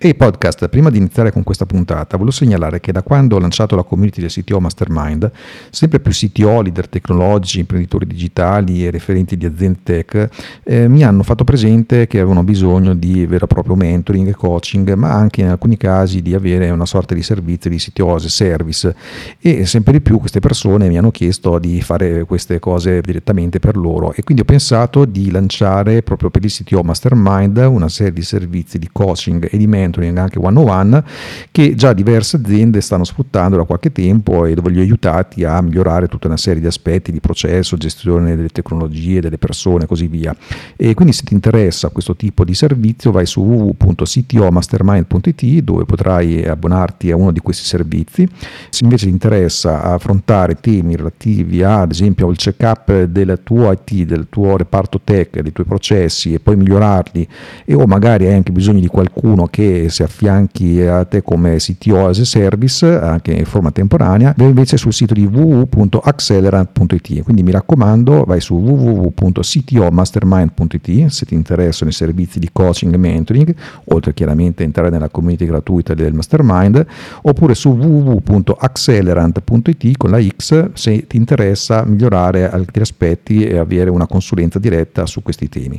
Ehi 0.00 0.14
podcast, 0.14 0.68
prima 0.68 0.90
di 0.90 0.98
iniziare 0.98 1.32
con 1.32 1.42
questa 1.42 1.66
puntata, 1.66 2.16
volevo 2.16 2.30
segnalare 2.30 2.78
che 2.78 2.92
da 2.92 3.02
quando 3.02 3.34
ho 3.34 3.40
lanciato 3.40 3.74
la 3.74 3.82
community 3.82 4.20
del 4.20 4.30
CTO 4.30 4.60
Mastermind, 4.60 5.28
sempre 5.70 5.98
più 5.98 6.12
CTO, 6.12 6.60
leader 6.60 6.88
tecnologici, 6.88 7.58
imprenditori 7.58 8.06
digitali 8.06 8.86
e 8.86 8.92
referenti 8.92 9.36
di 9.36 9.44
aziende 9.44 9.80
tech 9.82 10.28
eh, 10.62 10.86
mi 10.86 11.02
hanno 11.02 11.24
fatto 11.24 11.42
presente 11.42 12.06
che 12.06 12.20
avevano 12.20 12.44
bisogno 12.44 12.94
di 12.94 13.26
vero 13.26 13.46
e 13.46 13.48
proprio 13.48 13.74
mentoring 13.74 14.28
e 14.28 14.34
coaching, 14.36 14.92
ma 14.92 15.10
anche 15.10 15.40
in 15.40 15.48
alcuni 15.48 15.76
casi 15.76 16.22
di 16.22 16.32
avere 16.32 16.70
una 16.70 16.86
sorta 16.86 17.12
di 17.12 17.22
servizio 17.24 17.68
di 17.68 17.78
CTO 17.78 18.14
as 18.14 18.26
a 18.26 18.28
service. 18.28 18.94
E 19.40 19.66
sempre 19.66 19.94
di 19.94 20.00
più 20.00 20.20
queste 20.20 20.38
persone 20.38 20.86
mi 20.86 20.96
hanno 20.96 21.10
chiesto 21.10 21.58
di 21.58 21.82
fare 21.82 22.22
queste 22.22 22.60
cose 22.60 23.00
direttamente 23.00 23.58
per 23.58 23.76
loro. 23.76 24.12
E 24.12 24.22
quindi 24.22 24.42
ho 24.42 24.46
pensato 24.46 25.04
di 25.04 25.32
lanciare 25.32 26.04
proprio 26.04 26.30
per 26.30 26.44
il 26.44 26.52
CTO 26.52 26.84
Mastermind 26.84 27.56
una 27.56 27.88
serie 27.88 28.12
di 28.12 28.22
servizi 28.22 28.78
di 28.78 28.88
coaching 28.92 29.48
e 29.50 29.58
di 29.58 29.66
mentoring 29.66 29.86
mentoring 29.88 30.16
anche 30.18 30.38
one 30.38 30.58
on 30.58 30.68
one 30.68 31.04
che 31.50 31.74
già 31.74 31.92
diverse 31.92 32.36
aziende 32.36 32.80
stanno 32.80 33.04
sfruttando 33.04 33.56
da 33.56 33.64
qualche 33.64 33.90
tempo 33.90 34.44
e 34.44 34.54
dove 34.54 34.70
li 34.70 34.78
ho 34.78 34.82
aiutati 34.82 35.44
a 35.44 35.60
migliorare 35.60 36.06
tutta 36.06 36.28
una 36.28 36.36
serie 36.36 36.60
di 36.60 36.66
aspetti 36.66 37.10
di 37.10 37.20
processo, 37.20 37.76
gestione 37.76 38.36
delle 38.36 38.48
tecnologie, 38.48 39.20
delle 39.20 39.38
persone 39.38 39.84
e 39.84 39.86
così 39.86 40.06
via. 40.06 40.34
E 40.76 40.94
quindi 40.94 41.12
se 41.12 41.24
ti 41.24 41.34
interessa 41.34 41.88
questo 41.88 42.14
tipo 42.14 42.44
di 42.44 42.54
servizio 42.54 43.10
vai 43.10 43.26
su 43.26 43.42
www.ctomastermind.it 43.42 45.62
dove 45.62 45.84
potrai 45.84 46.44
abbonarti 46.44 47.10
a 47.10 47.16
uno 47.16 47.32
di 47.32 47.40
questi 47.40 47.64
servizi. 47.64 48.28
Se 48.70 48.84
invece 48.84 49.06
ti 49.06 49.12
interessa 49.12 49.82
affrontare 49.82 50.56
temi 50.60 50.96
relativi 50.96 51.62
a, 51.62 51.80
ad 51.80 51.90
esempio 51.90 52.28
al 52.28 52.36
check-up 52.36 53.04
del 53.04 53.40
tuo 53.42 53.72
IT, 53.72 54.04
del 54.04 54.26
tuo 54.28 54.56
reparto 54.56 55.00
tech, 55.02 55.40
dei 55.40 55.52
tuoi 55.52 55.66
processi 55.66 56.34
e 56.34 56.40
poi 56.40 56.56
migliorarli 56.56 57.28
e 57.64 57.74
o 57.74 57.86
magari 57.86 58.26
hai 58.26 58.34
anche 58.34 58.52
bisogno 58.52 58.80
di 58.80 58.86
qualcuno 58.86 59.46
che 59.46 59.77
si 59.88 60.02
affianchi 60.02 60.82
a 60.82 61.04
te 61.04 61.22
come 61.22 61.58
CTO 61.58 62.08
as 62.08 62.18
a 62.18 62.24
service 62.24 62.84
anche 62.86 63.30
in 63.32 63.44
forma 63.44 63.70
temporanea, 63.70 64.34
vai 64.36 64.48
invece 64.48 64.76
sul 64.76 64.92
sito 64.92 65.14
di 65.14 65.24
www.accelerant.it. 65.24 67.22
Quindi 67.22 67.42
mi 67.42 67.52
raccomando, 67.52 68.24
vai 68.24 68.40
su 68.40 68.54
www.ctomastermind.it 68.54 71.06
se 71.06 71.26
ti 71.26 71.34
interessano 71.34 71.90
i 71.90 71.92
servizi 71.92 72.38
di 72.38 72.48
coaching 72.52 72.94
e 72.94 72.96
mentoring, 72.96 73.52
oltre 73.86 74.14
chiaramente 74.14 74.62
a 74.62 74.66
entrare 74.66 74.90
nella 74.90 75.08
community 75.08 75.46
gratuita 75.46 75.94
del 75.94 76.14
mastermind, 76.14 76.86
oppure 77.22 77.54
su 77.54 77.70
www.accelerant.it 77.70 79.96
con 79.96 80.10
la 80.10 80.20
X 80.20 80.72
se 80.74 81.06
ti 81.06 81.16
interessa 81.16 81.84
migliorare 81.84 82.50
altri 82.50 82.82
aspetti 82.82 83.44
e 83.44 83.58
avere 83.58 83.90
una 83.90 84.06
consulenza 84.06 84.58
diretta 84.58 85.06
su 85.06 85.22
questi 85.22 85.48
temi. 85.48 85.78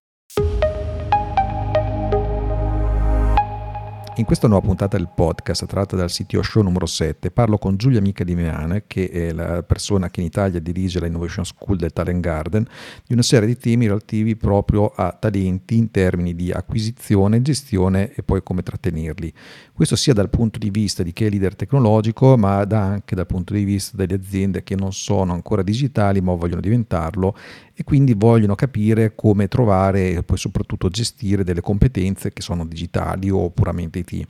In 4.20 4.26
questa 4.26 4.50
nuova 4.50 4.68
puntata 4.68 4.98
del 4.98 5.08
podcast, 5.16 5.66
tratta 5.66 5.96
dal 5.96 6.10
CTO 6.10 6.42
Show 6.42 6.62
numero 6.62 6.86
7, 6.86 7.32
parlo 7.32 7.58
con 7.58 7.78
Giulia 7.78 8.02
Mica 8.02 8.26
di 8.26 8.36
Meane, 8.36 8.84
che 8.86 9.10
è 9.10 9.32
la 9.32 9.64
persona 9.64 10.10
che 10.10 10.20
in 10.20 10.26
Italia 10.26 10.60
dirige 10.60 11.00
la 11.00 11.08
Innovation 11.08 11.46
School 11.46 11.78
del 11.78 11.94
Talent 11.94 12.20
Garden, 12.20 12.68
di 13.08 13.14
una 13.14 13.22
serie 13.22 13.48
di 13.48 13.56
temi 13.56 13.88
relativi 13.88 14.36
proprio 14.36 14.88
a 14.88 15.16
talenti 15.18 15.78
in 15.78 15.90
termini 15.90 16.36
di 16.36 16.52
acquisizione, 16.52 17.42
gestione 17.42 18.12
e 18.14 18.22
poi 18.22 18.44
come 18.44 18.62
trattenerli. 18.62 19.32
Questo 19.72 19.96
sia 19.96 20.12
dal 20.12 20.30
punto 20.30 20.60
di 20.60 20.70
vista 20.70 21.02
di 21.02 21.14
chi 21.14 21.24
è 21.24 21.30
leader 21.30 21.56
tecnologico, 21.56 22.36
ma 22.36 22.58
anche 22.58 23.16
dal 23.16 23.26
punto 23.26 23.54
di 23.54 23.64
vista 23.64 23.96
delle 23.96 24.16
aziende 24.16 24.64
che 24.64 24.76
non 24.76 24.92
sono 24.92 25.32
ancora 25.32 25.62
digitali 25.64 26.20
ma 26.20 26.34
vogliono 26.34 26.60
diventarlo 26.60 27.38
e 27.74 27.86
quindi 27.86 28.14
vogliono 28.14 28.56
capire 28.56 29.16
come 29.16 29.48
trovare 29.48 30.10
e 30.10 30.24
poi 30.24 30.38
soprattutto 30.38 30.90
gestire 30.90 31.46
delle 31.46 31.62
competenze 31.62 32.34
che 32.34 32.42
sono 32.42 32.66
digitali 32.66 33.30
o 33.30 33.50
puramente 33.52 34.00
IT. 34.10 34.28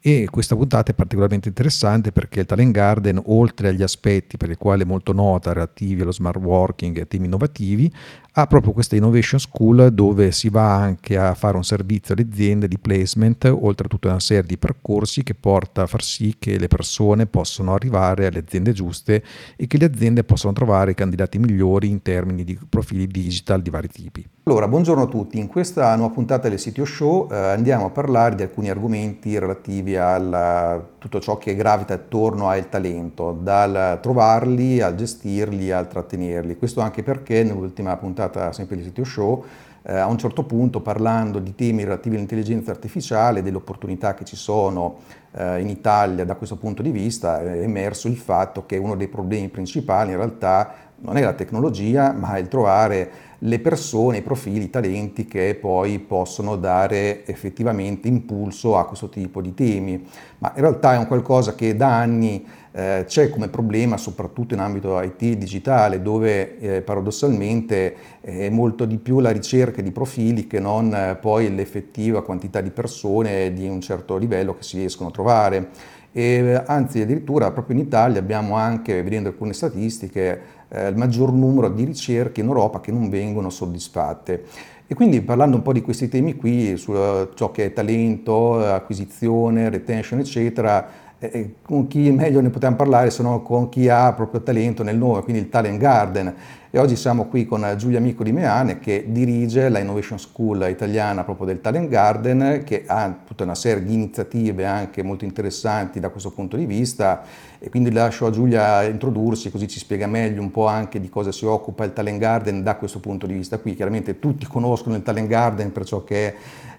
E 0.00 0.28
questa 0.30 0.56
puntata 0.56 0.92
è 0.92 0.94
particolarmente 0.94 1.48
interessante 1.48 2.12
perché 2.12 2.40
il 2.40 2.46
Talent 2.46 2.72
Garden, 2.72 3.20
oltre 3.26 3.68
agli 3.68 3.82
aspetti 3.82 4.36
per 4.36 4.50
i 4.50 4.56
quali 4.56 4.82
è 4.82 4.86
molto 4.86 5.12
nota 5.12 5.52
relativi 5.52 6.02
allo 6.02 6.12
smart 6.12 6.38
working 6.38 6.96
e 6.98 7.08
temi 7.08 7.26
innovativi, 7.26 7.92
ha 8.32 8.46
proprio 8.46 8.72
questa 8.72 8.94
Innovation 8.94 9.40
School 9.40 9.92
dove 9.92 10.30
si 10.30 10.48
va 10.48 10.76
anche 10.76 11.18
a 11.18 11.34
fare 11.34 11.56
un 11.56 11.64
servizio 11.64 12.14
alle 12.14 12.26
aziende 12.30 12.68
di 12.68 12.78
placement, 12.78 13.44
oltre 13.46 13.86
a 13.86 13.88
tutta 13.88 14.08
una 14.08 14.20
serie 14.20 14.44
di 14.44 14.56
percorsi 14.56 15.24
che 15.24 15.34
porta 15.34 15.82
a 15.82 15.86
far 15.86 16.02
sì 16.02 16.36
che 16.38 16.56
le 16.56 16.68
persone 16.68 17.26
possano 17.26 17.74
arrivare 17.74 18.26
alle 18.26 18.38
aziende 18.38 18.72
giuste 18.72 19.24
e 19.56 19.66
che 19.66 19.76
le 19.76 19.86
aziende 19.86 20.22
possano 20.22 20.52
trovare 20.52 20.92
i 20.92 20.94
candidati 20.94 21.38
migliori 21.38 21.88
in 21.88 22.00
termini 22.00 22.44
di 22.44 22.56
profili 22.68 23.08
digital 23.08 23.60
di 23.60 23.70
vari 23.70 23.88
tipi. 23.88 24.24
Allora, 24.48 24.66
buongiorno 24.66 25.02
a 25.02 25.06
tutti. 25.08 25.38
In 25.38 25.46
questa 25.46 25.94
nuova 25.94 26.14
puntata 26.14 26.48
del 26.48 26.58
Sitio 26.58 26.86
Show 26.86 27.30
eh, 27.30 27.36
andiamo 27.36 27.84
a 27.84 27.90
parlare 27.90 28.34
di 28.34 28.42
alcuni 28.42 28.70
argomenti 28.70 29.38
relativi 29.38 29.94
a 29.94 30.82
tutto 30.96 31.20
ciò 31.20 31.36
che 31.36 31.54
gravita 31.54 31.92
attorno 31.92 32.48
al 32.48 32.66
talento, 32.70 33.36
dal 33.38 33.98
trovarli 34.00 34.80
al 34.80 34.94
gestirli 34.94 35.70
al 35.70 35.86
trattenerli. 35.86 36.56
Questo 36.56 36.80
anche 36.80 37.02
perché 37.02 37.42
nell'ultima 37.42 37.94
puntata 37.98 38.50
sempre 38.52 38.76
di 38.76 38.84
Sitio 38.84 39.04
Show, 39.04 39.44
eh, 39.82 39.94
a 39.94 40.06
un 40.06 40.16
certo 40.16 40.44
punto 40.44 40.80
parlando 40.80 41.40
di 41.40 41.54
temi 41.54 41.84
relativi 41.84 42.14
all'intelligenza 42.14 42.70
artificiale, 42.70 43.42
delle 43.42 43.58
opportunità 43.58 44.14
che 44.14 44.24
ci 44.24 44.36
sono 44.36 45.00
eh, 45.32 45.60
in 45.60 45.68
Italia 45.68 46.24
da 46.24 46.36
questo 46.36 46.56
punto 46.56 46.80
di 46.80 46.90
vista, 46.90 47.42
è 47.42 47.60
emerso 47.60 48.08
il 48.08 48.16
fatto 48.16 48.64
che 48.64 48.78
uno 48.78 48.96
dei 48.96 49.08
problemi 49.08 49.48
principali 49.48 50.12
in 50.12 50.16
realtà 50.16 50.86
non 51.00 51.16
è 51.16 51.22
la 51.22 51.34
tecnologia, 51.34 52.12
ma 52.12 52.34
è 52.34 52.40
il 52.40 52.48
trovare 52.48 53.10
le 53.42 53.60
persone, 53.60 54.18
i 54.18 54.22
profili, 54.22 54.64
i 54.64 54.70
talenti 54.70 55.26
che 55.26 55.56
poi 55.60 55.98
possono 56.00 56.56
dare 56.56 57.24
effettivamente 57.26 58.08
impulso 58.08 58.76
a 58.76 58.86
questo 58.86 59.08
tipo 59.08 59.40
di 59.40 59.54
temi. 59.54 60.04
Ma 60.38 60.52
in 60.56 60.62
realtà 60.62 60.94
è 60.94 60.98
un 60.98 61.06
qualcosa 61.06 61.54
che 61.54 61.76
da 61.76 61.98
anni 61.98 62.44
eh, 62.72 63.04
c'è 63.06 63.30
come 63.30 63.48
problema 63.48 63.96
soprattutto 63.96 64.54
in 64.54 64.60
ambito 64.60 65.00
IT 65.00 65.36
digitale 65.36 66.02
dove 66.02 66.58
eh, 66.58 66.82
paradossalmente 66.82 67.94
è 68.20 68.48
molto 68.50 68.84
di 68.84 68.98
più 68.98 69.20
la 69.20 69.30
ricerca 69.30 69.82
di 69.82 69.90
profili 69.90 70.46
che 70.46 70.60
non 70.60 70.92
eh, 70.94 71.16
poi 71.20 71.54
l'effettiva 71.54 72.22
quantità 72.22 72.60
di 72.60 72.70
persone 72.70 73.52
di 73.52 73.68
un 73.68 73.80
certo 73.80 74.16
livello 74.16 74.54
che 74.54 74.62
si 74.62 74.78
riescono 74.78 75.08
a 75.08 75.12
trovare. 75.12 75.68
E, 76.12 76.62
anzi 76.66 77.02
addirittura 77.02 77.50
proprio 77.50 77.76
in 77.76 77.82
Italia 77.82 78.18
abbiamo 78.18 78.56
anche, 78.56 79.02
vedendo 79.02 79.28
alcune 79.28 79.52
statistiche, 79.52 80.40
eh, 80.68 80.88
il 80.88 80.96
maggior 80.96 81.32
numero 81.32 81.68
di 81.68 81.84
ricerche 81.84 82.40
in 82.40 82.46
Europa 82.46 82.80
che 82.80 82.92
non 82.92 83.08
vengono 83.08 83.50
soddisfatte. 83.50 84.44
E 84.86 84.94
quindi 84.94 85.20
parlando 85.20 85.56
un 85.56 85.62
po' 85.62 85.74
di 85.74 85.82
questi 85.82 86.08
temi 86.08 86.34
qui, 86.34 86.76
su 86.78 86.92
ciò 87.34 87.50
che 87.50 87.66
è 87.66 87.72
talento, 87.74 88.64
acquisizione, 88.64 89.68
retention, 89.68 90.18
eccetera, 90.18 90.88
eh, 91.20 91.54
con 91.62 91.88
chi 91.88 92.10
meglio 92.12 92.40
ne 92.40 92.50
possiamo 92.50 92.76
parlare 92.76 93.10
se 93.10 93.22
non 93.22 93.42
con 93.42 93.68
chi 93.68 93.88
ha 93.88 94.12
proprio 94.12 94.40
talento 94.40 94.82
nel 94.82 94.96
nome, 94.96 95.22
quindi 95.22 95.42
il 95.42 95.48
Talent 95.48 95.78
Garden. 95.78 96.34
E 96.70 96.78
oggi 96.78 96.96
siamo 96.96 97.24
qui 97.26 97.46
con 97.46 97.66
Giulia 97.78 97.98
Amico 97.98 98.22
di 98.22 98.30
Meane 98.30 98.78
che 98.78 99.06
dirige 99.08 99.70
la 99.70 99.78
Innovation 99.78 100.18
School 100.18 100.66
italiana 100.68 101.24
proprio 101.24 101.46
del 101.46 101.60
Talent 101.60 101.88
Garden, 101.88 102.62
che 102.64 102.84
ha 102.86 103.16
tutta 103.26 103.44
una 103.44 103.54
serie 103.54 103.82
di 103.82 103.94
iniziative 103.94 104.66
anche 104.66 105.02
molto 105.02 105.24
interessanti 105.24 105.98
da 105.98 106.10
questo 106.10 106.30
punto 106.30 106.56
di 106.56 106.66
vista. 106.66 107.22
E 107.58 107.70
quindi 107.70 107.90
lascio 107.90 108.26
a 108.26 108.30
Giulia 108.30 108.82
introdursi 108.84 109.50
così 109.50 109.66
ci 109.66 109.78
spiega 109.78 110.06
meglio 110.06 110.42
un 110.42 110.50
po' 110.50 110.66
anche 110.66 111.00
di 111.00 111.08
cosa 111.08 111.32
si 111.32 111.46
occupa 111.46 111.84
il 111.84 111.94
Talent 111.94 112.20
Garden 112.20 112.62
da 112.62 112.76
questo 112.76 113.00
punto 113.00 113.26
di 113.26 113.32
vista 113.32 113.58
qui. 113.58 113.74
Chiaramente 113.74 114.18
tutti 114.18 114.46
conoscono 114.46 114.94
il 114.94 115.02
Talent 115.02 115.26
Garden 115.26 115.72
per 115.72 115.84
ciò 115.84 116.04
che 116.04 116.28
è 116.28 116.34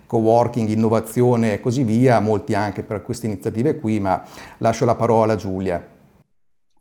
co-working, 0.10 0.68
innovazione 0.70 1.54
e 1.54 1.60
così 1.60 1.84
via, 1.84 2.20
molti 2.20 2.56
anche 2.56 2.82
per 2.82 3.04
queste 3.04 3.28
iniziative 3.28 3.80
qui, 3.80 4.00
ma 4.00 4.26
lascio 4.58 4.84
la 4.84 4.96
parola 4.96 5.34
a 5.34 5.36
Giulia. 5.36 5.88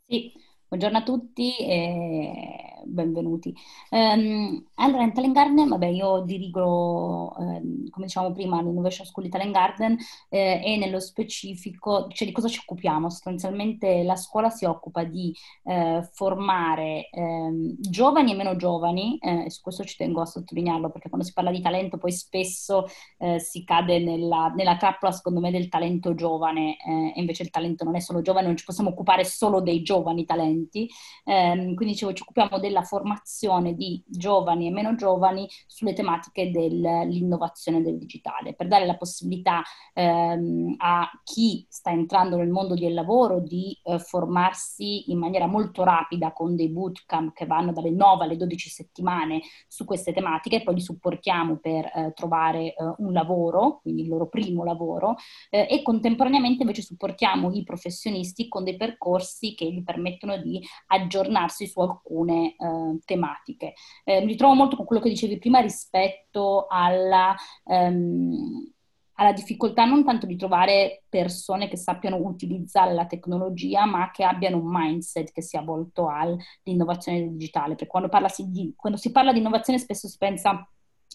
Sì, 0.07 0.33
buongiorno 0.67 0.97
a 0.97 1.03
tutti. 1.03 1.55
E 1.57 2.68
benvenuti. 2.85 3.55
Um, 3.89 4.65
allora, 4.75 5.03
in 5.03 5.13
Talent 5.13 5.33
Garden, 5.33 5.67
vabbè, 5.67 5.87
io 5.87 6.21
dirigo, 6.21 7.35
eh, 7.37 7.89
come 7.89 8.05
diciamo 8.05 8.31
prima, 8.31 8.61
l'Innovation 8.61 9.05
School 9.05 9.25
di 9.25 9.31
Talent 9.31 9.53
Garden 9.53 9.97
eh, 10.29 10.61
e 10.63 10.77
nello 10.77 10.99
specifico, 10.99 12.07
cioè 12.09 12.27
di 12.27 12.33
cosa 12.33 12.47
ci 12.47 12.59
occupiamo? 12.61 13.09
Sostanzialmente 13.09 14.03
la 14.03 14.15
scuola 14.15 14.49
si 14.49 14.65
occupa 14.65 15.03
di 15.03 15.35
eh, 15.63 16.07
formare 16.13 17.09
ehm, 17.09 17.75
giovani 17.79 18.31
e 18.31 18.35
meno 18.35 18.55
giovani, 18.55 19.17
eh, 19.19 19.45
e 19.45 19.49
su 19.49 19.61
questo 19.61 19.83
ci 19.83 19.97
tengo 19.97 20.21
a 20.21 20.25
sottolinearlo 20.25 20.89
perché 20.89 21.09
quando 21.09 21.25
si 21.25 21.33
parla 21.33 21.51
di 21.51 21.61
talento 21.61 21.97
poi 21.97 22.11
spesso 22.11 22.85
eh, 23.17 23.39
si 23.39 23.63
cade 23.63 23.99
nella, 23.99 24.51
nella, 24.55 24.77
trappola, 24.77 25.11
secondo 25.11 25.39
me, 25.39 25.51
del 25.51 25.69
talento 25.69 26.15
giovane, 26.15 26.77
eh, 26.77 27.13
e 27.15 27.19
invece 27.19 27.43
il 27.43 27.49
talento 27.49 27.83
non 27.83 27.95
è 27.95 27.99
solo 27.99 28.21
giovane, 28.21 28.47
non 28.47 28.57
ci 28.57 28.65
possiamo 28.65 28.89
occupare 28.91 29.23
solo 29.25 29.61
dei 29.61 29.81
giovani 29.81 30.25
talenti, 30.25 30.89
ehm, 31.25 31.73
quindi 31.75 31.93
dicevo, 31.93 32.13
ci 32.13 32.21
occupiamo 32.21 32.59
del 32.59 32.68
della 32.69 32.83
formazione 32.83 33.73
di 33.73 34.01
giovani 34.05 34.67
e 34.67 34.71
meno 34.71 34.95
giovani 34.95 35.47
sulle 35.65 35.93
tematiche 35.93 36.51
dell'innovazione 36.51 37.81
del 37.81 37.97
digitale, 37.97 38.53
per 38.53 38.67
dare 38.67 38.85
la 38.85 38.95
possibilità 38.95 39.63
ehm, 39.93 40.75
a 40.77 41.09
chi 41.23 41.65
sta 41.67 41.89
entrando 41.89 42.37
nel 42.37 42.49
mondo 42.49 42.75
del 42.75 42.93
lavoro 42.93 43.39
di 43.39 43.75
eh, 43.83 43.97
formarsi 43.99 45.11
in 45.11 45.17
maniera 45.17 45.47
molto 45.47 45.83
rapida 45.83 46.31
con 46.31 46.55
dei 46.55 46.69
bootcamp 46.69 47.33
che 47.33 47.47
vanno 47.47 47.73
dalle 47.73 47.89
9 47.89 48.23
alle 48.23 48.37
12 48.37 48.69
settimane 48.69 49.41
su 49.67 49.83
queste 49.85 50.13
tematiche 50.13 50.57
e 50.57 50.63
poi 50.63 50.75
li 50.75 50.81
supportiamo 50.81 51.57
per 51.57 51.85
eh, 51.85 52.13
trovare 52.13 52.75
eh, 52.75 52.75
un 52.97 53.11
lavoro, 53.11 53.79
quindi 53.81 54.03
il 54.03 54.09
loro 54.09 54.29
primo 54.29 54.63
lavoro, 54.63 55.15
eh, 55.49 55.67
e 55.69 55.81
contemporaneamente 55.81 56.61
invece 56.61 56.83
supportiamo 56.83 57.51
i 57.51 57.63
professionisti 57.63 58.47
con 58.47 58.63
dei 58.63 58.77
percorsi 58.77 59.55
che 59.55 59.65
gli 59.71 59.83
permettono 59.83 60.37
di 60.37 60.61
aggiornarsi 60.87 61.65
su 61.65 61.79
alcune 61.79 62.55
eh, 62.59 62.99
tematiche. 63.05 63.73
Eh, 64.03 64.21
mi 64.21 64.27
ritrovo 64.27 64.53
molto 64.53 64.75
con 64.75 64.85
quello 64.85 65.01
che 65.01 65.09
dicevi 65.09 65.39
prima 65.39 65.59
rispetto 65.59 66.67
alla... 66.69 67.35
Um, 67.63 68.71
alla 69.19 69.33
difficoltà 69.33 69.83
non 69.83 70.05
tanto 70.05 70.25
di 70.25 70.37
trovare 70.37 71.03
persone 71.09 71.67
che 71.67 71.75
sappiano 71.75 72.15
utilizzare 72.15 72.93
la 72.93 73.05
tecnologia, 73.05 73.85
ma 73.85 74.11
che 74.11 74.23
abbiano 74.23 74.57
un 74.57 74.69
mindset 74.71 75.33
che 75.33 75.41
sia 75.41 75.61
volto 75.61 76.07
all'innovazione 76.07 77.27
digitale. 77.27 77.75
Perché 77.75 77.87
quando, 77.87 78.09
si, 78.29 78.73
quando 78.77 78.97
si 78.97 79.11
parla 79.11 79.33
di 79.33 79.39
innovazione 79.39 79.77
spesso 79.77 80.07
si 80.07 80.15
pensa 80.17 80.65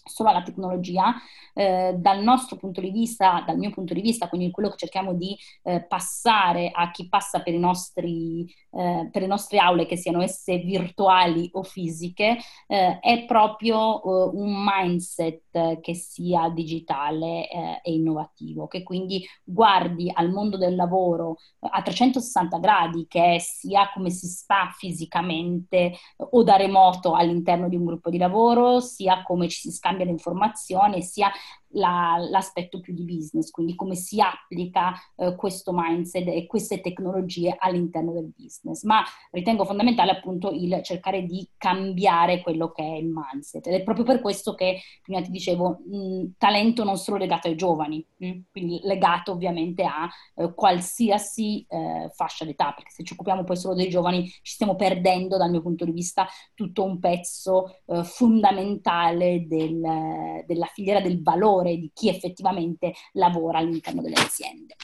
solo 0.05 0.29
alla 0.29 0.43
tecnologia, 0.43 1.13
eh, 1.53 1.95
dal 1.97 2.21
nostro 2.21 2.57
punto 2.57 2.81
di 2.81 2.91
vista, 2.91 3.43
dal 3.45 3.57
mio 3.57 3.71
punto 3.71 3.93
di 3.93 4.01
vista, 4.01 4.27
quindi 4.27 4.51
quello 4.51 4.69
che 4.69 4.77
cerchiamo 4.77 5.13
di 5.13 5.35
eh, 5.63 5.81
passare 5.81 6.69
a 6.71 6.91
chi 6.91 7.07
passa 7.07 7.41
per, 7.41 7.53
nostri, 7.55 8.45
eh, 8.71 9.09
per, 9.11 9.21
le 9.21 9.27
nostre 9.27 9.57
aule, 9.57 9.85
che 9.85 9.95
siano 9.95 10.21
esse 10.21 10.57
virtuali 10.57 11.49
o 11.53 11.63
fisiche, 11.63 12.37
eh, 12.67 12.99
è 12.99 13.25
proprio 13.25 14.03
eh, 14.03 14.29
un 14.33 14.63
mindset 14.63 15.79
che 15.79 15.93
sia 15.93 16.49
digitale 16.49 17.49
eh, 17.49 17.79
e 17.81 17.93
innovativo, 17.93 18.67
che 18.67 18.83
quindi 18.83 19.25
guardi 19.43 20.11
al 20.13 20.29
mondo 20.31 20.57
del 20.57 20.75
lavoro 20.75 21.37
a 21.59 21.81
360 21.81 22.57
gradi, 22.59 23.05
che 23.07 23.35
è 23.35 23.39
sia 23.39 23.89
come 23.93 24.09
si 24.09 24.27
sta 24.27 24.69
fisicamente 24.77 25.93
o 26.17 26.43
da 26.43 26.57
remoto 26.57 27.13
all'interno 27.13 27.69
di 27.69 27.77
un 27.77 27.85
gruppo 27.85 28.09
di 28.09 28.17
lavoro, 28.17 28.81
sia 28.81 29.23
come 29.23 29.47
ci 29.47 29.59
si 29.61 29.71
scambia 29.71 29.94
scambia 29.95 30.05
le 30.05 30.11
informazioni, 30.11 31.01
sia 31.01 31.31
la, 31.69 32.17
l'aspetto 32.29 32.79
più 32.79 32.93
di 32.93 33.03
business, 33.03 33.51
quindi 33.51 33.75
come 33.75 33.95
si 33.95 34.21
applica 34.21 34.93
eh, 35.15 35.35
questo 35.35 35.71
mindset 35.73 36.27
e 36.27 36.45
queste 36.47 36.81
tecnologie 36.81 37.55
all'interno 37.57 38.11
del 38.13 38.31
business. 38.35 38.83
Ma 38.83 39.03
ritengo 39.31 39.65
fondamentale 39.65 40.11
appunto 40.11 40.51
il 40.51 40.79
cercare 40.83 41.23
di 41.23 41.47
cambiare 41.57 42.41
quello 42.41 42.71
che 42.71 42.83
è 42.83 42.95
il 42.95 43.11
mindset 43.11 43.67
ed 43.67 43.73
è 43.73 43.83
proprio 43.83 44.05
per 44.05 44.21
questo 44.21 44.53
che 44.53 44.79
prima 45.01 45.21
ti 45.21 45.31
dicevo 45.31 45.79
mh, 45.85 46.33
talento 46.37 46.83
non 46.83 46.97
solo 46.97 47.17
legato 47.17 47.47
ai 47.47 47.55
giovani, 47.55 48.05
mh? 48.17 48.39
quindi 48.51 48.79
legato 48.83 49.31
ovviamente 49.31 49.83
a 49.83 50.07
eh, 50.35 50.53
qualsiasi 50.53 51.65
eh, 51.67 52.09
fascia 52.13 52.45
d'età, 52.45 52.73
perché 52.73 52.91
se 52.91 53.03
ci 53.03 53.13
occupiamo 53.13 53.43
poi 53.43 53.57
solo 53.57 53.75
dei 53.75 53.89
giovani 53.89 54.27
ci 54.27 54.53
stiamo 54.53 54.75
perdendo 54.75 55.37
dal 55.37 55.49
mio 55.49 55.61
punto 55.61 55.85
di 55.85 55.91
vista 55.91 56.27
tutto 56.53 56.83
un 56.83 56.99
pezzo 56.99 57.79
eh, 57.87 58.03
fondamentale 58.03 59.45
del, 59.47 60.43
della 60.45 60.65
filiera 60.67 61.01
del 61.01 61.21
valore 61.21 61.64
valore 61.65 61.77
di 61.77 61.91
chi 61.93 62.09
effettivamente 62.09 62.93
lavora 63.13 63.57
all'interno 63.57 64.01
delle 64.01 64.15
aziende. 64.15 64.75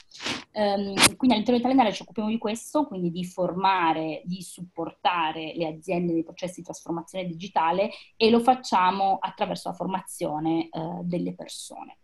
Um, 0.54 0.94
quindi 1.16 1.36
all'interno 1.36 1.58
di 1.58 1.62
Talendale 1.62 1.94
ci 1.94 2.02
occupiamo 2.02 2.30
di 2.30 2.38
questo, 2.38 2.86
quindi 2.86 3.12
di 3.12 3.24
formare, 3.24 4.22
di 4.26 4.42
supportare 4.42 5.54
le 5.56 5.68
aziende 5.68 6.12
nei 6.12 6.24
processi 6.24 6.60
di 6.60 6.66
trasformazione 6.66 7.26
digitale 7.26 7.92
e 8.18 8.30
lo 8.30 8.40
facciamo 8.40 9.18
attraverso 9.20 9.70
la 9.70 9.76
formazione 9.76 10.68
uh, 10.72 11.02
delle 11.04 11.34
persone. 11.34 11.98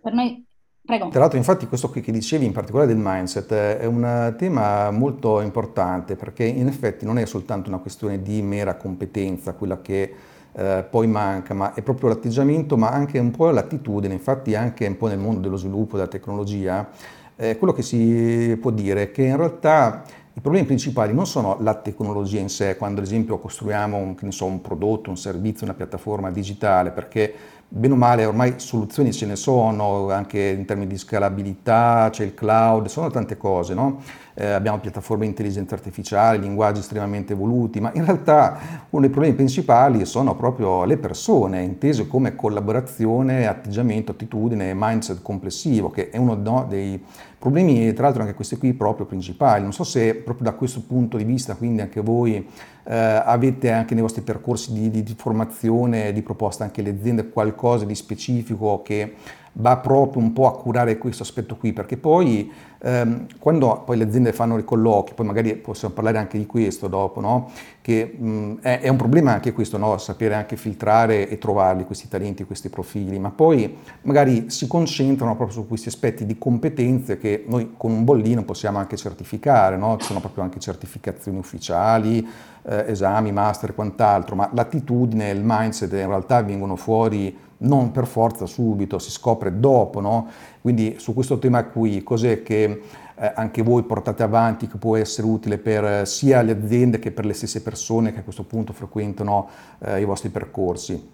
Per 0.00 0.12
noi 0.12 0.46
Prego. 0.84 1.10
Tra 1.10 1.20
l'altro, 1.20 1.38
infatti, 1.38 1.68
questo 1.68 1.88
qui 1.90 2.00
che 2.00 2.10
dicevi, 2.10 2.44
in 2.44 2.50
particolare 2.50 2.88
del 2.88 3.00
mindset, 3.00 3.52
è 3.52 3.84
un 3.84 4.34
tema 4.36 4.90
molto 4.90 5.40
importante 5.40 6.16
perché 6.16 6.42
in 6.42 6.66
effetti 6.66 7.04
non 7.04 7.18
è 7.18 7.24
soltanto 7.24 7.68
una 7.68 7.78
questione 7.78 8.20
di 8.20 8.42
mera 8.42 8.74
competenza, 8.74 9.54
quella 9.54 9.80
che 9.80 10.12
eh, 10.54 10.84
poi 10.88 11.06
manca, 11.06 11.54
ma 11.54 11.74
è 11.74 11.82
proprio 11.82 12.08
l'atteggiamento, 12.10 12.76
ma 12.76 12.90
anche 12.90 13.18
un 13.18 13.30
po' 13.30 13.50
l'attitudine, 13.50 14.12
infatti 14.12 14.54
anche 14.54 14.86
un 14.86 14.96
po' 14.96 15.08
nel 15.08 15.18
mondo 15.18 15.40
dello 15.40 15.56
sviluppo 15.56 15.96
della 15.96 16.08
tecnologia, 16.08 16.88
eh, 17.36 17.56
quello 17.56 17.72
che 17.72 17.82
si 17.82 18.56
può 18.60 18.70
dire 18.70 19.04
è 19.04 19.10
che 19.10 19.22
in 19.22 19.36
realtà 19.36 20.02
i 20.34 20.40
problemi 20.40 20.64
principali 20.64 21.12
non 21.12 21.26
sono 21.26 21.58
la 21.60 21.74
tecnologia 21.74 22.40
in 22.40 22.48
sé, 22.48 22.76
quando 22.76 23.00
ad 23.00 23.06
esempio 23.06 23.38
costruiamo 23.38 23.96
un, 23.96 24.32
so, 24.32 24.46
un 24.46 24.62
prodotto, 24.62 25.10
un 25.10 25.18
servizio, 25.18 25.66
una 25.66 25.74
piattaforma 25.74 26.30
digitale, 26.30 26.90
perché 26.90 27.34
bene 27.68 27.94
o 27.94 27.96
male 27.96 28.24
ormai 28.24 28.54
soluzioni 28.56 29.12
ce 29.12 29.26
ne 29.26 29.36
sono, 29.36 30.10
anche 30.10 30.40
in 30.40 30.64
termini 30.64 30.88
di 30.88 30.98
scalabilità, 30.98 32.08
c'è 32.10 32.24
il 32.24 32.34
cloud, 32.34 32.86
sono 32.86 33.10
tante 33.10 33.36
cose, 33.36 33.74
no? 33.74 34.02
Eh, 34.34 34.46
abbiamo 34.46 34.78
piattaforme 34.78 35.24
di 35.24 35.30
intelligenza 35.30 35.74
artificiale, 35.74 36.38
linguaggi 36.38 36.80
estremamente 36.80 37.32
evoluti, 37.32 37.80
ma 37.80 37.90
in 37.94 38.04
realtà 38.04 38.58
uno 38.90 39.02
dei 39.02 39.10
problemi 39.10 39.34
principali 39.34 40.04
sono 40.04 40.34
proprio 40.34 40.84
le 40.84 40.96
persone, 40.96 41.62
intese 41.62 42.06
come 42.06 42.34
collaborazione, 42.34 43.46
atteggiamento, 43.46 44.12
attitudine, 44.12 44.72
mindset 44.74 45.22
complessivo, 45.22 45.90
che 45.90 46.10
è 46.10 46.16
uno 46.16 46.34
no, 46.34 46.66
dei 46.68 47.02
problemi, 47.38 47.92
tra 47.92 48.04
l'altro 48.04 48.22
anche 48.22 48.34
questi 48.34 48.56
qui 48.56 48.72
proprio 48.72 49.04
principali. 49.04 49.62
Non 49.62 49.72
so 49.72 49.84
se 49.84 50.14
proprio 50.14 50.50
da 50.50 50.56
questo 50.56 50.82
punto 50.86 51.16
di 51.16 51.24
vista, 51.24 51.56
quindi 51.56 51.80
anche 51.80 52.00
voi 52.00 52.36
eh, 52.84 52.94
avete 52.94 53.70
anche 53.72 53.94
nei 53.94 54.02
vostri 54.02 54.22
percorsi 54.22 54.72
di, 54.72 54.90
di, 54.90 55.02
di 55.02 55.14
formazione, 55.16 56.12
di 56.12 56.22
proposta 56.22 56.64
anche 56.64 56.82
le 56.82 56.90
aziende 56.90 57.28
qualcosa 57.28 57.84
di 57.84 57.94
specifico 57.94 58.82
che 58.82 59.14
va 59.54 59.76
proprio 59.76 60.22
un 60.22 60.32
po' 60.32 60.46
a 60.46 60.56
curare 60.56 60.96
questo 60.96 61.22
aspetto 61.22 61.56
qui, 61.56 61.72
perché 61.72 61.96
poi 61.96 62.50
ehm, 62.78 63.26
quando 63.38 63.82
poi 63.84 63.98
le 63.98 64.04
aziende 64.04 64.32
fanno 64.32 64.56
i 64.56 64.64
colloqui, 64.64 65.14
poi 65.14 65.26
magari 65.26 65.54
possiamo 65.56 65.92
parlare 65.92 66.18
anche 66.18 66.38
di 66.38 66.46
questo 66.46 66.88
dopo, 66.88 67.20
no? 67.20 67.50
che 67.82 68.16
mh, 68.16 68.60
è, 68.60 68.80
è, 68.80 68.88
un 68.88 68.96
problema 68.96 69.32
anche 69.32 69.52
questo, 69.52 69.76
no? 69.76 69.98
sapere 69.98 70.34
anche 70.34 70.56
filtrare 70.56 71.28
e 71.28 71.36
trovarli 71.38 71.84
questi 71.84 72.08
talenti, 72.08 72.44
questi 72.44 72.70
profili, 72.70 73.18
ma 73.18 73.30
poi 73.30 73.76
magari 74.02 74.48
si 74.48 74.66
concentrano 74.66 75.36
proprio 75.36 75.60
su 75.60 75.68
questi 75.68 75.88
aspetti 75.88 76.24
di 76.24 76.38
competenze 76.38 77.18
che 77.18 77.44
noi 77.46 77.74
con 77.76 77.90
un 77.92 78.04
bollino 78.04 78.44
possiamo 78.44 78.78
anche 78.78 78.96
certificare, 78.96 79.76
no? 79.76 79.98
ci 79.98 80.06
sono 80.06 80.20
proprio 80.20 80.44
anche 80.44 80.60
certificazioni 80.60 81.36
ufficiali, 81.36 82.26
eh, 82.64 82.84
esami, 82.86 83.32
master 83.32 83.70
e 83.70 83.74
quant'altro, 83.74 84.34
ma 84.34 84.48
l'attitudine 84.52 85.30
il 85.30 85.42
mindset 85.42 85.92
in 85.92 86.06
realtà 86.06 86.42
vengono 86.42 86.76
fuori 86.76 87.36
non 87.62 87.90
per 87.90 88.06
forza 88.06 88.46
subito, 88.46 88.98
si 88.98 89.10
scopre 89.10 89.58
dopo, 89.58 90.00
no? 90.00 90.28
Quindi 90.60 90.96
su 90.98 91.14
questo 91.14 91.38
tema 91.38 91.64
qui, 91.64 92.02
cos'è 92.02 92.42
che 92.42 92.82
eh, 93.14 93.32
anche 93.34 93.62
voi 93.62 93.82
portate 93.82 94.22
avanti 94.22 94.66
che 94.66 94.78
può 94.78 94.96
essere 94.96 95.26
utile 95.26 95.58
per 95.58 95.84
eh, 95.84 96.06
sia 96.06 96.42
le 96.42 96.52
aziende 96.52 96.98
che 96.98 97.12
per 97.12 97.24
le 97.24 97.32
stesse 97.32 97.62
persone 97.62 98.12
che 98.12 98.20
a 98.20 98.24
questo 98.24 98.44
punto 98.44 98.72
frequentano 98.72 99.48
eh, 99.80 100.00
i 100.00 100.04
vostri 100.04 100.30
percorsi? 100.30 101.10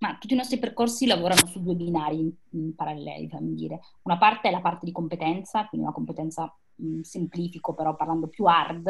Ma 0.00 0.16
tutti 0.18 0.32
i 0.32 0.36
nostri 0.36 0.58
percorsi 0.58 1.06
lavorano 1.06 1.46
su 1.46 1.62
due 1.62 1.74
binari 1.74 2.18
in, 2.18 2.30
in 2.52 2.74
paralleli, 2.74 3.28
fammi 3.28 3.54
dire. 3.54 3.80
Una 4.02 4.16
parte 4.16 4.48
è 4.48 4.50
la 4.50 4.60
parte 4.60 4.86
di 4.86 4.92
competenza, 4.92 5.66
quindi 5.66 5.86
una 5.86 5.94
competenza 5.94 6.54
semplifico, 7.02 7.74
però 7.74 7.94
parlando 7.94 8.26
più 8.26 8.44
hard, 8.46 8.88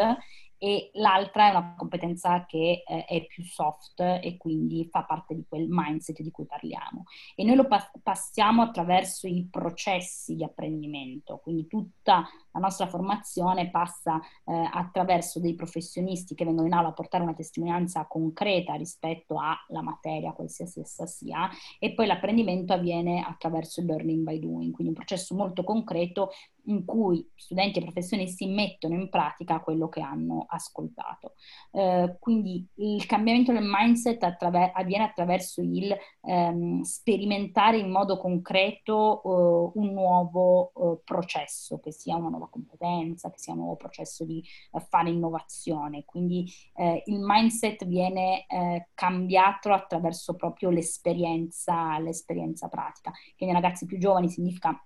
e 0.63 0.91
l'altra 0.93 1.47
è 1.47 1.51
una 1.51 1.75
competenza 1.75 2.45
che 2.45 2.83
eh, 2.87 3.05
è 3.07 3.25
più 3.25 3.43
soft 3.43 4.01
e 4.01 4.37
quindi 4.37 4.87
fa 4.91 5.05
parte 5.05 5.35
di 5.35 5.47
quel 5.49 5.67
mindset 5.71 6.21
di 6.21 6.31
cui 6.31 6.45
parliamo. 6.45 7.05
E 7.35 7.45
noi 7.45 7.57
lo 7.57 7.67
pa- 7.67 7.91
passiamo 8.03 8.61
attraverso 8.61 9.27
i 9.27 9.49
processi 9.51 10.35
di 10.35 10.45
apprendimento, 10.45 11.39
quindi 11.39 11.67
tutta 11.67 12.29
la 12.53 12.61
nostra 12.61 12.87
formazione 12.87 13.71
passa 13.71 14.21
eh, 14.45 14.69
attraverso 14.73 15.41
dei 15.41 15.55
professionisti 15.55 16.35
che 16.35 16.45
vengono 16.45 16.67
in 16.67 16.73
aula 16.73 16.89
a 16.89 16.93
portare 16.93 17.23
una 17.23 17.35
testimonianza 17.35 18.07
concreta 18.07 18.75
rispetto 18.75 19.39
alla 19.39 19.83
materia, 19.83 20.33
qualsiasi 20.33 20.81
essa 20.81 21.07
sia, 21.07 21.49
e 21.79 21.95
poi 21.95 22.07
l'apprendimento 22.07 22.73
avviene 22.73 23.25
attraverso 23.27 23.81
il 23.81 23.87
learning 23.87 24.23
by 24.23 24.39
doing, 24.39 24.73
quindi 24.73 24.89
un 24.89 24.95
processo 24.95 25.35
molto 25.35 25.65
concreto 25.65 26.31
in 26.65 26.85
cui 26.85 27.27
studenti 27.35 27.79
e 27.79 27.83
professionisti 27.83 28.47
mettono 28.47 28.95
in 28.95 29.09
pratica 29.09 29.61
quello 29.61 29.89
che 29.89 30.01
hanno 30.01 30.45
ascoltato. 30.49 31.35
Eh, 31.73 32.17
quindi 32.19 32.67
il 32.77 33.07
cambiamento 33.07 33.53
del 33.53 33.65
mindset 33.65 34.23
attraver- 34.23 34.73
avviene 34.75 35.05
attraverso 35.05 35.63
il 35.63 35.97
ehm, 36.23 36.83
sperimentare 36.83 37.79
in 37.79 37.91
modo 37.91 38.19
concreto 38.19 39.23
eh, 39.23 39.79
un 39.79 39.93
nuovo 39.93 40.73
eh, 40.75 41.01
processo, 41.05 41.79
che 41.81 41.93
sia 41.93 42.17
una 42.17 42.29
competenza, 42.49 43.31
che 43.31 43.39
sia 43.39 43.53
un 43.53 43.61
nuovo 43.61 43.77
processo 43.77 44.25
di 44.25 44.43
eh, 44.73 44.81
fare 44.81 45.11
innovazione. 45.11 46.05
Quindi 46.05 46.51
eh, 46.75 47.03
il 47.07 47.21
mindset 47.21 47.85
viene 47.87 48.47
eh, 48.47 48.89
cambiato 48.95 49.73
attraverso 49.73 50.35
proprio 50.35 50.71
l'esperienza, 50.71 51.99
l'esperienza 51.99 52.69
pratica, 52.69 53.13
che 53.37 53.45
nei 53.45 53.55
ragazzi 53.55 53.87
più 53.87 53.99
giovani 53.99 54.29
significa 54.29 54.81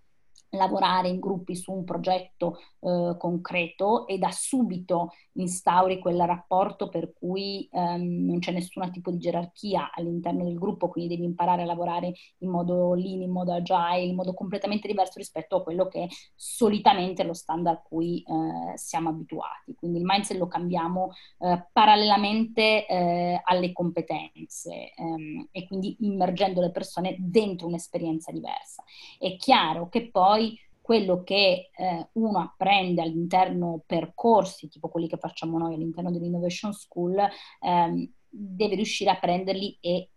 lavorare 0.54 1.08
in 1.08 1.20
gruppi 1.20 1.54
su 1.54 1.72
un 1.72 1.84
progetto 1.84 2.58
eh, 2.80 3.16
concreto 3.18 4.06
e 4.06 4.18
da 4.18 4.30
subito 4.30 5.12
instauri 5.32 5.98
quel 5.98 6.20
rapporto 6.20 6.88
per 6.88 7.12
cui 7.12 7.68
ehm, 7.70 8.24
non 8.26 8.38
c'è 8.38 8.52
nessun 8.52 8.90
tipo 8.92 9.10
di 9.10 9.18
gerarchia 9.18 9.90
all'interno 9.92 10.44
del 10.44 10.58
gruppo, 10.58 10.88
quindi 10.88 11.14
devi 11.14 11.26
imparare 11.26 11.62
a 11.62 11.66
lavorare 11.66 12.12
in 12.38 12.50
modo 12.50 12.94
lean, 12.94 13.22
in 13.22 13.30
modo 13.30 13.52
agile, 13.52 14.02
in 14.02 14.14
modo 14.14 14.34
completamente 14.34 14.86
diverso 14.86 15.18
rispetto 15.18 15.56
a 15.56 15.62
quello 15.62 15.88
che 15.88 16.08
solitamente 16.34 17.22
è 17.22 17.26
lo 17.26 17.34
standard 17.34 17.76
a 17.78 17.82
cui 17.82 18.22
eh, 18.22 18.76
siamo 18.76 19.08
abituati. 19.08 19.74
Quindi 19.74 19.98
il 19.98 20.04
mindset 20.04 20.38
lo 20.38 20.46
cambiamo 20.46 21.12
eh, 21.38 21.68
parallelamente 21.72 22.86
eh, 22.86 23.40
alle 23.44 23.72
competenze 23.72 24.92
ehm, 24.94 25.48
e 25.50 25.66
quindi 25.66 25.96
immergendo 26.00 26.60
le 26.60 26.70
persone 26.70 27.16
dentro 27.18 27.66
un'esperienza 27.66 28.30
diversa. 28.30 28.82
È 29.18 29.36
chiaro 29.36 29.88
che 29.88 30.10
poi 30.10 30.43
quello 30.84 31.22
che 31.22 31.70
eh, 31.74 32.08
uno 32.12 32.40
apprende 32.40 33.00
all'interno 33.00 33.82
percorsi, 33.86 34.68
tipo 34.68 34.90
quelli 34.90 35.08
che 35.08 35.16
facciamo 35.16 35.56
noi 35.56 35.72
all'interno 35.72 36.10
dell'Innovation 36.10 36.74
School, 36.74 37.16
ehm, 37.60 38.12
deve 38.28 38.74
riuscire 38.74 39.08
a 39.08 39.16
prenderli 39.16 39.78
e 39.80 40.10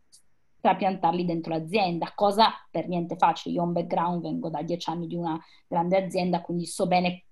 trapiantarli 0.60 1.24
dentro 1.24 1.54
l'azienda, 1.54 2.12
cosa 2.14 2.52
per 2.70 2.90
niente 2.90 3.16
facile. 3.16 3.56
Io 3.56 3.62
ho 3.62 3.66
un 3.66 3.72
background, 3.72 4.22
vengo 4.22 4.50
da 4.50 4.62
dieci 4.62 4.90
anni 4.90 5.08
di 5.08 5.16
una 5.16 5.42
grande 5.66 6.04
azienda, 6.04 6.42
quindi 6.42 6.66
so 6.66 6.86
bene 6.86 7.24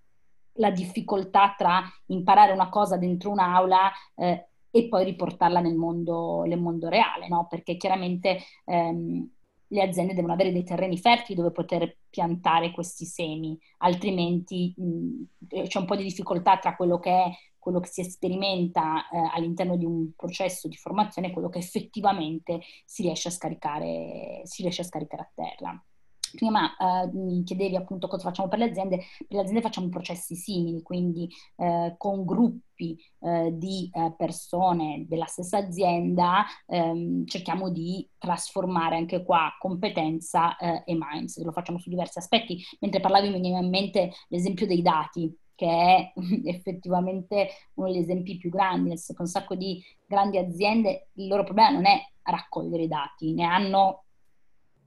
la 0.53 0.71
difficoltà 0.71 1.55
tra 1.57 1.83
imparare 2.05 2.53
una 2.53 2.69
cosa 2.69 2.95
dentro 2.95 3.31
un'aula 3.31 3.91
eh, 4.15 4.47
e 4.71 4.87
poi 4.87 5.03
riportarla 5.03 5.59
nel 5.59 5.75
mondo, 5.75 6.43
nel 6.43 6.61
mondo 6.61 6.87
reale, 6.87 7.27
no? 7.27 7.47
perché 7.49 7.75
chiaramente 7.75 8.39
ehm, 8.63 9.29
le 9.67 9.81
aziende 9.81 10.13
devono 10.13 10.33
avere 10.33 10.51
dei 10.51 10.63
terreni 10.63 10.97
fertili 10.97 11.37
dove 11.37 11.51
poter 11.51 11.97
piantare 12.09 12.71
questi 12.71 13.05
semi, 13.05 13.57
altrimenti 13.79 14.73
mh, 14.77 15.63
c'è 15.67 15.79
un 15.79 15.85
po' 15.85 15.95
di 15.95 16.03
difficoltà 16.03 16.57
tra 16.57 16.75
quello 16.75 16.99
che 16.99 17.09
è 17.11 17.31
quello 17.65 17.79
che 17.79 17.89
si 17.89 18.03
sperimenta 18.03 19.09
eh, 19.09 19.17
all'interno 19.33 19.75
di 19.75 19.85
un 19.85 20.11
processo 20.15 20.67
di 20.67 20.75
formazione 20.75 21.29
e 21.29 21.31
quello 21.31 21.49
che 21.49 21.57
effettivamente 21.57 22.61
si 22.85 23.01
riesce 23.01 23.29
a 23.29 23.31
scaricare, 23.31 24.41
si 24.43 24.61
riesce 24.61 24.81
a, 24.81 24.85
scaricare 24.85 25.23
a 25.23 25.31
terra. 25.33 25.85
Prima 26.35 26.75
eh, 26.75 27.09
mi 27.13 27.43
chiedevi 27.43 27.75
appunto 27.75 28.07
cosa 28.07 28.23
facciamo 28.23 28.47
per 28.47 28.59
le 28.59 28.65
aziende, 28.65 28.97
per 28.97 29.37
le 29.37 29.39
aziende 29.39 29.61
facciamo 29.61 29.89
processi 29.89 30.35
simili, 30.35 30.81
quindi 30.81 31.29
eh, 31.57 31.95
con 31.97 32.25
gruppi 32.25 32.97
eh, 33.21 33.51
di 33.53 33.89
eh, 33.91 34.13
persone 34.17 35.05
della 35.07 35.25
stessa 35.25 35.57
azienda 35.57 36.45
ehm, 36.67 37.25
cerchiamo 37.25 37.69
di 37.69 38.07
trasformare 38.17 38.97
anche 38.97 39.23
qua 39.23 39.55
competenza 39.57 40.57
eh, 40.57 40.83
e 40.85 40.97
mindset, 40.99 41.45
lo 41.45 41.51
facciamo 41.51 41.79
su 41.79 41.89
diversi 41.89 42.19
aspetti. 42.19 42.63
Mentre 42.79 42.99
parlavi 42.99 43.27
mi 43.27 43.33
veniva 43.33 43.59
in 43.59 43.69
mente 43.69 44.11
l'esempio 44.27 44.67
dei 44.67 44.81
dati, 44.81 45.33
che 45.55 45.67
è 45.67 46.13
effettivamente 46.45 47.49
uno 47.75 47.87
degli 47.87 48.01
esempi 48.01 48.37
più 48.37 48.49
grandi, 48.49 48.89
nel 48.89 48.97
senso 48.97 49.13
che 49.13 49.21
un 49.21 49.27
sacco 49.27 49.55
di 49.55 49.81
grandi 50.05 50.37
aziende, 50.37 51.09
il 51.13 51.27
loro 51.27 51.43
problema 51.43 51.69
non 51.71 51.85
è 51.85 51.99
raccogliere 52.23 52.83
i 52.83 52.87
dati, 52.87 53.33
ne 53.33 53.45
hanno 53.45 54.03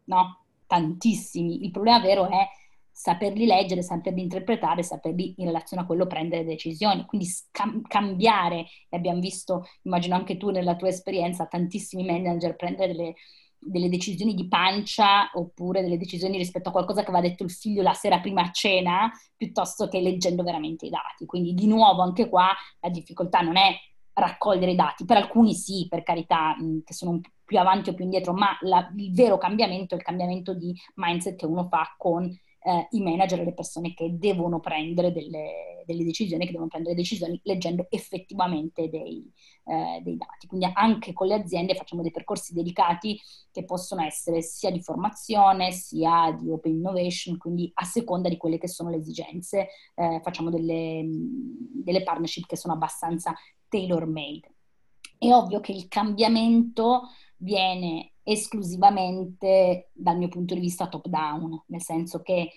no, 0.04 0.44
tantissimi. 0.68 1.64
Il 1.64 1.72
problema 1.72 1.98
vero 1.98 2.28
è 2.28 2.46
saperli 2.92 3.46
leggere, 3.46 3.82
saperli 3.82 4.20
interpretare, 4.20 4.82
saperli 4.82 5.34
in 5.38 5.46
relazione 5.46 5.82
a 5.82 5.86
quello 5.86 6.06
prendere 6.06 6.44
decisioni, 6.44 7.04
quindi 7.06 7.26
scam- 7.26 7.86
cambiare, 7.86 8.66
e 8.88 8.96
abbiamo 8.96 9.20
visto, 9.20 9.66
immagino 9.82 10.14
anche 10.14 10.36
tu 10.36 10.50
nella 10.50 10.76
tua 10.76 10.88
esperienza, 10.88 11.46
tantissimi 11.46 12.04
manager 12.04 12.56
prendere 12.56 12.92
delle, 12.92 13.14
delle 13.56 13.88
decisioni 13.88 14.34
di 14.34 14.48
pancia 14.48 15.30
oppure 15.34 15.82
delle 15.82 15.96
decisioni 15.96 16.38
rispetto 16.38 16.68
a 16.68 16.72
qualcosa 16.72 17.02
che 17.02 17.10
aveva 17.10 17.26
detto 17.26 17.44
il 17.44 17.50
figlio 17.50 17.82
la 17.82 17.94
sera 17.94 18.20
prima 18.20 18.42
a 18.42 18.50
cena, 18.50 19.10
piuttosto 19.36 19.88
che 19.88 20.00
leggendo 20.00 20.42
veramente 20.42 20.86
i 20.86 20.90
dati. 20.90 21.24
Quindi 21.24 21.54
di 21.54 21.66
nuovo 21.66 22.02
anche 22.02 22.28
qua 22.28 22.52
la 22.80 22.88
difficoltà 22.90 23.40
non 23.40 23.56
è 23.56 23.76
raccogliere 24.18 24.74
dati, 24.74 25.04
per 25.04 25.16
alcuni 25.16 25.54
sì, 25.54 25.86
per 25.88 26.02
carità, 26.02 26.56
mh, 26.56 26.82
che 26.84 26.94
sono 26.94 27.12
un 27.12 27.20
più 27.44 27.58
avanti 27.58 27.90
o 27.90 27.94
più 27.94 28.04
indietro, 28.04 28.34
ma 28.34 28.56
la, 28.60 28.92
il 28.96 29.14
vero 29.14 29.38
cambiamento 29.38 29.94
è 29.94 29.98
il 29.98 30.04
cambiamento 30.04 30.52
di 30.52 30.74
mindset 30.96 31.36
che 31.36 31.46
uno 31.46 31.66
fa 31.68 31.94
con 31.96 32.24
eh, 32.24 32.88
i 32.90 33.00
manager 33.00 33.40
e 33.40 33.44
le 33.44 33.54
persone 33.54 33.94
che 33.94 34.18
devono 34.18 34.60
prendere 34.60 35.12
delle, 35.12 35.82
delle, 35.86 36.04
decisioni, 36.04 36.44
che 36.44 36.50
devono 36.50 36.68
prendere 36.68 36.94
decisioni 36.94 37.40
leggendo 37.44 37.86
effettivamente 37.88 38.90
dei, 38.90 39.24
eh, 39.64 40.00
dei, 40.02 40.16
dati. 40.16 40.46
Quindi 40.46 40.68
anche 40.74 41.14
con 41.14 41.26
le 41.28 41.34
aziende 41.34 41.74
facciamo 41.74 42.02
dei 42.02 42.10
percorsi 42.10 42.52
dedicati 42.52 43.18
che 43.50 43.64
possono 43.64 44.02
essere 44.02 44.42
sia 44.42 44.70
di 44.70 44.82
formazione 44.82 45.72
sia 45.72 46.36
di 46.38 46.50
open 46.50 46.74
innovation, 46.74 47.38
quindi 47.38 47.70
a 47.74 47.84
seconda 47.84 48.28
di 48.28 48.36
quelle 48.36 48.58
che 48.58 48.68
sono 48.68 48.90
le 48.90 48.96
esigenze 48.96 49.68
eh, 49.94 50.20
facciamo 50.22 50.50
delle, 50.50 51.02
delle 51.06 52.02
partnership 52.02 52.46
che 52.46 52.56
sono 52.56 52.74
abbastanza 52.74 53.34
tailor 53.68 54.06
made. 54.06 54.54
È 55.18 55.32
ovvio 55.32 55.60
che 55.60 55.72
il 55.72 55.88
cambiamento 55.88 57.08
viene 57.38 58.12
esclusivamente 58.22 59.90
dal 59.92 60.18
mio 60.18 60.28
punto 60.28 60.54
di 60.54 60.60
vista 60.60 60.88
top 60.88 61.06
down, 61.08 61.62
nel 61.66 61.82
senso 61.82 62.20
che 62.20 62.52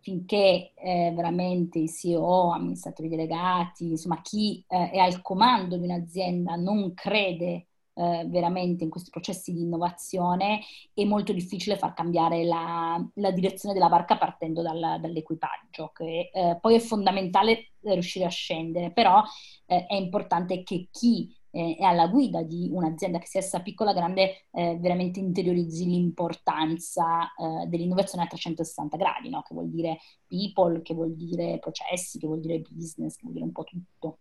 finché 0.00 0.72
eh, 0.74 1.12
veramente 1.14 1.78
i 1.78 1.88
CEO, 1.88 2.52
amministratori 2.52 3.08
delegati, 3.08 3.90
insomma 3.90 4.20
chi 4.20 4.64
eh, 4.68 4.90
è 4.90 4.98
al 4.98 5.20
comando 5.22 5.76
di 5.76 5.84
un'azienda 5.84 6.54
non 6.56 6.94
crede 6.94 7.67
eh, 7.98 8.24
veramente 8.28 8.84
in 8.84 8.90
questi 8.90 9.10
processi 9.10 9.52
di 9.52 9.62
innovazione, 9.62 10.60
è 10.94 11.04
molto 11.04 11.32
difficile 11.32 11.76
far 11.76 11.94
cambiare 11.94 12.44
la, 12.44 13.04
la 13.14 13.30
direzione 13.32 13.74
della 13.74 13.88
barca 13.88 14.16
partendo 14.16 14.62
dal, 14.62 14.98
dall'equipaggio, 15.00 15.90
che 15.92 16.30
eh, 16.32 16.58
poi 16.60 16.76
è 16.76 16.78
fondamentale 16.78 17.72
riuscire 17.80 18.24
a 18.24 18.30
scendere, 18.30 18.92
però 18.92 19.22
eh, 19.66 19.86
è 19.86 19.94
importante 19.94 20.62
che 20.62 20.88
chi 20.90 21.34
eh, 21.50 21.76
e 21.78 21.84
alla 21.84 22.08
guida 22.08 22.42
di 22.42 22.68
un'azienda 22.70 23.18
che 23.18 23.26
sia 23.26 23.40
essa 23.40 23.60
piccola 23.60 23.90
o 23.90 23.94
grande 23.94 24.46
eh, 24.52 24.76
veramente 24.78 25.18
interiorizzi 25.18 25.86
l'importanza 25.86 27.32
eh, 27.34 27.66
dell'innovazione 27.66 28.24
a 28.24 28.28
360 28.28 28.96
gradi, 28.96 29.28
no? 29.28 29.42
che 29.42 29.54
vuol 29.54 29.68
dire 29.70 29.98
people, 30.26 30.82
che 30.82 30.94
vuol 30.94 31.14
dire 31.14 31.58
processi, 31.58 32.18
che 32.18 32.26
vuol 32.26 32.40
dire 32.40 32.60
business, 32.60 33.14
che 33.16 33.22
vuol 33.22 33.34
dire 33.34 33.44
un 33.44 33.52
po' 33.52 33.64
tutto. 33.64 34.18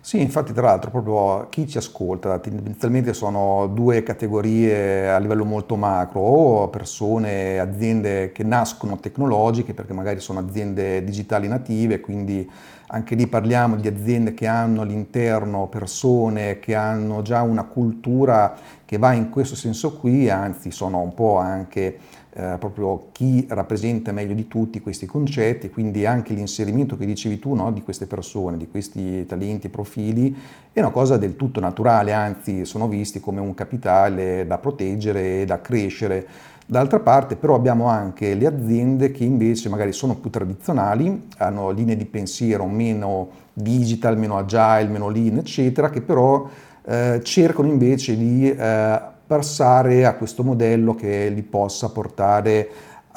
Sì, 0.00 0.20
infatti 0.20 0.52
tra 0.52 0.62
l'altro 0.66 0.90
proprio 0.90 1.48
chi 1.48 1.66
ci 1.66 1.78
ascolta, 1.78 2.38
tendenzialmente 2.38 3.12
sono 3.12 3.66
due 3.66 4.04
categorie 4.04 5.08
a 5.10 5.18
livello 5.18 5.44
molto 5.44 5.74
macro, 5.74 6.20
o 6.20 6.68
persone, 6.68 7.58
aziende 7.58 8.30
che 8.30 8.44
nascono 8.44 8.98
tecnologiche 9.00 9.74
perché 9.74 9.92
magari 9.92 10.20
sono 10.20 10.38
aziende 10.38 11.02
digitali 11.02 11.48
native, 11.48 11.98
quindi 12.00 12.48
anche 12.88 13.16
lì 13.16 13.26
parliamo 13.26 13.74
di 13.74 13.88
aziende 13.88 14.32
che 14.32 14.46
hanno 14.46 14.82
all'interno 14.82 15.66
persone 15.66 16.60
che 16.60 16.76
hanno 16.76 17.22
già 17.22 17.42
una 17.42 17.64
cultura 17.64 18.54
che 18.84 18.98
va 18.98 19.12
in 19.12 19.28
questo 19.28 19.56
senso 19.56 19.96
qui, 19.96 20.30
anzi 20.30 20.70
sono 20.70 21.00
un 21.00 21.14
po' 21.14 21.38
anche 21.38 21.98
eh, 22.38 22.56
proprio 22.58 23.08
chi 23.12 23.46
rappresenta 23.48 24.12
meglio 24.12 24.34
di 24.34 24.46
tutti 24.46 24.80
questi 24.80 25.06
concetti, 25.06 25.70
quindi 25.70 26.04
anche 26.04 26.34
l'inserimento 26.34 26.96
che 26.98 27.06
dicevi 27.06 27.38
tu 27.38 27.54
no, 27.54 27.72
di 27.72 27.82
queste 27.82 28.06
persone, 28.06 28.58
di 28.58 28.68
questi 28.68 29.24
talenti 29.24 29.70
profili, 29.70 30.36
è 30.70 30.80
una 30.80 30.90
cosa 30.90 31.16
del 31.16 31.34
tutto 31.34 31.60
naturale, 31.60 32.12
anzi 32.12 32.66
sono 32.66 32.88
visti 32.88 33.20
come 33.20 33.40
un 33.40 33.54
capitale 33.54 34.46
da 34.46 34.58
proteggere 34.58 35.40
e 35.40 35.44
da 35.46 35.62
crescere. 35.62 36.26
D'altra 36.66 36.98
parte 36.98 37.36
però 37.36 37.54
abbiamo 37.54 37.86
anche 37.86 38.34
le 38.34 38.46
aziende 38.46 39.12
che 39.12 39.24
invece 39.24 39.70
magari 39.70 39.92
sono 39.92 40.16
più 40.16 40.28
tradizionali, 40.28 41.28
hanno 41.38 41.70
linee 41.70 41.96
di 41.96 42.04
pensiero 42.04 42.66
meno 42.66 43.28
digital, 43.54 44.18
meno 44.18 44.36
agile, 44.36 44.88
meno 44.88 45.08
lean, 45.08 45.38
eccetera, 45.38 45.88
che 45.88 46.02
però 46.02 46.46
eh, 46.84 47.20
cercano 47.22 47.68
invece 47.68 48.16
di 48.16 48.50
eh, 48.50 49.14
passare 49.26 50.04
a 50.04 50.14
questo 50.14 50.42
modello 50.42 50.94
che 50.94 51.28
li 51.28 51.42
possa 51.42 51.90
portare 51.90 52.68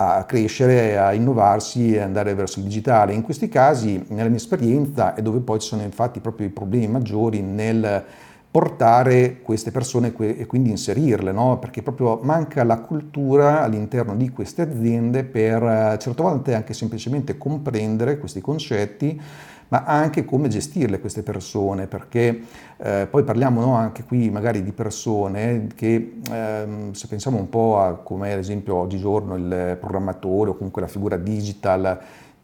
a 0.01 0.23
crescere, 0.23 0.97
a 0.97 1.13
innovarsi 1.13 1.93
e 1.93 1.99
andare 1.99 2.33
verso 2.33 2.59
il 2.59 2.65
digitale. 2.65 3.13
In 3.13 3.21
questi 3.21 3.49
casi, 3.49 4.03
nella 4.09 4.29
mia 4.29 4.37
esperienza, 4.37 5.13
è 5.13 5.21
dove 5.21 5.39
poi 5.39 5.59
ci 5.59 5.67
sono 5.67 5.81
infatti 5.81 6.21
proprio 6.21 6.47
i 6.47 6.51
problemi 6.51 6.87
maggiori 6.87 7.41
nel 7.41 8.05
portare 8.51 9.41
queste 9.41 9.69
persone 9.69 10.11
e 10.17 10.45
quindi 10.47 10.71
inserirle, 10.71 11.31
no? 11.31 11.59
perché 11.59 11.83
proprio 11.83 12.19
manca 12.23 12.63
la 12.63 12.79
cultura 12.79 13.61
all'interno 13.61 14.15
di 14.15 14.29
queste 14.29 14.63
aziende 14.63 15.23
per 15.23 15.61
eh, 15.61 15.97
certe 15.99 16.23
volte 16.23 16.55
anche 16.55 16.73
semplicemente 16.73 17.37
comprendere 17.37 18.17
questi 18.17 18.41
concetti 18.41 19.21
ma 19.69 19.83
anche 19.83 20.25
come 20.25 20.47
gestirle 20.47 20.99
queste 20.99 21.23
persone, 21.23 21.87
perché 21.87 22.41
eh, 22.77 23.07
poi 23.09 23.23
parliamo 23.23 23.61
no, 23.61 23.75
anche 23.75 24.03
qui 24.03 24.29
magari 24.29 24.63
di 24.63 24.71
persone 24.71 25.67
che 25.75 26.19
ehm, 26.29 26.91
se 26.93 27.07
pensiamo 27.07 27.37
un 27.37 27.49
po' 27.49 27.79
a 27.79 27.93
come 27.95 28.33
ad 28.33 28.39
esempio 28.39 28.75
oggigiorno 28.75 29.35
il 29.35 29.77
programmatore 29.79 30.51
o 30.51 30.55
comunque 30.55 30.81
la 30.81 30.87
figura 30.87 31.17
digital 31.17 31.99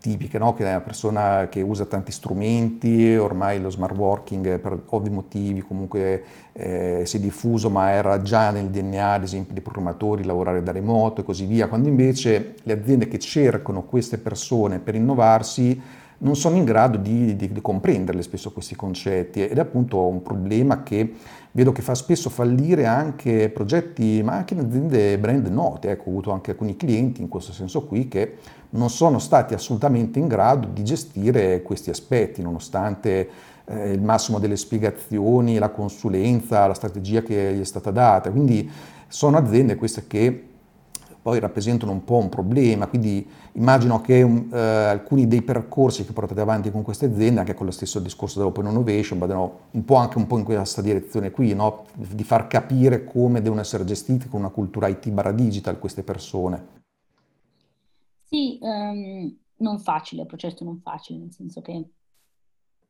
tipiche, 0.05 0.37
no? 0.37 0.53
che 0.53 0.63
è 0.63 0.69
una 0.69 0.81
persona 0.81 1.47
che 1.49 1.61
usa 1.61 1.85
tanti 1.85 2.11
strumenti, 2.11 3.15
ormai 3.15 3.59
lo 3.59 3.71
smart 3.71 3.97
working 3.97 4.59
per 4.59 4.83
ovvi 4.89 5.09
motivi 5.09 5.61
comunque 5.61 6.23
eh, 6.53 7.01
si 7.05 7.17
è 7.17 7.19
diffuso, 7.19 7.71
ma 7.71 7.89
era 7.89 8.21
già 8.21 8.51
nel 8.51 8.67
DNA, 8.67 9.11
ad 9.13 9.23
esempio, 9.23 9.53
dei 9.53 9.63
programmatori, 9.63 10.23
lavorare 10.23 10.61
da 10.61 10.71
remoto 10.71 11.21
e 11.21 11.23
così 11.23 11.45
via, 11.45 11.67
quando 11.67 11.87
invece 11.87 12.53
le 12.61 12.73
aziende 12.73 13.07
che 13.07 13.17
cercano 13.17 13.81
queste 13.81 14.19
persone 14.19 14.77
per 14.77 14.93
innovarsi 14.93 15.81
non 16.19 16.35
sono 16.35 16.55
in 16.55 16.63
grado 16.63 16.97
di, 16.97 17.35
di, 17.35 17.51
di 17.51 17.61
comprenderle 17.61 18.21
spesso 18.21 18.51
questi 18.51 18.75
concetti 18.75 19.45
ed 19.45 19.57
è 19.57 19.61
appunto 19.61 20.05
un 20.05 20.21
problema 20.21 20.83
che 20.83 21.13
vedo 21.51 21.71
che 21.71 21.81
fa 21.81 21.95
spesso 21.95 22.29
fallire 22.29 22.85
anche 22.85 23.49
progetti, 23.49 24.21
ma 24.23 24.33
anche 24.33 24.57
aziende 24.57 25.17
brand 25.17 25.47
note. 25.47 25.89
Ecco, 25.89 26.07
ho 26.07 26.09
avuto 26.09 26.31
anche 26.31 26.51
alcuni 26.51 26.75
clienti 26.75 27.21
in 27.21 27.29
questo 27.29 27.53
senso 27.53 27.85
qui 27.85 28.07
che 28.07 28.35
non 28.71 28.89
sono 28.89 29.19
stati 29.19 29.53
assolutamente 29.53 30.19
in 30.19 30.27
grado 30.27 30.67
di 30.67 30.83
gestire 30.83 31.61
questi 31.61 31.89
aspetti, 31.89 32.41
nonostante 32.41 33.29
eh, 33.65 33.91
il 33.91 34.01
massimo 34.01 34.39
delle 34.39 34.57
spiegazioni, 34.57 35.57
la 35.57 35.69
consulenza, 35.69 36.67
la 36.67 36.73
strategia 36.73 37.21
che 37.21 37.53
gli 37.55 37.61
è 37.61 37.65
stata 37.65 37.91
data. 37.91 38.29
Quindi 38.31 38.69
sono 39.07 39.37
aziende 39.37 39.75
queste 39.75 40.07
che 40.07 40.47
poi 41.25 41.39
rappresentano 41.39 41.91
un 41.91 42.03
po' 42.03 42.17
un 42.17 42.29
problema, 42.29 42.85
quindi 42.85 43.27
immagino 43.53 43.99
che 43.99 44.21
um, 44.21 44.47
eh, 44.53 44.59
alcuni 44.59 45.27
dei 45.27 45.41
percorsi 45.41 46.05
che 46.05 46.13
portate 46.13 46.39
avanti 46.39 46.69
con 46.69 46.83
queste 46.83 47.07
aziende, 47.07 47.39
anche 47.39 47.55
con 47.55 47.65
lo 47.65 47.71
stesso 47.71 47.99
discorso 47.99 48.37
dell'open 48.37 48.67
innovation, 48.67 49.17
vadano 49.17 49.61
un 49.71 49.83
po' 49.85 49.95
anche 49.95 50.19
un 50.19 50.27
po' 50.27 50.37
in 50.37 50.43
questa 50.43 50.83
direzione 50.83 51.31
qui, 51.31 51.55
no? 51.55 51.87
di 51.95 52.23
far 52.23 52.45
capire 52.45 53.05
come 53.05 53.41
devono 53.41 53.61
essere 53.61 53.85
gestite 53.85 54.29
con 54.29 54.41
una 54.41 54.51
cultura 54.51 54.87
IT 54.87 55.09
barra 55.09 55.31
digital 55.31 55.79
queste 55.79 56.03
persone. 56.03 56.67
Sì, 58.21 58.59
um, 58.61 59.35
non 59.55 59.79
facile, 59.79 60.21
il 60.21 60.27
processo 60.27 60.63
non 60.63 60.79
facile, 60.79 61.17
nel 61.17 61.31
senso 61.31 61.59
che 61.61 61.89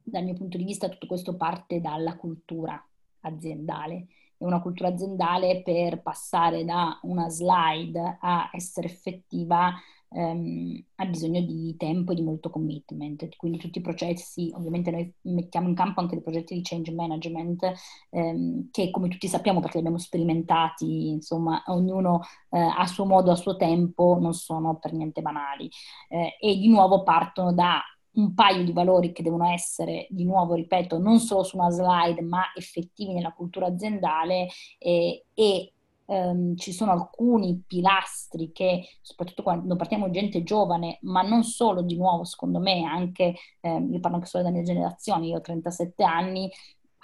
dal 0.03 0.25
mio 0.25 0.33
punto 0.33 0.57
di 0.57 0.65
vista 0.65 0.89
tutto 0.89 1.07
questo 1.07 1.37
parte 1.37 1.79
dalla 1.79 2.17
cultura 2.17 2.85
aziendale 3.21 4.07
e 4.37 4.45
una 4.45 4.61
cultura 4.61 4.89
aziendale 4.89 5.61
per 5.63 6.01
passare 6.01 6.65
da 6.65 6.99
una 7.03 7.29
slide 7.29 8.17
a 8.19 8.49
essere 8.53 8.87
effettiva 8.87 9.73
ehm, 10.15 10.83
ha 10.95 11.05
bisogno 11.05 11.41
di 11.41 11.75
tempo 11.77 12.11
e 12.11 12.15
di 12.15 12.21
molto 12.21 12.49
commitment. 12.49 13.35
Quindi 13.35 13.57
tutti 13.57 13.79
i 13.79 13.81
processi, 13.81 14.51
ovviamente 14.55 14.91
noi 14.91 15.13
mettiamo 15.21 15.67
in 15.67 15.75
campo 15.75 15.99
anche 15.99 16.15
dei 16.15 16.23
progetti 16.23 16.55
di 16.55 16.61
change 16.63 16.93
management 16.93 17.71
ehm, 18.11 18.69
che 18.71 18.89
come 18.91 19.09
tutti 19.09 19.27
sappiamo 19.27 19.59
perché 19.59 19.75
li 19.75 19.83
abbiamo 19.85 19.99
sperimentati, 19.99 21.09
insomma 21.09 21.61
ognuno 21.67 22.21
eh, 22.49 22.59
a 22.59 22.85
suo 22.87 23.05
modo, 23.05 23.31
a 23.31 23.35
suo 23.35 23.55
tempo, 23.57 24.17
non 24.19 24.33
sono 24.33 24.77
per 24.77 24.93
niente 24.93 25.21
banali. 25.21 25.69
Eh, 26.09 26.37
e 26.39 26.55
di 26.57 26.69
nuovo 26.69 27.03
partono 27.03 27.53
da 27.53 27.81
un 28.15 28.33
paio 28.33 28.63
di 28.63 28.71
valori 28.71 29.11
che 29.11 29.23
devono 29.23 29.47
essere, 29.49 30.07
di 30.09 30.25
nuovo, 30.25 30.53
ripeto, 30.53 30.97
non 30.97 31.19
solo 31.19 31.43
su 31.43 31.57
una 31.57 31.69
slide, 31.69 32.21
ma 32.21 32.43
effettivi 32.55 33.13
nella 33.13 33.33
cultura 33.33 33.67
aziendale 33.67 34.47
e, 34.77 35.25
e 35.33 35.73
um, 36.05 36.55
ci 36.55 36.71
sono 36.71 36.91
alcuni 36.91 37.63
pilastri 37.65 38.51
che, 38.51 38.87
soprattutto 39.01 39.43
quando 39.43 39.75
partiamo 39.75 40.09
gente 40.09 40.43
giovane, 40.43 40.99
ma 41.01 41.21
non 41.21 41.43
solo, 41.43 41.81
di 41.81 41.95
nuovo, 41.97 42.23
secondo 42.23 42.59
me, 42.59 42.83
anche, 42.83 43.35
eh, 43.61 43.87
io 43.91 43.99
parlo 43.99 44.17
anche 44.17 44.27
solo 44.27 44.43
della 44.43 44.55
mia 44.55 44.65
generazione, 44.65 45.27
io 45.27 45.37
ho 45.37 45.41
37 45.41 46.03
anni, 46.03 46.49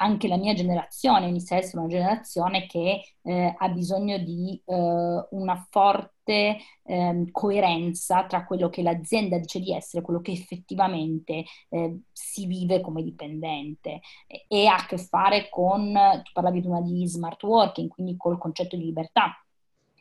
anche 0.01 0.27
la 0.27 0.37
mia 0.37 0.53
generazione 0.53 1.27
inizia 1.27 1.55
a 1.55 1.59
essere 1.59 1.79
una 1.79 1.87
generazione 1.87 2.65
che 2.65 3.03
eh, 3.21 3.55
ha 3.55 3.69
bisogno 3.69 4.17
di 4.17 4.59
eh, 4.65 5.27
una 5.29 5.67
forte 5.69 6.57
eh, 6.83 7.27
coerenza 7.31 8.25
tra 8.25 8.43
quello 8.45 8.69
che 8.69 8.81
l'azienda 8.81 9.37
dice 9.37 9.59
di 9.59 9.73
essere 9.73 10.01
e 10.01 10.05
quello 10.05 10.21
che 10.21 10.31
effettivamente 10.31 11.43
eh, 11.69 11.99
si 12.11 12.47
vive 12.47 12.81
come 12.81 13.03
dipendente 13.03 14.01
e, 14.25 14.45
e 14.47 14.65
ha 14.65 14.75
a 14.77 14.85
che 14.85 14.97
fare 14.97 15.49
con, 15.49 15.93
tu 16.23 16.31
parlavi 16.33 16.61
prima 16.61 16.81
di 16.81 17.07
smart 17.07 17.41
working, 17.43 17.87
quindi 17.87 18.17
col 18.17 18.39
concetto 18.39 18.75
di 18.75 18.85
libertà. 18.85 19.35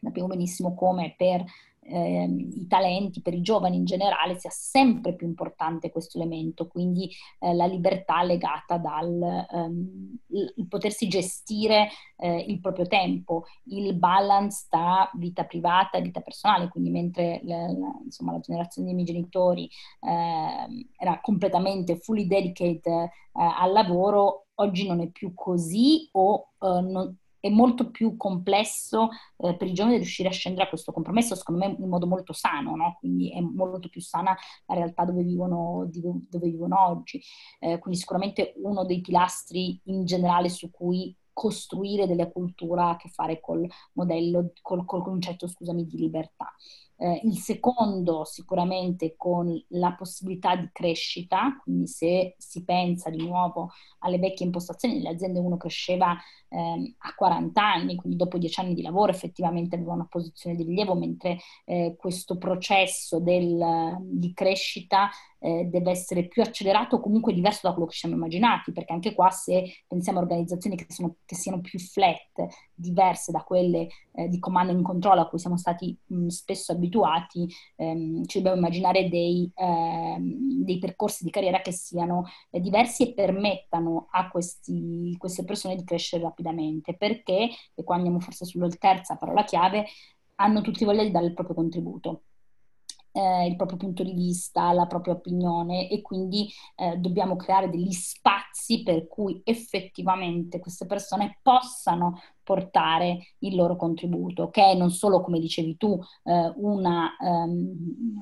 Sappiamo 0.01 0.29
benissimo 0.29 0.75
come 0.75 1.15
per 1.15 1.45
eh, 1.91 2.25
i 2.25 2.67
talenti, 2.67 3.21
per 3.21 3.35
i 3.35 3.41
giovani 3.41 3.77
in 3.77 3.85
generale, 3.85 4.39
sia 4.39 4.51
sempre 4.51 5.15
più 5.15 5.27
importante 5.27 5.91
questo 5.91 6.19
elemento, 6.19 6.67
quindi 6.67 7.11
eh, 7.41 7.55
la 7.55 7.67
libertà 7.67 8.23
legata 8.23 8.79
dal 8.79 9.47
um, 9.51 10.19
il 10.29 10.67
potersi 10.69 11.09
gestire 11.09 11.89
eh, 12.17 12.45
il 12.49 12.61
proprio 12.61 12.87
tempo, 12.87 13.45
il 13.65 13.95
balance 13.95 14.67
tra 14.69 15.11
vita 15.15 15.45
privata 15.45 15.99
e 15.99 16.03
vita 16.03 16.21
personale, 16.21 16.69
quindi 16.69 16.91
mentre 16.91 17.41
la, 17.45 17.67
insomma, 18.05 18.33
la 18.33 18.41
generazione 18.41 18.89
dei 18.89 18.97
miei 18.97 19.07
genitori 19.07 19.69
ehm, 20.01 20.89
era 20.97 21.21
completamente 21.21 21.97
fully 21.97 22.27
dedicated 22.27 22.87
eh, 22.87 23.11
al 23.33 23.73
lavoro, 23.73 24.47
oggi 24.55 24.87
non 24.87 25.01
è 25.01 25.09
più 25.09 25.33
così 25.35 26.09
o 26.13 26.51
uh, 26.59 26.81
non, 26.81 27.17
è 27.41 27.49
molto 27.49 27.91
più 27.91 28.17
complesso 28.17 29.09
eh, 29.39 29.57
per 29.57 29.67
i 29.67 29.73
giovani 29.73 29.97
riuscire 29.97 30.29
a 30.29 30.33
scendere 30.33 30.67
a 30.67 30.69
questo 30.69 30.93
compromesso, 30.93 31.35
secondo 31.35 31.65
me 31.65 31.77
in 31.79 31.89
modo 31.89 32.07
molto 32.07 32.33
sano, 32.33 32.77
no? 32.77 32.97
quindi 32.99 33.33
è 33.33 33.41
molto 33.41 33.89
più 33.89 34.01
sana 34.01 34.37
la 34.67 34.75
realtà 34.75 35.05
dove 35.05 35.23
vivono, 35.23 35.89
dove 35.91 36.47
vivono 36.49 36.87
oggi. 36.87 37.21
Eh, 37.59 37.79
quindi 37.79 37.99
sicuramente 37.99 38.55
uno 38.63 38.85
dei 38.85 39.01
pilastri 39.01 39.81
in 39.85 40.05
generale 40.05 40.49
su 40.49 40.71
cui 40.71 41.15
costruire 41.33 42.07
delle 42.07 42.31
culture 42.31 42.81
ha 42.83 42.91
a 42.91 42.97
che 42.97 43.09
fare 43.09 43.41
col 43.41 43.67
modello, 43.95 44.53
col, 44.61 44.85
col 44.85 45.03
concetto, 45.03 45.49
scusami, 45.49 45.87
di 45.87 45.97
libertà. 45.97 46.53
Eh, 47.03 47.23
il 47.25 47.39
secondo 47.39 48.25
sicuramente 48.25 49.15
con 49.17 49.51
la 49.69 49.93
possibilità 49.95 50.55
di 50.55 50.69
crescita, 50.71 51.59
quindi 51.63 51.87
se 51.87 52.35
si 52.37 52.63
pensa 52.63 53.09
di 53.09 53.27
nuovo 53.27 53.71
alle 54.01 54.19
vecchie 54.19 54.45
impostazioni, 54.45 54.97
nelle 54.97 55.09
aziende 55.09 55.39
uno 55.39 55.57
cresceva 55.57 56.15
eh, 56.51 56.95
a 56.99 57.15
40 57.15 57.63
anni, 57.63 57.95
quindi 57.97 58.19
dopo 58.19 58.37
10 58.37 58.61
anni 58.61 58.75
di 58.75 58.83
lavoro 58.83 59.13
effettivamente 59.13 59.77
aveva 59.77 59.95
una 59.95 60.09
posizione 60.11 60.55
di 60.57 60.63
rilievo, 60.63 60.95
mentre 60.95 61.39
eh, 61.65 61.97
questo 61.99 62.37
processo 62.37 63.19
del, 63.19 63.97
di 64.03 64.35
crescita 64.35 65.09
eh, 65.41 65.65
deve 65.65 65.91
essere 65.91 66.29
più 66.29 66.43
accelerato 66.43 66.97
o 66.97 67.01
comunque 67.01 67.33
diverso 67.33 67.61
da 67.63 67.73
quello 67.73 67.87
che 67.87 67.95
ci 67.95 68.01
siamo 68.01 68.15
immaginati, 68.15 68.73
perché 68.73 68.93
anche 68.93 69.15
qua 69.15 69.31
se 69.31 69.83
pensiamo 69.87 70.19
a 70.19 70.23
organizzazioni 70.23 70.77
che, 70.77 70.87
sono, 70.89 71.17
che 71.25 71.35
siano 71.35 71.61
più 71.61 71.79
flat, 71.79 72.47
diverse 72.75 73.33
da 73.33 73.43
quelle 73.43 73.89
eh, 74.13 74.29
di 74.29 74.39
comando 74.39 74.73
and 74.73 74.83
control 74.83 75.19
a 75.19 75.27
cui 75.27 75.39
siamo 75.39 75.57
stati 75.57 75.97
mh, 76.07 76.27
spesso 76.29 76.73
abituati, 76.73 77.49
ehm, 77.77 78.25
ci 78.27 78.39
dobbiamo 78.39 78.59
immaginare 78.59 79.09
dei, 79.09 79.51
ehm, 79.55 80.65
dei, 80.65 80.79
percorsi 80.79 81.25
di 81.25 81.31
carriera 81.31 81.61
che 81.61 81.73
siano 81.73 82.25
eh, 82.51 82.61
diversi 82.61 83.03
e 83.03 83.15
permettano 83.15 84.09
a 84.11 84.29
questi, 84.29 85.15
queste 85.19 85.45
persone 85.45 85.77
di 85.77 85.85
crescere 85.85 86.23
rapidamente, 86.23 86.97
perché, 86.97 87.49
e 87.75 87.85
qua 87.85 87.97
andiamo 87.97 88.21
forse 88.21 88.45
sulla 88.45 88.69
terza 88.69 89.17
parola 89.17 89.45
chiave, 89.45 89.87
hanno 90.37 90.61
tutti 90.63 90.85
voglia 90.85 91.03
di 91.03 91.11
dare 91.11 91.27
il 91.27 91.35
proprio 91.35 91.55
contributo 91.55 92.23
eh, 93.13 93.47
il 93.47 93.57
proprio 93.57 93.79
punto 93.79 94.03
di 94.03 94.13
vista, 94.13 94.73
la 94.73 94.87
propria 94.87 95.15
opinione 95.15 95.89
e 95.89 96.03
quindi 96.03 96.49
eh, 96.77 96.97
dobbiamo 96.97 97.37
creare 97.37 97.69
degli 97.69 97.93
spazi 97.93 98.83
per 98.83 99.07
cui 99.09 99.41
effettivamente 99.45 100.59
queste 100.59 100.87
persone 100.87 101.39
possano 101.43 102.21
portare 102.51 103.35
il 103.39 103.55
loro 103.55 103.77
contributo, 103.77 104.51
che 104.51 104.73
è 104.73 104.75
non 104.75 104.91
solo, 104.91 105.21
come 105.21 105.39
dicevi 105.39 105.77
tu, 105.77 105.97
eh, 106.25 106.53
una, 106.57 107.17
um, 107.21 108.21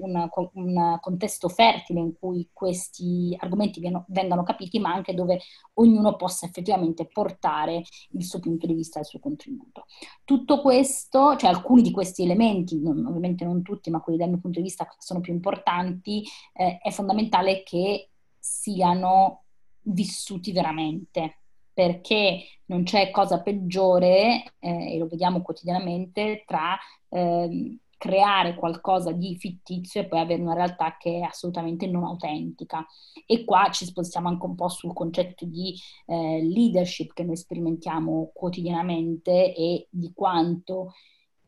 una, 0.00 0.28
un 0.52 0.98
contesto 1.00 1.48
fertile 1.48 2.00
in 2.00 2.12
cui 2.12 2.50
questi 2.52 3.34
argomenti 3.38 3.80
vieno, 3.80 4.04
vengano 4.08 4.42
capiti, 4.42 4.78
ma 4.78 4.92
anche 4.92 5.14
dove 5.14 5.40
ognuno 5.74 6.14
possa 6.16 6.44
effettivamente 6.44 7.06
portare 7.06 7.82
il 8.10 8.22
suo 8.22 8.38
punto 8.38 8.66
di 8.66 8.74
vista 8.74 8.98
il 8.98 9.06
suo 9.06 9.18
contributo. 9.18 9.86
Tutto 10.24 10.60
questo, 10.60 11.34
cioè 11.36 11.48
alcuni 11.48 11.80
di 11.80 11.90
questi 11.90 12.22
elementi, 12.22 12.78
non, 12.82 13.02
ovviamente 13.06 13.46
non 13.46 13.62
tutti, 13.62 13.88
ma 13.88 14.02
quelli 14.02 14.18
dal 14.18 14.28
mio 14.28 14.40
punto 14.40 14.58
di 14.58 14.66
vista 14.66 14.86
sono 14.98 15.20
più 15.20 15.32
importanti, 15.32 16.22
eh, 16.52 16.76
è 16.82 16.90
fondamentale 16.90 17.62
che 17.62 18.10
siano 18.38 19.44
vissuti 19.84 20.52
veramente 20.52 21.43
perché 21.74 22.44
non 22.66 22.84
c'è 22.84 23.10
cosa 23.10 23.42
peggiore, 23.42 24.54
eh, 24.58 24.94
e 24.94 24.98
lo 24.98 25.06
vediamo 25.06 25.42
quotidianamente, 25.42 26.44
tra 26.46 26.78
eh, 27.10 27.78
creare 27.98 28.54
qualcosa 28.54 29.12
di 29.12 29.36
fittizio 29.36 30.02
e 30.02 30.06
poi 30.06 30.20
avere 30.20 30.42
una 30.42 30.54
realtà 30.54 30.96
che 30.98 31.20
è 31.20 31.22
assolutamente 31.22 31.86
non 31.86 32.04
autentica. 32.04 32.86
E 33.26 33.44
qua 33.44 33.70
ci 33.70 33.84
spostiamo 33.86 34.28
anche 34.28 34.44
un 34.44 34.54
po' 34.54 34.68
sul 34.68 34.92
concetto 34.92 35.44
di 35.46 35.74
eh, 36.06 36.42
leadership 36.42 37.12
che 37.12 37.24
noi 37.24 37.36
sperimentiamo 37.36 38.30
quotidianamente 38.34 39.54
e 39.54 39.86
di 39.90 40.12
quanto 40.14 40.92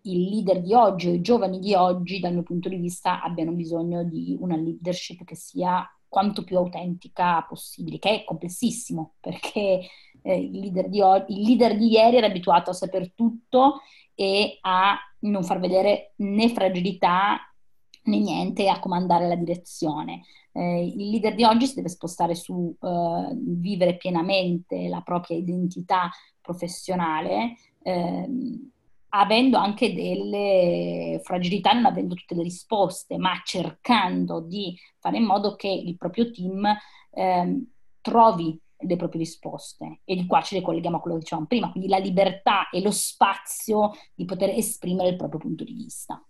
i 0.03 0.31
leader 0.31 0.63
di 0.63 0.73
oggi 0.73 1.09
o 1.09 1.13
i 1.13 1.21
giovani 1.21 1.59
di 1.59 1.75
oggi, 1.75 2.21
dal 2.21 2.33
mio 2.33 2.43
punto 2.43 2.69
di 2.69 2.77
vista, 2.77 3.23
abbiano 3.23 3.53
bisogno 3.53 4.05
di 4.05 4.37
una 4.41 4.57
leadership 4.57 5.25
che 5.25 5.35
sia 5.35 5.87
quanto 6.09 6.45
più 6.45 6.57
autentica 6.57 7.45
possibile, 7.47 7.99
che 7.99 8.23
è 8.23 8.25
complessissimo 8.25 9.17
perché 9.21 9.87
eh, 10.27 10.39
il, 10.39 10.59
leader 10.59 10.89
di 10.89 10.99
il 10.99 11.43
leader 11.43 11.77
di 11.77 11.93
ieri 11.93 12.17
era 12.17 12.27
abituato 12.27 12.71
a 12.71 12.75
sapere 12.75 13.13
tutto 13.15 13.81
e 14.15 14.59
a 14.63 14.99
non 15.21 15.45
far 15.45 15.61
vedere 15.61 16.13
né 16.17 16.49
fragilità 16.49 17.39
né 18.05 18.19
niente 18.19 18.69
a 18.69 18.79
comandare 18.79 19.29
la 19.29 19.37
direzione. 19.37 20.23
Eh, 20.53 20.87
il 20.87 21.11
leader 21.11 21.35
di 21.35 21.45
oggi 21.45 21.67
si 21.67 21.75
deve 21.75 21.89
spostare 21.89 22.35
su 22.35 22.75
eh, 22.81 23.29
vivere 23.35 23.97
pienamente 23.97 24.89
la 24.89 25.01
propria 25.01 25.37
identità 25.37 26.11
professionale, 26.41 27.57
ehm, 27.83 28.71
avendo 29.11 29.59
anche 29.59 29.93
delle 29.93 31.21
fragilità, 31.23 31.73
non 31.73 31.87
avendo 31.87 32.15
tutte 32.15 32.35
le 32.35 32.43
risposte, 32.43 33.19
ma 33.19 33.41
cercando 33.45 34.41
di 34.41 34.77
fare 34.99 35.17
in 35.17 35.25
modo 35.25 35.57
che 35.57 35.69
il 35.69 35.97
proprio 35.97 36.31
team 36.31 36.65
ehm, 37.11 37.67
trovi 38.01 38.59
le 38.79 38.97
proprie 38.97 39.21
risposte 39.21 40.01
e 40.05 40.15
di 40.15 40.27
qua 40.27 40.43
ci 40.43 40.57
ricolleghiamo 40.57 40.97
a 40.97 41.01
quello 41.01 41.17
che 41.17 41.23
dicevamo 41.23 41.47
prima, 41.47 41.71
quindi 41.71 41.89
la 41.89 41.99
libertà 41.99 42.69
e 42.71 42.81
lo 42.81 42.91
spazio 42.91 43.93
di 44.15 44.25
poter 44.25 44.51
esprimere 44.51 45.09
il 45.09 45.17
proprio 45.17 45.41
punto 45.41 45.65
di 45.65 45.73
vista. 45.73 46.23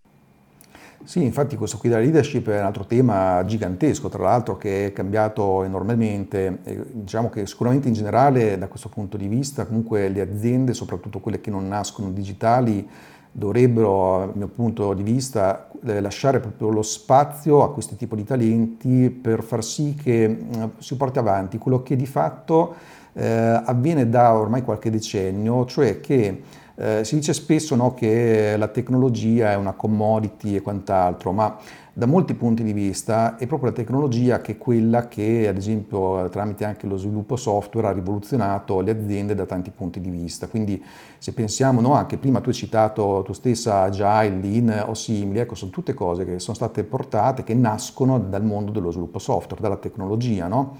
Sì, 1.04 1.22
infatti 1.22 1.56
questo 1.56 1.76
qui 1.78 1.88
della 1.88 2.00
leadership 2.00 2.48
è 2.48 2.58
un 2.58 2.64
altro 2.64 2.84
tema 2.84 3.44
gigantesco, 3.44 4.08
tra 4.08 4.22
l'altro 4.24 4.56
che 4.56 4.86
è 4.86 4.92
cambiato 4.92 5.62
enormemente. 5.62 6.58
diciamo 6.92 7.28
che 7.28 7.46
sicuramente 7.46 7.88
in 7.88 7.94
generale 7.94 8.58
da 8.58 8.66
questo 8.66 8.88
punto 8.88 9.16
di 9.16 9.28
vista 9.28 9.66
comunque 9.66 10.08
le 10.08 10.20
aziende, 10.20 10.74
soprattutto 10.74 11.20
quelle 11.20 11.40
che 11.40 11.50
non 11.50 11.68
nascono 11.68 12.10
digitali, 12.10 12.88
dovrebbero, 13.36 14.18
dal 14.18 14.32
mio 14.34 14.48
punto 14.48 14.94
di 14.94 15.02
vista, 15.02 15.68
eh, 15.84 16.00
lasciare 16.00 16.40
proprio 16.40 16.70
lo 16.70 16.80
spazio 16.80 17.62
a 17.62 17.70
questo 17.70 17.94
tipo 17.94 18.16
di 18.16 18.24
talenti 18.24 19.10
per 19.10 19.42
far 19.42 19.62
sì 19.62 19.94
che 19.94 20.38
si 20.78 20.96
porti 20.96 21.18
avanti. 21.18 21.58
Quello 21.58 21.82
che 21.82 21.96
di 21.96 22.06
fatto 22.06 22.74
eh, 23.12 23.62
avviene 23.64 24.08
da 24.08 24.34
ormai 24.34 24.62
qualche 24.62 24.90
decennio, 24.90 25.66
cioè 25.66 26.00
che 26.00 26.42
eh, 26.76 27.04
si 27.04 27.16
dice 27.16 27.32
spesso 27.32 27.74
no, 27.74 27.94
che 27.94 28.54
la 28.56 28.68
tecnologia 28.68 29.50
è 29.50 29.56
una 29.56 29.72
commodity 29.72 30.56
e 30.56 30.60
quant'altro, 30.60 31.32
ma 31.32 31.56
da 31.98 32.04
molti 32.04 32.34
punti 32.34 32.62
di 32.62 32.74
vista 32.74 33.36
è 33.36 33.46
proprio 33.46 33.70
la 33.70 33.76
tecnologia 33.76 34.42
che 34.42 34.52
è 34.52 34.58
quella 34.58 35.08
che, 35.08 35.48
ad 35.48 35.56
esempio, 35.56 36.28
tramite 36.28 36.66
anche 36.66 36.86
lo 36.86 36.98
sviluppo 36.98 37.36
software 37.36 37.86
ha 37.86 37.92
rivoluzionato 37.92 38.80
le 38.80 38.90
aziende 38.90 39.34
da 39.34 39.46
tanti 39.46 39.70
punti 39.70 39.98
di 39.98 40.10
vista. 40.10 40.46
Quindi 40.46 40.84
se 41.16 41.32
pensiamo, 41.32 41.80
no, 41.80 41.94
anche 41.94 42.18
prima 42.18 42.40
tu 42.40 42.50
hai 42.50 42.54
citato 42.54 43.22
tu 43.24 43.32
stessa 43.32 43.80
Agile, 43.80 44.38
Lean 44.42 44.84
o 44.86 44.92
simili, 44.92 45.38
ecco, 45.38 45.54
sono 45.54 45.70
tutte 45.70 45.94
cose 45.94 46.26
che 46.26 46.38
sono 46.38 46.54
state 46.54 46.84
portate, 46.84 47.44
che 47.44 47.54
nascono 47.54 48.18
dal 48.18 48.44
mondo 48.44 48.72
dello 48.72 48.90
sviluppo 48.90 49.18
software, 49.18 49.62
dalla 49.62 49.78
tecnologia, 49.78 50.48
no? 50.48 50.76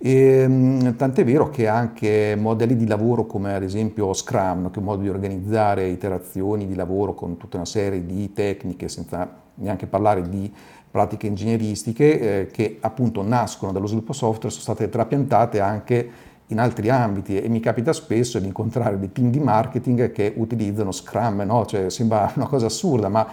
E, 0.00 0.12
ehm, 0.12 0.94
tant'è 0.94 1.24
vero 1.24 1.50
che 1.50 1.66
anche 1.66 2.36
modelli 2.38 2.76
di 2.76 2.86
lavoro 2.86 3.26
come 3.26 3.54
ad 3.54 3.64
esempio 3.64 4.12
Scrum, 4.12 4.70
che 4.70 4.76
è 4.76 4.78
un 4.78 4.84
modo 4.84 5.02
di 5.02 5.08
organizzare 5.08 5.88
iterazioni 5.88 6.66
di 6.66 6.76
lavoro 6.76 7.14
con 7.14 7.36
tutta 7.36 7.56
una 7.56 7.66
serie 7.66 8.06
di 8.06 8.32
tecniche, 8.32 8.88
senza 8.88 9.28
neanche 9.54 9.86
parlare 9.86 10.28
di 10.28 10.52
pratiche 10.90 11.26
ingegneristiche, 11.26 12.20
eh, 12.20 12.46
che 12.46 12.78
appunto 12.80 13.22
nascono 13.22 13.72
dallo 13.72 13.86
sviluppo 13.86 14.12
software, 14.12 14.50
sono 14.50 14.62
state 14.62 14.88
trapiantate 14.88 15.60
anche 15.60 16.10
in 16.50 16.60
altri 16.60 16.88
ambiti 16.88 17.38
e 17.38 17.48
mi 17.48 17.60
capita 17.60 17.92
spesso 17.92 18.38
di 18.38 18.46
incontrare 18.46 18.98
dei 18.98 19.12
team 19.12 19.30
di 19.30 19.40
marketing 19.40 20.12
che 20.12 20.32
utilizzano 20.36 20.92
Scrum, 20.92 21.42
no? 21.42 21.66
cioè, 21.66 21.90
sembra 21.90 22.32
una 22.36 22.46
cosa 22.46 22.66
assurda, 22.66 23.08
ma 23.08 23.26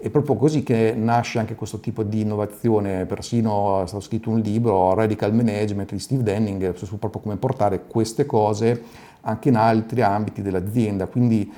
è 0.00 0.08
proprio 0.08 0.36
così 0.36 0.62
che 0.62 0.94
nasce 0.96 1.38
anche 1.38 1.54
questo 1.54 1.78
tipo 1.78 2.02
di 2.02 2.22
innovazione, 2.22 3.04
persino 3.04 3.82
è 3.82 3.86
stato 3.86 4.02
scritto 4.02 4.30
un 4.30 4.40
libro, 4.40 4.94
Radical 4.94 5.34
Management 5.34 5.92
di 5.92 5.98
Steve 5.98 6.22
Denning, 6.22 6.74
su 6.74 6.98
proprio 6.98 7.20
come 7.20 7.36
portare 7.36 7.84
queste 7.86 8.24
cose 8.24 8.82
anche 9.22 9.50
in 9.50 9.56
altri 9.56 10.00
ambiti 10.00 10.40
dell'azienda, 10.40 11.06
quindi 11.06 11.52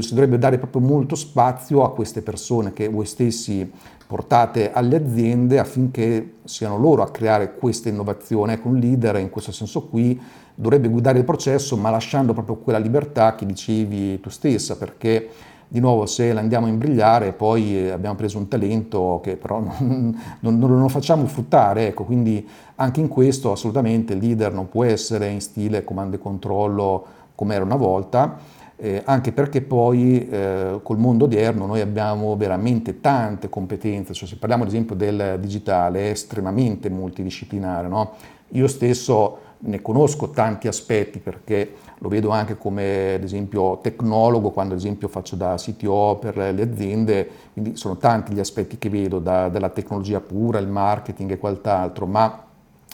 si 0.00 0.08
dovrebbe 0.10 0.38
dare 0.38 0.58
proprio 0.58 0.82
molto 0.82 1.14
spazio 1.14 1.82
a 1.84 1.92
queste 1.92 2.20
persone 2.20 2.72
che 2.72 2.88
voi 2.88 3.06
stessi 3.06 3.70
portate 4.06 4.72
alle 4.72 4.96
aziende 4.96 5.58
affinché 5.58 6.34
siano 6.44 6.76
loro 6.78 7.02
a 7.02 7.10
creare 7.10 7.54
questa 7.54 7.88
innovazione. 7.88 8.54
Ecco, 8.54 8.68
un 8.68 8.78
leader 8.78 9.16
in 9.16 9.30
questo 9.30 9.52
senso 9.52 9.86
qui 9.86 10.20
dovrebbe 10.54 10.88
guidare 10.88 11.18
il 11.18 11.24
processo, 11.24 11.76
ma 11.76 11.90
lasciando 11.90 12.32
proprio 12.32 12.56
quella 12.56 12.78
libertà 12.78 13.34
che 13.34 13.46
dicevi 13.46 14.18
tu 14.20 14.28
stessa, 14.28 14.76
perché 14.76 15.28
di 15.70 15.80
nuovo 15.80 16.06
se 16.06 16.32
la 16.32 16.40
andiamo 16.40 16.66
a 16.66 16.70
imbrigliare 16.70 17.32
poi 17.32 17.76
eh, 17.76 17.90
abbiamo 17.90 18.16
preso 18.16 18.38
un 18.38 18.48
talento 18.48 19.20
che 19.22 19.36
però 19.36 19.60
non, 19.80 20.18
non, 20.40 20.58
non 20.58 20.80
lo 20.80 20.88
facciamo 20.88 21.26
fruttare, 21.26 21.88
ecco, 21.88 22.04
quindi 22.04 22.46
anche 22.76 23.00
in 23.00 23.08
questo 23.08 23.52
assolutamente 23.52 24.14
il 24.14 24.20
leader 24.20 24.52
non 24.52 24.68
può 24.68 24.84
essere 24.84 25.28
in 25.28 25.40
stile 25.40 25.84
comando 25.84 26.16
e 26.16 26.18
controllo 26.18 27.06
come 27.34 27.54
era 27.54 27.64
una 27.64 27.76
volta, 27.76 28.38
eh, 28.76 29.02
anche 29.04 29.32
perché 29.32 29.60
poi 29.60 30.28
eh, 30.28 30.80
col 30.82 30.98
mondo 30.98 31.24
odierno 31.24 31.66
noi 31.66 31.80
abbiamo 31.80 32.36
veramente 32.36 33.00
tante 33.00 33.48
competenze, 33.48 34.14
cioè 34.14 34.28
se 34.28 34.36
parliamo 34.36 34.62
ad 34.62 34.68
esempio 34.68 34.94
del 34.94 35.36
digitale 35.40 36.06
è 36.06 36.10
estremamente 36.10 36.88
multidisciplinare, 36.88 37.88
no? 37.88 38.12
io 38.52 38.66
stesso 38.66 39.38
ne 39.60 39.82
conosco 39.82 40.30
tanti 40.30 40.68
aspetti 40.68 41.18
perché 41.18 41.74
lo 41.98 42.08
vedo 42.08 42.30
anche 42.30 42.56
come 42.56 43.14
ad 43.14 43.24
esempio 43.24 43.80
tecnologo 43.82 44.50
quando 44.50 44.74
ad 44.74 44.80
esempio 44.80 45.08
faccio 45.08 45.34
da 45.34 45.56
CTO 45.56 46.18
per 46.20 46.36
le 46.36 46.62
aziende, 46.62 47.28
quindi 47.52 47.76
sono 47.76 47.96
tanti 47.96 48.32
gli 48.32 48.38
aspetti 48.38 48.78
che 48.78 48.88
vedo 48.88 49.18
da, 49.18 49.48
dalla 49.48 49.70
tecnologia 49.70 50.20
pura, 50.20 50.58
il 50.58 50.68
marketing 50.68 51.32
e 51.32 51.38
quant'altro, 51.38 52.06
ma 52.06 52.44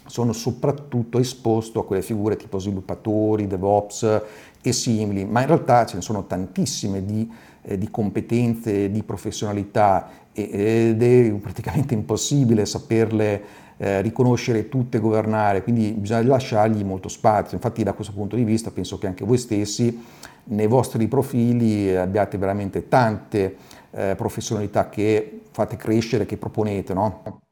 sono 0.07 0.33
soprattutto 0.33 1.19
esposto 1.19 1.81
a 1.81 1.85
quelle 1.85 2.03
figure 2.03 2.37
tipo 2.37 2.59
sviluppatori, 2.59 3.47
DevOps 3.47 4.23
e 4.63 4.73
simili, 4.73 5.25
ma 5.25 5.41
in 5.41 5.47
realtà 5.47 5.85
ce 5.87 5.97
ne 5.97 6.03
sono 6.03 6.27
tantissime 6.27 7.05
di, 7.05 7.31
eh, 7.63 7.79
di 7.79 7.91
competenze, 7.91 8.91
di 8.91 9.03
professionalità 9.03 10.09
ed 10.33 11.01
è 11.01 11.31
praticamente 11.41 11.95
impossibile 11.95 12.67
saperle 12.67 13.43
eh, 13.77 14.01
riconoscere 14.01 14.69
tutte 14.69 14.99
e 14.99 15.01
governare, 15.01 15.63
quindi 15.63 15.93
bisogna 15.93 16.27
lasciargli 16.27 16.85
molto 16.85 17.09
spazio. 17.09 17.57
Infatti 17.57 17.83
da 17.83 17.93
questo 17.93 18.13
punto 18.13 18.37
di 18.37 18.45
vista 18.45 18.71
penso 18.71 18.99
che 18.99 19.07
anche 19.07 19.25
voi 19.25 19.39
stessi 19.39 20.03
nei 20.47 20.67
vostri 20.67 21.09
profili 21.09 21.95
abbiate 21.95 22.37
veramente 22.37 22.89
tante 22.89 23.57
eh, 23.91 24.15
professionalità 24.17 24.89
che 24.89 25.43
fate 25.51 25.77
crescere, 25.77 26.27
che 26.27 26.37
proponete, 26.37 26.95
no? 26.95 27.43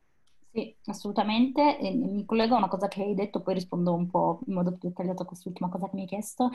Sì, 0.52 0.74
assolutamente. 0.84 1.78
E 1.78 1.94
mi 1.94 2.24
collego 2.26 2.54
a 2.54 2.58
una 2.58 2.68
cosa 2.68 2.88
che 2.88 3.02
hai 3.02 3.14
detto, 3.14 3.40
poi 3.40 3.54
rispondo 3.54 3.94
un 3.94 4.10
po' 4.10 4.40
in 4.46 4.54
modo 4.54 4.76
più 4.76 4.88
dettagliato 4.88 5.22
a 5.22 5.26
quest'ultima 5.26 5.68
cosa 5.68 5.86
che 5.88 5.94
mi 5.94 6.02
hai 6.02 6.08
chiesto. 6.08 6.50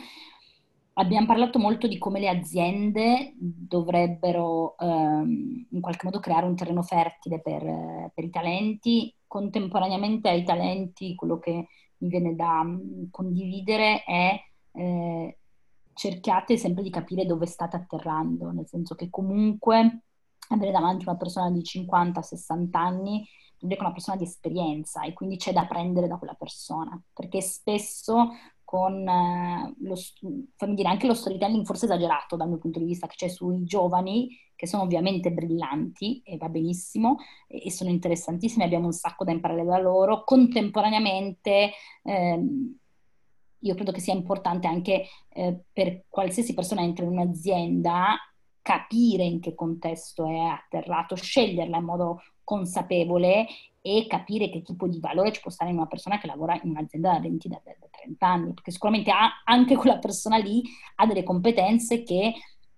Abbiamo 1.00 1.28
parlato 1.28 1.60
molto 1.60 1.88
di 1.88 2.00
come 2.00 2.20
le 2.20 2.28
aziende 2.28 3.34
dovrebbero 3.38 4.76
ehm, 4.80 5.68
in 5.70 5.80
qualche 5.80 6.06
modo 6.06 6.20
creare 6.20 6.48
un 6.48 6.56
terreno 6.56 6.82
fertile 6.82 7.40
per, 7.40 8.12
per, 8.14 8.24
i 8.24 8.30
talenti. 8.32 9.14
Contemporaneamente 9.28 10.30
ai 10.30 10.44
talenti, 10.44 11.16
quello 11.16 11.40
che 11.40 11.68
mi 11.98 12.10
viene 12.10 12.36
da 12.36 12.62
um, 12.62 13.10
condividere 13.10 14.04
è 14.04 14.40
eh, 14.72 15.38
cerchiate 15.94 16.58
sempre 16.58 16.84
di 16.84 16.90
capire 16.90 17.26
dove 17.26 17.46
state 17.46 17.76
atterrando, 17.76 18.52
nel 18.52 18.68
senso 18.68 18.96
che 18.96 19.10
comunque 19.10 20.04
avere 20.50 20.72
davanti 20.72 21.06
una 21.08 21.18
persona 21.18 21.52
di 21.52 21.62
50-60 21.62 22.68
anni 22.72 23.28
è 23.60 23.76
una 23.80 23.92
persona 23.92 24.18
di 24.18 24.24
esperienza 24.24 25.02
e 25.04 25.14
quindi 25.14 25.38
c'è 25.38 25.52
da 25.52 25.66
prendere 25.66 26.08
da 26.08 26.18
quella 26.18 26.36
persona, 26.36 27.02
perché 27.12 27.42
spesso 27.42 28.30
con 28.68 29.08
eh, 29.08 29.74
lo, 29.80 29.96
fammi 30.58 30.76
dire, 30.76 30.90
anche 30.90 31.08
lo 31.08 31.14
storytelling 31.14 31.66
forse 31.66 31.86
esagerato 31.86 32.36
dal 32.36 32.50
mio 32.50 32.58
punto 32.58 32.80
di 32.80 32.86
vista 32.86 33.08
che 33.08 33.16
c'è 33.16 33.30
sui 33.30 33.64
giovani 33.64 34.28
che 34.58 34.68
sono 34.68 34.84
ovviamente 34.84 35.32
brillanti 35.32 36.22
e 36.26 36.36
va 36.36 36.50
benissimo 36.50 37.16
e, 37.48 37.68
e 37.68 37.72
sono 37.72 37.90
interessantissimi, 37.90 38.66
abbiamo 38.66 38.88
un 38.88 38.92
sacco 38.92 39.24
da 39.24 39.32
imparare 39.32 39.64
da 39.64 39.80
loro, 39.80 40.26
contemporaneamente 40.26 41.72
ehm, 42.04 42.78
io 43.60 43.74
credo 43.74 43.94
che 43.94 44.02
sia 44.02 44.14
importante 44.14 44.68
anche 44.68 45.06
eh, 45.30 45.60
per 45.72 46.04
qualsiasi 46.10 46.54
persona 46.54 46.82
entra 46.82 47.06
in 47.06 47.12
un'azienda 47.12 48.18
capire 48.62 49.24
in 49.24 49.40
che 49.40 49.56
contesto 49.56 50.28
è 50.28 50.40
atterrato, 50.40 51.16
sceglierla 51.16 51.78
in 51.78 51.86
modo 51.86 52.22
consapevole 52.48 53.46
e 53.82 54.06
capire 54.08 54.50
che 54.50 54.62
tipo 54.62 54.88
di 54.88 55.02
valore 55.02 55.34
ci 55.34 55.42
può 55.42 55.52
stare 55.52 55.70
in 55.70 55.76
una 55.76 55.86
persona 55.86 56.18
che 56.18 56.28
lavora 56.28 56.58
in 56.64 56.70
un'azienda 56.70 57.12
da 57.12 57.20
20, 57.20 57.48
da, 57.50 57.62
da 57.62 57.88
30 57.92 58.26
anni, 58.26 58.54
perché 58.54 58.72
sicuramente 58.72 59.12
ha, 59.12 59.44
anche 59.44 59.76
quella 59.76 59.98
persona 59.98 60.38
lì 60.38 60.64
ha 60.96 61.06
delle 61.06 61.24
competenze 61.24 62.04
che 62.04 62.34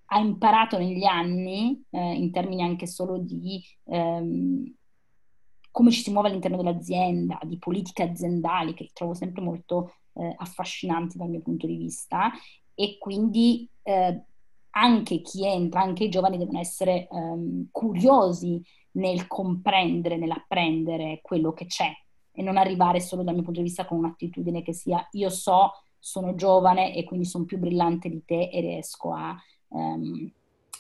ha 0.05 0.17
imparato 0.17 0.79
negli 0.79 1.03
anni, 1.03 1.83
eh, 1.91 2.13
in 2.15 2.31
termini 2.31 2.63
anche 2.63 2.87
solo 2.87 3.19
di 3.19 3.63
ehm, 3.83 4.73
come 5.69 5.91
ci 5.91 6.01
si 6.01 6.11
muove 6.11 6.29
all'interno 6.29 6.57
dell'azienda, 6.57 7.37
di 7.43 7.59
politiche 7.59 8.01
aziendali, 8.01 8.73
che 8.73 8.89
trovo 8.91 9.13
sempre 9.13 9.43
molto 9.43 9.93
eh, 10.13 10.33
affascinanti 10.35 11.15
dal 11.19 11.29
mio 11.29 11.41
punto 11.41 11.67
di 11.67 11.75
vista, 11.75 12.31
e 12.73 12.97
quindi 12.97 13.69
eh, 13.83 14.23
anche 14.71 15.21
chi 15.21 15.45
entra, 15.45 15.81
anche 15.81 16.05
i 16.05 16.09
giovani 16.09 16.39
devono 16.39 16.59
essere 16.59 17.07
ehm, 17.07 17.67
curiosi 17.71 18.63
nel 18.93 19.27
comprendere, 19.27 20.17
nell'apprendere 20.17 21.19
quello 21.21 21.53
che 21.53 21.65
c'è 21.65 21.91
e 22.31 22.41
non 22.41 22.57
arrivare 22.57 22.99
solo 22.99 23.23
dal 23.23 23.33
mio 23.33 23.43
punto 23.43 23.59
di 23.59 23.65
vista 23.65 23.85
con 23.85 23.97
un'attitudine 23.97 24.61
che 24.61 24.73
sia 24.73 25.05
io 25.11 25.29
so, 25.29 25.71
sono 25.97 26.35
giovane 26.35 26.95
e 26.95 27.03
quindi 27.03 27.25
sono 27.25 27.45
più 27.45 27.57
brillante 27.57 28.09
di 28.09 28.23
te 28.23 28.49
e 28.49 28.61
riesco 28.61 29.13
a, 29.13 29.35
um, 29.69 30.31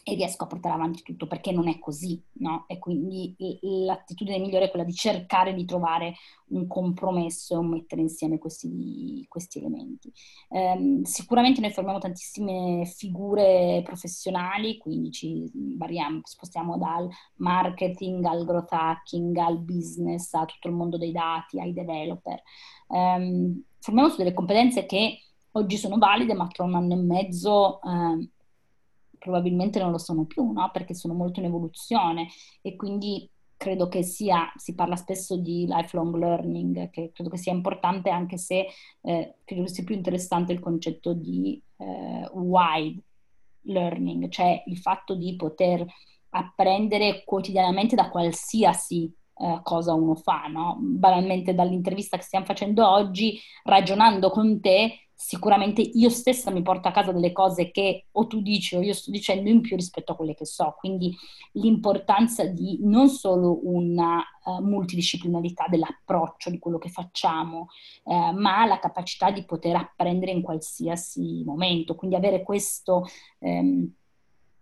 e 0.03 0.15
riesco 0.15 0.43
a 0.43 0.47
portare 0.47 0.73
avanti 0.73 1.03
tutto 1.03 1.27
perché 1.27 1.51
non 1.51 1.67
è 1.67 1.77
così, 1.79 2.21
no? 2.39 2.65
E 2.67 2.79
quindi 2.79 3.35
l'attitudine 3.61 4.39
migliore 4.39 4.65
è 4.65 4.69
quella 4.69 4.85
di 4.85 4.93
cercare 4.93 5.53
di 5.53 5.65
trovare 5.65 6.15
un 6.47 6.67
compromesso 6.67 7.53
e 7.53 7.57
un 7.57 7.69
mettere 7.69 8.01
insieme 8.01 8.37
questi, 8.39 9.25
questi 9.27 9.59
elementi. 9.59 10.11
Um, 10.49 11.03
sicuramente 11.03 11.61
noi 11.61 11.71
formiamo 11.71 11.99
tantissime 11.99 12.85
figure 12.85 13.81
professionali, 13.83 14.77
quindi 14.77 15.11
ci 15.11 15.51
variamo, 15.77 16.21
spostiamo 16.23 16.77
dal 16.77 17.07
marketing 17.35 18.23
al 18.25 18.45
growth 18.45 18.73
hacking, 18.73 19.35
al 19.37 19.59
business, 19.59 20.33
a 20.33 20.45
tutto 20.45 20.69
il 20.69 20.73
mondo 20.73 20.97
dei 20.97 21.11
dati, 21.11 21.59
ai 21.59 21.73
developer. 21.73 22.41
Um, 22.87 23.63
formiamo 23.79 24.09
su 24.09 24.17
delle 24.17 24.33
competenze 24.33 24.85
che 24.85 25.19
oggi 25.51 25.77
sono 25.77 25.97
valide, 25.97 26.33
ma 26.33 26.47
tra 26.47 26.63
un 26.63 26.75
anno 26.75 26.93
e 26.93 26.97
mezzo... 26.97 27.79
Um, 27.83 28.29
probabilmente 29.19 29.79
non 29.79 29.91
lo 29.91 29.97
sono 29.99 30.25
più, 30.25 30.51
no? 30.51 30.69
Perché 30.71 30.93
sono 30.93 31.13
molto 31.13 31.39
in 31.39 31.45
evoluzione 31.45 32.27
e 32.61 32.75
quindi 32.75 33.29
credo 33.59 33.89
che 33.89 34.03
sia, 34.03 34.51
si 34.55 34.73
parla 34.73 34.95
spesso 34.95 35.35
di 35.35 35.65
lifelong 35.67 36.15
learning, 36.15 36.89
che 36.89 37.11
credo 37.13 37.29
che 37.29 37.37
sia 37.37 37.51
importante 37.51 38.09
anche 38.09 38.37
se 38.37 38.67
eh, 39.01 39.35
credo 39.43 39.67
sia 39.67 39.83
più 39.83 39.95
interessante 39.95 40.53
il 40.53 40.59
concetto 40.59 41.13
di 41.13 41.61
eh, 41.75 42.29
wide 42.31 43.03
learning, 43.63 44.29
cioè 44.29 44.63
il 44.65 44.77
fatto 44.77 45.13
di 45.13 45.35
poter 45.35 45.85
apprendere 46.29 47.23
quotidianamente 47.25 47.95
da 47.95 48.09
qualsiasi 48.09 49.13
eh, 49.35 49.59
cosa 49.63 49.93
uno 49.93 50.15
fa, 50.15 50.47
no? 50.47 50.77
Banalmente 50.79 51.53
dall'intervista 51.53 52.17
che 52.17 52.23
stiamo 52.23 52.45
facendo 52.45 52.87
oggi, 52.87 53.39
ragionando 53.63 54.29
con 54.29 54.61
te, 54.61 55.08
sicuramente 55.21 55.81
io 55.81 56.09
stessa 56.09 56.49
mi 56.49 56.61
porto 56.61 56.87
a 56.87 56.91
casa 56.91 57.11
delle 57.11 57.33
cose 57.33 57.71
che 57.71 58.05
o 58.13 58.25
tu 58.25 58.41
dici 58.41 58.77
o 58.77 58.81
io 58.81 58.93
sto 58.93 59.11
dicendo 59.11 59.49
in 59.49 59.59
più 59.59 59.75
rispetto 59.75 60.13
a 60.13 60.15
quelle 60.15 60.33
che 60.33 60.45
so. 60.45 60.75
Quindi 60.79 61.13
l'importanza 61.53 62.45
di 62.45 62.79
non 62.83 63.09
solo 63.09 63.59
una 63.67 64.23
uh, 64.45 64.61
multidisciplinarità 64.63 65.65
dell'approccio 65.67 66.49
di 66.49 66.57
quello 66.57 66.77
che 66.77 66.87
facciamo, 66.87 67.67
uh, 68.03 68.31
ma 68.31 68.65
la 68.65 68.79
capacità 68.79 69.29
di 69.29 69.43
poter 69.43 69.75
apprendere 69.75 70.31
in 70.31 70.41
qualsiasi 70.41 71.43
momento. 71.43 71.95
Quindi 71.95 72.15
avere 72.15 72.41
questo... 72.41 73.05
Um, 73.39 73.93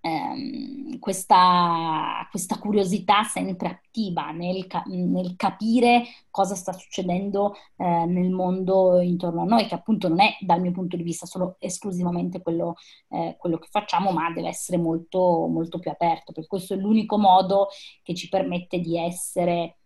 ehm, 0.08 1.00
questa, 1.00 2.28
questa, 2.30 2.58
curiosità 2.58 3.24
sempre 3.24 3.67
attiva 3.67 4.32
nel, 4.32 4.65
nel, 4.86 5.36
capire 5.36 6.04
cosa 6.30 6.56
sta 6.56 6.74
succedendo 6.74 7.56
eh, 7.78 8.06
nel 8.06 8.30
mondo 8.30 9.00
intorno 9.00 9.41
a 9.41 9.46
noi, 9.46 9.65
che 9.65 9.76
appunto 9.76 10.08
non 10.08 10.20
è 10.22 10.38
dal 10.39 10.62
mio 10.62 10.72
punto 10.72 10.96
di 10.96 11.04
vista 11.04 11.26
solo 11.26 11.56
esclusivamente 11.60 12.41
quello, 12.41 12.76
eh, 13.10 13.36
quello 13.38 13.58
che 13.58 13.67
facciamo, 13.70 14.12
ma 14.12 14.32
deve 14.32 14.50
essere 14.50 14.78
molto, 14.78 15.48
molto 15.48 15.80
più 15.80 15.91
aperto, 15.91 16.32
perché 16.32 16.48
questo 16.48 16.74
è 16.74 16.78
l'unico 16.78 17.17
modo 17.17 17.67
che 18.04 18.13
ci 18.13 18.30
permette 18.30 18.80
di 18.80 18.98
essere 18.98 19.77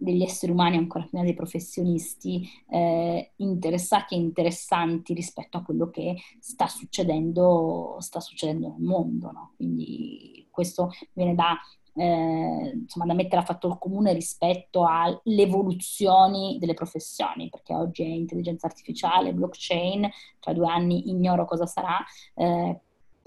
degli 0.00 0.22
esseri 0.22 0.50
umani, 0.50 0.78
ancora 0.78 1.04
prima 1.04 1.22
dei 1.22 1.34
professionisti, 1.34 2.48
eh, 2.70 3.32
interessati 3.36 4.14
e 4.14 4.18
interessanti 4.18 5.12
rispetto 5.12 5.58
a 5.58 5.62
quello 5.62 5.90
che 5.90 6.16
sta 6.40 6.66
succedendo, 6.66 7.96
sta 8.00 8.18
succedendo 8.18 8.68
nel 8.68 8.80
mondo. 8.80 9.30
No? 9.30 9.52
Quindi 9.56 10.48
questo 10.50 10.90
viene 11.12 11.34
da, 11.34 11.58
eh, 11.94 12.72
insomma, 12.74 13.04
da 13.04 13.14
mettere 13.14 13.42
a 13.42 13.44
fattor 13.44 13.78
comune 13.78 14.14
rispetto 14.14 14.86
alle 14.86 15.20
evoluzioni 15.24 16.56
delle 16.58 16.74
professioni, 16.74 17.50
perché 17.50 17.74
oggi 17.74 18.02
è 18.02 18.06
intelligenza 18.06 18.66
artificiale, 18.66 19.34
blockchain, 19.34 20.08
tra 20.38 20.54
due 20.54 20.68
anni 20.68 21.10
ignoro 21.10 21.44
cosa 21.44 21.66
sarà. 21.66 21.98
Eh, 22.34 22.80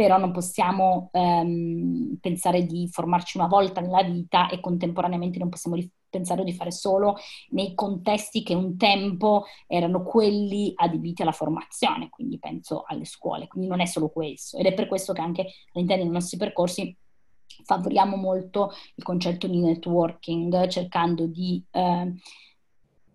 però 0.03 0.17
non 0.17 0.33
possiamo 0.33 1.07
ehm, 1.13 2.17
pensare 2.19 2.65
di 2.65 2.89
formarci 2.91 3.37
una 3.37 3.47
volta 3.47 3.79
nella 3.79 4.03
vita 4.03 4.49
e 4.49 4.59
contemporaneamente 4.59 5.39
non 5.39 5.47
possiamo 5.47 5.77
pensare 6.09 6.43
di 6.43 6.51
fare 6.51 6.71
solo 6.71 7.15
nei 7.51 7.73
contesti 7.73 8.43
che 8.43 8.53
un 8.53 8.75
tempo 8.75 9.45
erano 9.65 10.03
quelli 10.03 10.73
adibiti 10.75 11.21
alla 11.21 11.31
formazione, 11.31 12.09
quindi 12.09 12.37
penso 12.37 12.83
alle 12.85 13.05
scuole, 13.05 13.47
quindi 13.47 13.69
non 13.69 13.79
è 13.79 13.85
solo 13.85 14.09
questo. 14.09 14.57
Ed 14.57 14.65
è 14.65 14.73
per 14.73 14.87
questo 14.87 15.13
che 15.13 15.21
anche 15.21 15.47
all'interno 15.71 16.03
dei 16.03 16.11
nostri 16.11 16.35
percorsi 16.35 16.93
favoriamo 17.63 18.17
molto 18.17 18.73
il 18.95 19.05
concetto 19.05 19.47
di 19.47 19.61
networking, 19.61 20.67
cercando 20.67 21.27
di 21.27 21.63
eh, 21.71 22.13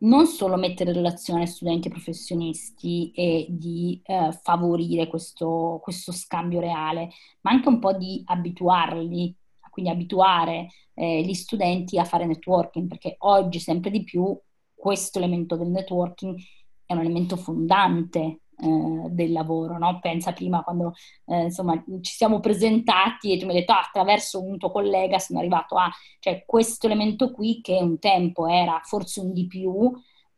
non 0.01 0.27
solo 0.27 0.57
mettere 0.57 0.91
in 0.91 0.97
relazione 0.97 1.47
studenti 1.47 1.89
e 1.89 1.91
professionisti 1.91 3.11
e 3.13 3.47
di 3.49 4.01
eh, 4.05 4.33
favorire 4.43 5.07
questo, 5.07 5.81
questo, 5.83 6.13
scambio 6.13 6.61
reale, 6.61 7.11
ma 7.43 7.51
anche 7.51 7.69
un 7.69 7.79
po' 7.79 7.93
di 7.93 8.23
abituarli 8.25 9.37
quindi 9.79 9.91
abituare 9.91 10.71
eh, 10.95 11.23
gli 11.23 11.35
studenti 11.35 12.01
a 12.01 12.05
fare 12.05 12.27
networking, 12.27 12.89
perché 12.89 13.15
oggi 13.21 13.61
sempre 13.61 13.91
di 13.91 14.03
più 14.03 14.37
questo 14.75 15.19
elemento 15.19 15.57
del 15.57 15.69
networking 15.69 16.37
è 16.85 16.95
un 16.95 16.99
elemento 17.01 17.37
fondante 17.37 18.41
eh, 18.61 19.09
del 19.11 19.33
lavoro, 19.33 19.79
no? 19.79 19.99
Pensa 20.01 20.33
prima 20.33 20.63
quando 20.63 20.95
eh, 21.27 21.45
insomma 21.45 21.83
ci 22.01 22.13
siamo 22.13 22.41
presentati 22.41 23.33
e 23.33 23.39
tu 23.39 23.47
mi 23.47 23.53
hai 23.53 23.61
detto 23.61 23.73
ah, 23.73 23.81
attraverso 23.81 24.43
un 24.43 24.59
tuo 24.59 24.71
collega 24.71 25.19
sono 25.19 25.39
arrivato 25.39 25.77
a, 25.77 25.91
cioè 26.19 26.45
questo 26.47 26.87
elemento 26.87 27.31
qui 27.31 27.61
che 27.61 27.79
un 27.81 27.99
tempo 27.99 28.47
era 28.49 28.81
forse 28.85 29.21
un 29.21 29.33
di 29.33 29.47
più, 29.47 29.93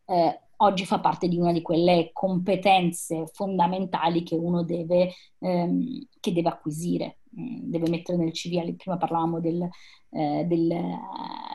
eh, 0.05 0.39
oggi 0.57 0.85
fa 0.85 0.99
parte 0.99 1.27
di 1.27 1.37
una 1.37 1.51
di 1.51 1.61
quelle 1.61 2.11
competenze 2.13 3.25
fondamentali 3.33 4.23
che 4.23 4.35
uno 4.35 4.63
deve, 4.63 5.13
ehm, 5.39 6.07
che 6.19 6.33
deve 6.33 6.49
acquisire. 6.49 7.20
Deve 7.33 7.89
mettere 7.89 8.17
nel 8.17 8.31
CV, 8.31 8.75
prima 8.75 8.97
parlavamo 8.97 9.39
del, 9.39 9.67
eh, 10.09 10.43
del, 10.45 10.97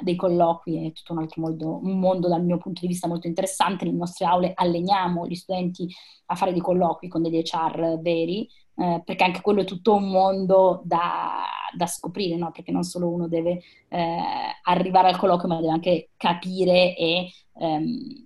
dei 0.00 0.16
colloqui, 0.16 0.86
è 0.86 0.92
tutto 0.92 1.12
un 1.12 1.18
altro 1.18 1.42
mondo, 1.42 1.78
un 1.82 1.98
mondo 1.98 2.28
dal 2.28 2.44
mio 2.44 2.56
punto 2.56 2.80
di 2.80 2.86
vista 2.88 3.06
molto 3.08 3.26
interessante, 3.26 3.84
nelle 3.84 3.98
nostre 3.98 4.24
aule 4.24 4.52
alleniamo 4.54 5.26
gli 5.26 5.34
studenti 5.34 5.86
a 6.26 6.34
fare 6.34 6.52
dei 6.52 6.60
colloqui 6.60 7.08
con 7.08 7.22
degli 7.22 7.42
HR 7.42 8.00
veri, 8.00 8.48
eh, 8.76 9.02
perché 9.04 9.24
anche 9.24 9.40
quello 9.40 9.60
è 9.60 9.64
tutto 9.64 9.94
un 9.94 10.08
mondo 10.08 10.80
da, 10.84 11.44
da 11.76 11.86
scoprire, 11.86 12.36
no? 12.36 12.50
perché 12.52 12.72
non 12.72 12.82
solo 12.82 13.10
uno 13.10 13.28
deve 13.28 13.60
eh, 13.88 14.18
arrivare 14.62 15.08
al 15.08 15.18
colloquio, 15.18 15.48
ma 15.48 15.60
deve 15.60 15.72
anche 15.72 16.10
capire 16.16 16.96
e 16.96 17.30
ehm, 17.58 18.25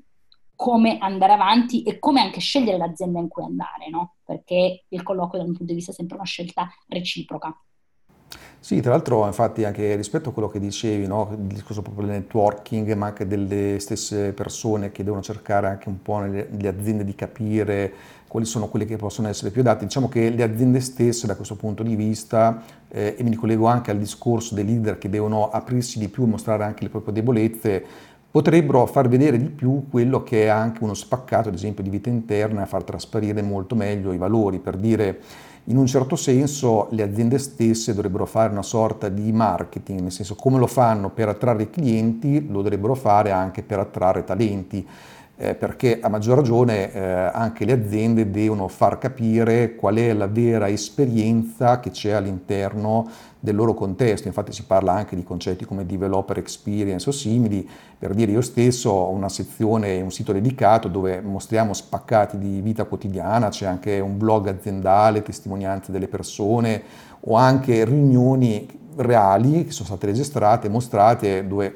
come 0.60 0.98
andare 0.98 1.32
avanti 1.32 1.82
e 1.84 1.98
come 1.98 2.20
anche 2.20 2.38
scegliere 2.38 2.76
l'azienda 2.76 3.18
in 3.18 3.28
cui 3.28 3.42
andare, 3.42 3.88
no? 3.88 4.16
Perché 4.22 4.84
il 4.88 5.02
colloquio 5.02 5.38
dal 5.38 5.48
mio 5.48 5.56
punto 5.56 5.72
di 5.72 5.78
vista 5.78 5.90
è 5.90 5.94
sempre 5.94 6.16
una 6.16 6.26
scelta 6.26 6.68
reciproca. 6.86 7.58
Sì, 8.58 8.82
tra 8.82 8.90
l'altro 8.90 9.24
infatti 9.24 9.64
anche 9.64 9.96
rispetto 9.96 10.28
a 10.28 10.32
quello 10.34 10.48
che 10.48 10.60
dicevi, 10.60 11.06
no? 11.06 11.30
il 11.32 11.46
discorso 11.46 11.80
proprio 11.80 12.04
del 12.04 12.16
networking, 12.16 12.92
ma 12.92 13.06
anche 13.06 13.26
delle 13.26 13.78
stesse 13.80 14.34
persone 14.34 14.92
che 14.92 15.02
devono 15.02 15.22
cercare 15.22 15.66
anche 15.66 15.88
un 15.88 16.02
po' 16.02 16.18
nelle, 16.18 16.46
nelle 16.50 16.68
aziende 16.68 17.04
di 17.04 17.14
capire 17.14 17.94
quali 18.28 18.44
sono 18.44 18.68
quelle 18.68 18.84
che 18.84 18.96
possono 18.96 19.28
essere 19.28 19.50
più 19.50 19.62
adatte. 19.62 19.86
Diciamo 19.86 20.08
che 20.08 20.28
le 20.28 20.42
aziende 20.42 20.80
stesse 20.80 21.26
da 21.26 21.36
questo 21.36 21.56
punto 21.56 21.82
di 21.82 21.96
vista, 21.96 22.62
eh, 22.88 23.14
e 23.18 23.22
mi 23.22 23.30
ricollego 23.30 23.66
anche 23.66 23.90
al 23.90 23.98
discorso 23.98 24.54
dei 24.54 24.64
leader 24.64 24.98
che 24.98 25.08
devono 25.08 25.48
aprirsi 25.48 25.98
di 25.98 26.08
più 26.08 26.24
e 26.24 26.26
mostrare 26.26 26.64
anche 26.64 26.82
le 26.82 26.90
proprie 26.90 27.14
debolezze, 27.14 27.84
potrebbero 28.30 28.86
far 28.86 29.08
vedere 29.08 29.38
di 29.38 29.48
più 29.48 29.88
quello 29.90 30.22
che 30.22 30.44
è 30.44 30.48
anche 30.48 30.84
uno 30.84 30.94
spaccato, 30.94 31.48
ad 31.48 31.54
esempio, 31.54 31.82
di 31.82 31.90
vita 31.90 32.08
interna 32.08 32.66
far 32.66 32.84
trasparire 32.84 33.42
molto 33.42 33.74
meglio 33.74 34.12
i 34.12 34.18
valori, 34.18 34.58
per 34.58 34.76
dire 34.76 35.20
in 35.64 35.76
un 35.76 35.86
certo 35.86 36.16
senso 36.16 36.88
le 36.90 37.02
aziende 37.02 37.38
stesse 37.38 37.92
dovrebbero 37.92 38.26
fare 38.26 38.50
una 38.50 38.62
sorta 38.62 39.08
di 39.08 39.30
marketing, 39.30 40.00
nel 40.00 40.12
senso 40.12 40.34
come 40.34 40.58
lo 40.58 40.66
fanno 40.66 41.10
per 41.10 41.28
attrarre 41.28 41.70
clienti, 41.70 42.48
lo 42.48 42.62
dovrebbero 42.62 42.94
fare 42.94 43.30
anche 43.30 43.62
per 43.62 43.78
attrarre 43.78 44.24
talenti 44.24 44.86
eh, 45.42 45.54
perché 45.54 46.00
a 46.02 46.08
maggior 46.08 46.36
ragione 46.36 46.92
eh, 46.92 47.00
anche 47.00 47.64
le 47.64 47.72
aziende 47.72 48.30
devono 48.30 48.68
far 48.68 48.98
capire 48.98 49.74
qual 49.74 49.96
è 49.96 50.12
la 50.12 50.26
vera 50.26 50.68
esperienza 50.68 51.80
che 51.80 51.90
c'è 51.90 52.10
all'interno 52.10 53.08
del 53.40 53.54
loro 53.54 53.72
contesto. 53.72 54.28
Infatti 54.28 54.52
si 54.52 54.64
parla 54.64 54.92
anche 54.92 55.16
di 55.16 55.24
concetti 55.24 55.64
come 55.64 55.86
developer 55.86 56.36
experience 56.36 57.08
o 57.08 57.12
simili, 57.12 57.66
per 57.98 58.12
dire 58.12 58.32
io 58.32 58.42
stesso 58.42 58.90
ho 58.90 59.08
una 59.08 59.30
sezione, 59.30 60.02
un 60.02 60.10
sito 60.10 60.34
dedicato 60.34 60.88
dove 60.88 61.22
mostriamo 61.22 61.72
spaccati 61.72 62.36
di 62.36 62.60
vita 62.60 62.84
quotidiana, 62.84 63.48
c'è 63.48 63.64
anche 63.64 63.98
un 63.98 64.18
blog 64.18 64.46
aziendale, 64.46 65.22
testimonianze 65.22 65.90
delle 65.90 66.08
persone 66.08 66.82
o 67.20 67.36
anche 67.36 67.82
riunioni 67.86 68.78
reali 68.96 69.64
che 69.64 69.70
sono 69.70 69.88
state 69.88 70.06
registrate, 70.06 70.68
mostrate, 70.68 71.46
dove 71.46 71.74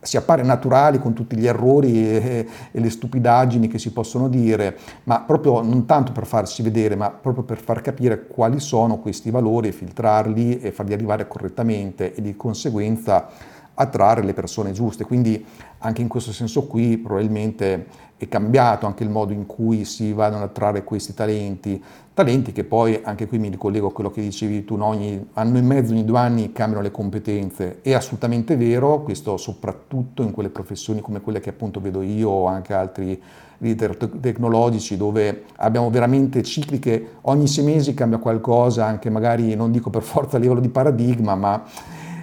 si 0.00 0.16
appare 0.16 0.42
naturali 0.42 0.98
con 0.98 1.12
tutti 1.12 1.36
gli 1.36 1.46
errori 1.46 2.08
e, 2.08 2.46
e, 2.70 2.80
le 2.80 2.90
stupidaggini 2.90 3.68
che 3.68 3.78
si 3.78 3.92
possono 3.92 4.28
dire, 4.28 4.76
ma 5.04 5.20
proprio 5.20 5.60
non 5.60 5.86
tanto 5.86 6.12
per 6.12 6.26
farsi 6.26 6.62
vedere, 6.62 6.94
ma 6.94 7.10
proprio 7.10 7.44
per 7.44 7.58
far 7.58 7.80
capire 7.80 8.26
quali 8.26 8.60
sono 8.60 8.98
questi 8.98 9.30
valori, 9.30 9.72
filtrarli 9.72 10.60
e 10.60 10.70
farli 10.70 10.92
arrivare 10.92 11.26
correttamente 11.26 12.14
e 12.14 12.22
di 12.22 12.36
conseguenza 12.36 13.28
attrarre 13.74 14.22
le 14.22 14.34
persone 14.34 14.72
giuste. 14.72 15.04
Quindi 15.04 15.44
anche 15.78 16.02
in 16.02 16.08
questo 16.08 16.32
senso 16.32 16.66
qui 16.66 16.98
probabilmente 16.98 17.86
è 18.18 18.28
cambiato 18.28 18.84
anche 18.84 19.04
il 19.04 19.10
modo 19.10 19.32
in 19.32 19.46
cui 19.46 19.84
si 19.84 20.12
vanno 20.12 20.36
ad 20.36 20.42
attrarre 20.42 20.82
questi 20.82 21.14
talenti, 21.14 21.82
talenti 22.12 22.50
che 22.50 22.64
poi, 22.64 23.00
anche 23.04 23.28
qui 23.28 23.38
mi 23.38 23.48
ricollego 23.48 23.86
a 23.86 23.92
quello 23.92 24.10
che 24.10 24.20
dicevi 24.20 24.64
tu, 24.64 24.74
no? 24.74 24.86
ogni 24.86 25.28
anno 25.34 25.56
e 25.56 25.62
mezzo, 25.62 25.92
ogni 25.92 26.04
due 26.04 26.18
anni 26.18 26.52
cambiano 26.52 26.82
le 26.82 26.90
competenze, 26.90 27.78
è 27.80 27.94
assolutamente 27.94 28.56
vero, 28.56 29.02
questo 29.02 29.36
soprattutto 29.36 30.24
in 30.24 30.32
quelle 30.32 30.48
professioni 30.48 31.00
come 31.00 31.20
quelle 31.20 31.38
che 31.38 31.50
appunto 31.50 31.80
vedo 31.80 32.02
io 32.02 32.28
o 32.28 32.46
anche 32.46 32.74
altri 32.74 33.22
leader 33.58 33.96
tecnologici 33.96 34.96
dove 34.96 35.44
abbiamo 35.56 35.90
veramente 35.90 36.42
cicli 36.42 36.78
che 36.78 37.06
ogni 37.22 37.46
sei 37.46 37.64
mesi 37.64 37.94
cambia 37.94 38.18
qualcosa, 38.18 38.84
anche 38.84 39.10
magari 39.10 39.54
non 39.54 39.70
dico 39.70 39.90
per 39.90 40.02
forza 40.02 40.36
a 40.36 40.40
livello 40.40 40.60
di 40.60 40.68
paradigma, 40.68 41.36
ma 41.36 41.64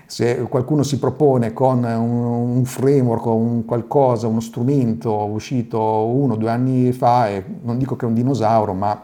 se 0.06 0.38
qualcuno 0.50 0.84
si 0.84 1.00
propone 1.00 1.52
con 1.54 1.84
un, 1.84 2.64
framework 2.66 3.26
un 3.26 3.66
qualcosa, 3.66 4.28
uno 4.28 4.40
strumento 4.40 5.14
uscito 5.26 5.80
uno 5.80 6.34
o 6.34 6.38
due 6.38 6.50
anni 6.50 6.92
fa, 6.92 7.30
non 7.62 7.78
dico 7.78 7.96
che 7.96 8.06
è 8.06 8.08
un 8.08 8.14
dinosauro, 8.14 8.74
ma 8.74 9.02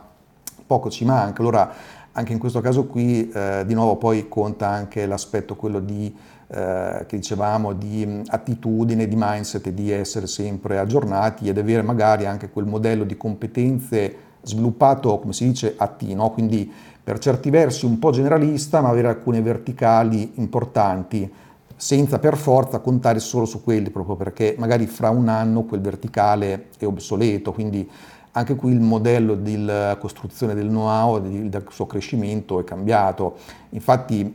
poco 0.66 0.90
ci 0.90 1.04
manca. 1.06 1.42
Allora 1.42 1.74
anche 2.14 2.34
in 2.34 2.40
questo 2.40 2.60
caso 2.62 2.86
qui 2.86 3.30
eh, 3.30 3.64
di 3.66 3.74
nuovo 3.74 3.96
poi 3.96 4.28
conta 4.28 4.68
anche 4.68 5.06
l'aspetto 5.06 5.56
quello 5.56 5.80
di, 5.80 6.14
eh, 6.48 7.06
che 7.08 7.18
dicevamo 7.18 7.74
di 7.74 8.22
attitudine, 8.28 9.08
di 9.08 9.16
mindset, 9.18 9.70
di 9.70 9.92
essere 9.92 10.28
sempre 10.28 10.78
aggiornati 10.78 11.48
ed 11.48 11.58
avere 11.58 11.82
magari 11.82 12.26
anche 12.26 12.50
quel 12.50 12.66
modello 12.66 13.06
di 13.06 13.16
competenze 13.18 14.16
sviluppato, 14.44 15.20
come 15.20 15.34
si 15.34 15.48
dice, 15.48 15.76
a 15.78 15.88
T, 15.88 16.02
no? 16.14 16.32
quindi 16.32 16.72
per 17.12 17.20
certi 17.20 17.50
versi 17.50 17.84
un 17.86 18.00
po' 18.00 18.12
generalista, 18.12 18.80
ma 18.80 18.88
avere 18.88 19.10
alcune 19.10 19.42
verticali 19.42 20.32
importanti, 20.36 21.30
senza 21.76 22.20
per 22.20 22.38
forza 22.38 22.80
contare 22.80 23.20
solo 23.20 23.44
su 23.44 23.62
quelli, 23.66 23.90
proprio 23.90 24.16
perché 24.16 24.56
magari 24.58 24.86
fra 24.86 25.10
un 25.10 25.28
anno 25.28 25.64
quel 25.64 25.82
verticale 25.82 26.68
è 26.78 26.86
obsoleto, 26.86 27.52
quindi 27.52 27.86
anche 28.32 28.56
qui 28.56 28.72
il 28.72 28.80
modello 28.80 29.36
di 29.36 29.70
costruzione 30.00 30.56
del 30.56 30.70
know-how 30.70 31.20
del 31.20 31.66
suo 31.68 31.86
crescimento 31.86 32.62
è 32.62 32.64
cambiato. 32.64 33.36
Infatti 33.72 34.34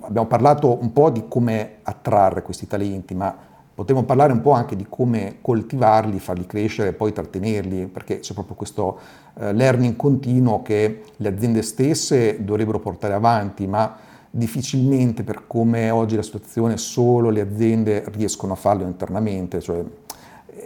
abbiamo 0.00 0.26
parlato 0.26 0.76
un 0.78 0.92
po' 0.92 1.08
di 1.08 1.24
come 1.28 1.76
attrarre 1.82 2.42
questi 2.42 2.66
talenti, 2.66 3.14
ma 3.14 3.34
potremmo 3.74 4.04
parlare 4.04 4.32
un 4.32 4.40
po' 4.40 4.52
anche 4.52 4.76
di 4.76 4.86
come 4.88 5.36
coltivarli, 5.40 6.18
farli 6.18 6.46
crescere 6.46 6.90
e 6.90 6.92
poi 6.92 7.12
trattenerli, 7.12 7.86
perché 7.86 8.20
c'è 8.20 8.34
proprio 8.34 8.54
questo 8.54 8.98
eh, 9.38 9.52
learning 9.52 9.96
continuo 9.96 10.62
che 10.62 11.02
le 11.16 11.28
aziende 11.28 11.62
stesse 11.62 12.44
dovrebbero 12.44 12.78
portare 12.78 13.14
avanti, 13.14 13.66
ma 13.66 13.96
difficilmente 14.30 15.24
per 15.24 15.46
come 15.46 15.90
oggi 15.90 16.16
la 16.16 16.22
situazione 16.22 16.76
solo 16.76 17.30
le 17.30 17.40
aziende 17.40 18.04
riescono 18.12 18.54
a 18.54 18.56
farlo 18.56 18.84
internamente, 18.84 19.60
cioè 19.60 19.84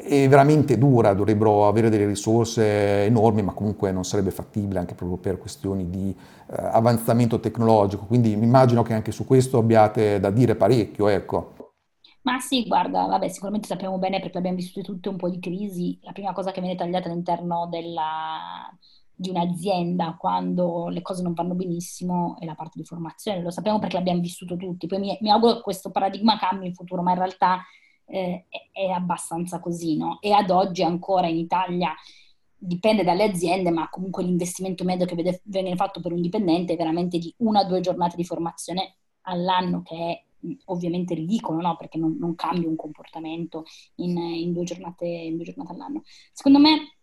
è 0.07 0.29
veramente 0.29 0.79
dura, 0.79 1.14
dovrebbero 1.14 1.66
avere 1.66 1.90
delle 1.90 2.07
risorse 2.07 3.05
enormi, 3.05 3.42
ma 3.42 3.53
comunque 3.53 3.90
non 3.90 4.05
sarebbe 4.05 4.31
fattibile 4.31 4.79
anche 4.79 4.95
proprio 4.95 5.19
per 5.19 5.38
questioni 5.38 5.90
di 5.90 6.14
eh, 6.49 6.55
avanzamento 6.57 7.40
tecnologico. 7.40 8.05
Quindi 8.05 8.37
mi 8.37 8.45
immagino 8.45 8.83
che 8.83 8.95
anche 8.95 9.11
su 9.11 9.27
questo 9.27 9.59
abbiate 9.59 10.21
da 10.21 10.31
dire 10.31 10.55
parecchio, 10.55 11.09
ecco. 11.09 11.55
Ma 12.27 12.41
sì, 12.41 12.65
guarda, 12.67 13.07
vabbè, 13.07 13.29
sicuramente 13.29 13.69
sappiamo 13.69 13.99
bene 13.99 14.19
perché 14.19 14.39
abbiamo 14.39 14.57
vissuto 14.57 14.83
tutte 14.83 15.09
un 15.09 15.17
po' 15.17 15.31
di 15.31 15.39
crisi. 15.39 15.97
La 16.03 16.11
prima 16.11 16.33
cosa 16.33 16.51
che 16.51 16.61
viene 16.61 16.75
tagliata 16.75 17.09
all'interno 17.09 17.69
della, 17.71 18.69
di 19.15 19.31
un'azienda 19.31 20.17
quando 20.19 20.89
le 20.89 21.03
cose 21.03 21.23
non 21.23 21.35
vanno 21.35 21.55
benissimo 21.55 22.37
è 22.41 22.45
la 22.45 22.57
parte 22.57 22.81
di 22.81 22.85
formazione. 22.85 23.43
Lo 23.43 23.53
sappiamo 23.53 23.79
perché 23.79 23.95
l'abbiamo 23.95 24.21
vissuto 24.21 24.57
tutti. 24.57 24.89
Poi 24.89 24.99
mi, 24.99 25.17
mi 25.21 25.31
auguro 25.31 25.55
che 25.55 25.61
questo 25.61 25.93
paradigma 25.93 26.37
cambi 26.37 26.67
in 26.67 26.75
futuro, 26.75 27.01
ma 27.01 27.12
in 27.12 27.19
realtà 27.19 27.62
eh, 28.07 28.47
è, 28.73 28.89
abbastanza 28.91 29.61
così, 29.61 29.97
no? 29.97 30.19
E 30.21 30.33
ad 30.33 30.51
oggi 30.51 30.83
ancora 30.83 31.29
in 31.29 31.37
Italia 31.37 31.95
dipende 32.59 33.05
dalle 33.05 33.23
aziende, 33.23 33.71
ma 33.71 33.89
comunque 33.89 34.25
l'investimento 34.25 34.83
medio 34.83 35.07
che 35.07 35.15
vede, 35.15 35.43
viene 35.45 35.77
fatto 35.77 36.01
per 36.01 36.11
un 36.11 36.21
dipendente 36.21 36.73
è 36.73 36.77
veramente 36.77 37.19
di 37.19 37.33
una 37.39 37.61
o 37.61 37.67
due 37.67 37.81
giornate 37.81 38.17
di 38.17 38.25
formazione 38.25 38.97
all'anno, 39.23 39.83
che 39.83 39.95
è 39.95 40.26
ovviamente 40.67 41.15
ridicolo, 41.15 41.61
no? 41.61 41.77
Perché 41.77 41.99
non, 41.99 42.17
non 42.19 42.35
cambia 42.35 42.69
un 42.69 42.77
comportamento 42.77 43.65
in, 43.97 44.17
in, 44.17 44.53
due 44.53 44.65
giornate, 44.65 45.07
in 45.07 45.37
due 45.37 45.45
giornate 45.45 45.73
all'anno. 45.73 46.03
Secondo 46.33 46.59
me 46.59 46.97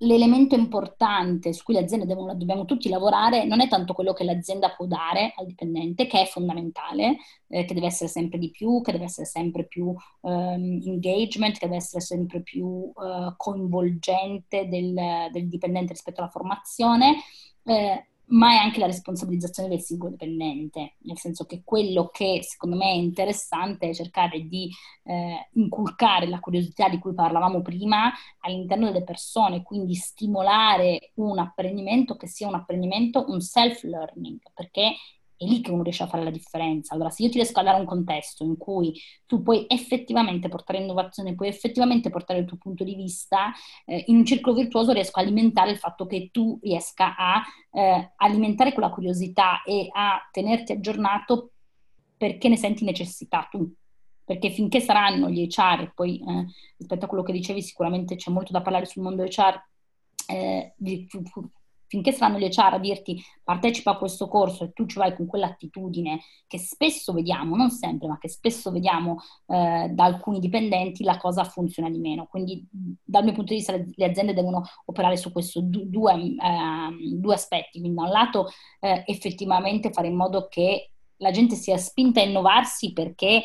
l'elemento 0.00 0.54
importante 0.54 1.54
su 1.54 1.64
cui 1.64 1.74
le 1.74 1.80
aziende 1.80 2.04
devono, 2.04 2.34
dobbiamo 2.34 2.66
tutti 2.66 2.90
lavorare 2.90 3.46
non 3.46 3.60
è 3.60 3.68
tanto 3.68 3.94
quello 3.94 4.12
che 4.12 4.24
l'azienda 4.24 4.74
può 4.74 4.84
dare 4.84 5.32
al 5.36 5.46
dipendente, 5.46 6.06
che 6.06 6.22
è 6.22 6.26
fondamentale, 6.26 7.16
eh, 7.48 7.64
che 7.64 7.72
deve 7.72 7.86
essere 7.86 8.10
sempre 8.10 8.38
di 8.38 8.50
più, 8.50 8.82
che 8.82 8.92
deve 8.92 9.04
essere 9.04 9.26
sempre 9.26 9.66
più 9.66 9.94
um, 10.20 10.80
engagement, 10.84 11.56
che 11.56 11.66
deve 11.66 11.78
essere 11.78 12.02
sempre 12.02 12.42
più 12.42 12.66
uh, 12.66 13.34
coinvolgente 13.36 14.68
del, 14.68 14.94
del, 15.30 15.48
dipendente 15.48 15.92
rispetto 15.92 16.20
alla 16.20 16.30
formazione, 16.30 17.16
eh, 17.64 18.06
ma 18.32 18.52
è 18.52 18.56
anche 18.56 18.78
la 18.78 18.86
responsabilizzazione 18.86 19.68
del 19.68 19.80
singolo 19.80 20.12
dipendente, 20.12 20.94
nel 21.00 21.18
senso 21.18 21.44
che 21.44 21.62
quello 21.64 22.08
che 22.08 22.40
secondo 22.42 22.76
me 22.76 22.86
è 22.86 22.94
interessante 22.94 23.88
è 23.88 23.94
cercare 23.94 24.46
di 24.46 24.70
eh, 25.04 25.48
inculcare 25.54 26.26
la 26.28 26.40
curiosità 26.40 26.88
di 26.88 26.98
cui 26.98 27.14
parlavamo 27.14 27.60
prima 27.60 28.10
all'interno 28.40 28.86
delle 28.86 29.04
persone, 29.04 29.62
quindi 29.62 29.94
stimolare 29.94 31.12
un 31.14 31.38
apprendimento 31.38 32.16
che 32.16 32.26
sia 32.26 32.48
un 32.48 32.54
apprendimento, 32.54 33.24
un 33.28 33.40
self-learning, 33.40 34.38
perché 34.54 34.94
è 35.42 35.46
lì 35.46 35.60
che 35.60 35.70
uno 35.70 35.82
riesce 35.82 36.02
a 36.02 36.06
fare 36.06 36.24
la 36.24 36.30
differenza. 36.30 36.94
Allora, 36.94 37.10
se 37.10 37.22
io 37.22 37.28
ti 37.28 37.36
riesco 37.36 37.60
a 37.60 37.62
dare 37.62 37.78
un 37.78 37.86
contesto 37.86 38.44
in 38.44 38.56
cui 38.56 38.92
tu 39.26 39.42
puoi 39.42 39.64
effettivamente 39.68 40.48
portare 40.48 40.80
innovazione, 40.80 41.34
puoi 41.34 41.48
effettivamente 41.48 42.10
portare 42.10 42.40
il 42.40 42.46
tuo 42.46 42.56
punto 42.56 42.84
di 42.84 42.94
vista, 42.94 43.52
eh, 43.84 44.04
in 44.06 44.16
un 44.16 44.24
circolo 44.24 44.56
virtuoso 44.56 44.92
riesco 44.92 45.18
a 45.18 45.22
alimentare 45.22 45.70
il 45.70 45.78
fatto 45.78 46.06
che 46.06 46.30
tu 46.32 46.58
riesca 46.62 47.16
a 47.16 47.42
eh, 47.72 48.12
alimentare 48.16 48.72
quella 48.72 48.90
curiosità 48.90 49.62
e 49.62 49.88
a 49.90 50.28
tenerti 50.30 50.72
aggiornato 50.72 51.52
perché 52.16 52.48
ne 52.48 52.56
senti 52.56 52.84
necessità 52.84 53.48
tu. 53.50 53.72
Perché 54.24 54.50
finché 54.50 54.80
saranno 54.80 55.28
gli 55.28 55.46
HR, 55.48 55.92
poi 55.94 56.18
eh, 56.20 56.46
rispetto 56.78 57.04
a 57.04 57.08
quello 57.08 57.24
che 57.24 57.32
dicevi, 57.32 57.60
sicuramente 57.60 58.14
c'è 58.14 58.30
molto 58.30 58.52
da 58.52 58.62
parlare 58.62 58.86
sul 58.86 59.02
mondo 59.02 59.24
HR, 59.24 59.60
eh, 60.28 60.74
finché 61.92 62.10
saranno 62.10 62.38
gli 62.38 62.48
HR 62.48 62.72
a 62.72 62.78
dirti 62.78 63.22
partecipa 63.44 63.90
a 63.90 63.98
questo 63.98 64.26
corso 64.26 64.64
e 64.64 64.72
tu 64.72 64.86
ci 64.86 64.96
vai 64.96 65.14
con 65.14 65.26
quell'attitudine 65.26 66.20
che 66.46 66.56
spesso 66.56 67.12
vediamo, 67.12 67.54
non 67.54 67.70
sempre, 67.70 68.08
ma 68.08 68.16
che 68.16 68.30
spesso 68.30 68.70
vediamo 68.70 69.20
eh, 69.48 69.90
da 69.92 70.04
alcuni 70.04 70.38
dipendenti, 70.38 71.04
la 71.04 71.18
cosa 71.18 71.44
funziona 71.44 71.90
di 71.90 71.98
meno. 71.98 72.26
Quindi 72.30 72.66
dal 72.70 73.24
mio 73.24 73.34
punto 73.34 73.52
di 73.52 73.58
vista 73.58 73.76
le, 73.76 74.04
aziende 74.06 74.32
devono 74.32 74.62
operare 74.86 75.18
su 75.18 75.32
questi 75.32 75.60
due, 75.62 76.14
eh, 76.14 77.14
due, 77.14 77.34
aspetti. 77.34 77.78
Quindi 77.78 77.94
da 77.94 78.04
un 78.04 78.08
lato 78.08 78.48
eh, 78.80 79.02
effettivamente 79.06 79.92
fare 79.92 80.08
in 80.08 80.16
modo 80.16 80.48
che 80.48 80.92
la 81.16 81.30
gente 81.30 81.56
sia 81.56 81.76
spinta 81.76 82.20
a 82.20 82.24
innovarsi 82.24 82.94
perché 82.94 83.42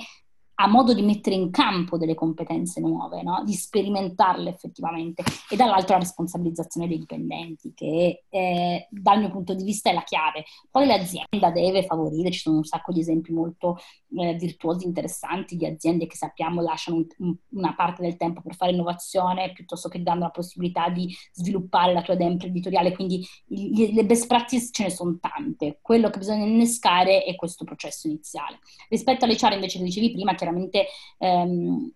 ha 0.59 0.67
modo 0.67 0.93
di 0.93 1.03
mettere 1.03 1.35
in 1.35 1.51
campo 1.51 1.97
delle 1.97 2.15
competenze 2.15 2.79
nuove, 2.79 3.21
no? 3.21 3.43
di 3.45 3.53
sperimentarle 3.53 4.49
effettivamente, 4.49 5.23
e 5.49 5.55
dall'altro 5.55 5.93
la 5.93 6.01
responsabilizzazione 6.01 6.87
dei 6.87 6.97
dipendenti, 6.97 7.73
che 7.75 8.23
eh, 8.27 8.87
dal 8.89 9.19
mio 9.19 9.29
punto 9.29 9.53
di 9.53 9.63
vista 9.63 9.89
è 9.89 9.93
la 9.93 10.03
chiave. 10.03 10.45
Poi 10.71 10.87
l'azienda 10.87 11.51
deve 11.51 11.83
favorire, 11.83 12.31
ci 12.31 12.39
sono 12.39 12.57
un 12.57 12.63
sacco 12.63 12.91
di 12.91 13.01
esempi 13.01 13.31
molto 13.31 13.77
eh, 14.15 14.33
virtuosi, 14.33 14.85
interessanti, 14.85 15.55
di 15.55 15.65
aziende 15.67 16.07
che 16.07 16.15
sappiamo 16.15 16.61
lasciano 16.61 17.05
un, 17.17 17.35
una 17.49 17.75
parte 17.75 18.01
del 18.01 18.17
tempo 18.17 18.41
per 18.41 18.55
fare 18.55 18.71
innovazione, 18.71 19.51
piuttosto 19.51 19.89
che 19.89 20.01
danno 20.01 20.21
la 20.21 20.31
possibilità 20.31 20.89
di 20.89 21.15
sviluppare 21.33 21.93
la 21.93 22.01
tua 22.01 22.15
idea 22.15 22.29
imprenditoriale, 22.29 22.93
quindi 22.93 23.23
il, 23.49 23.93
le 23.93 24.05
best 24.05 24.25
practice 24.25 24.69
ce 24.71 24.83
ne 24.83 24.89
sono 24.89 25.19
tante. 25.19 25.77
Quello 25.83 26.09
che 26.09 26.17
bisogna 26.17 26.45
innescare 26.45 27.23
è 27.23 27.35
questo 27.35 27.63
processo 27.63 28.07
iniziale. 28.07 28.57
Rispetto 28.89 29.25
alle 29.25 29.35
all'HR 29.37 29.53
invece 29.53 29.77
che 29.77 29.83
dicevi 29.83 30.11
prima, 30.11 30.33
che 30.33 30.45
chiaramente 30.47 30.87
ehm, 31.17 31.91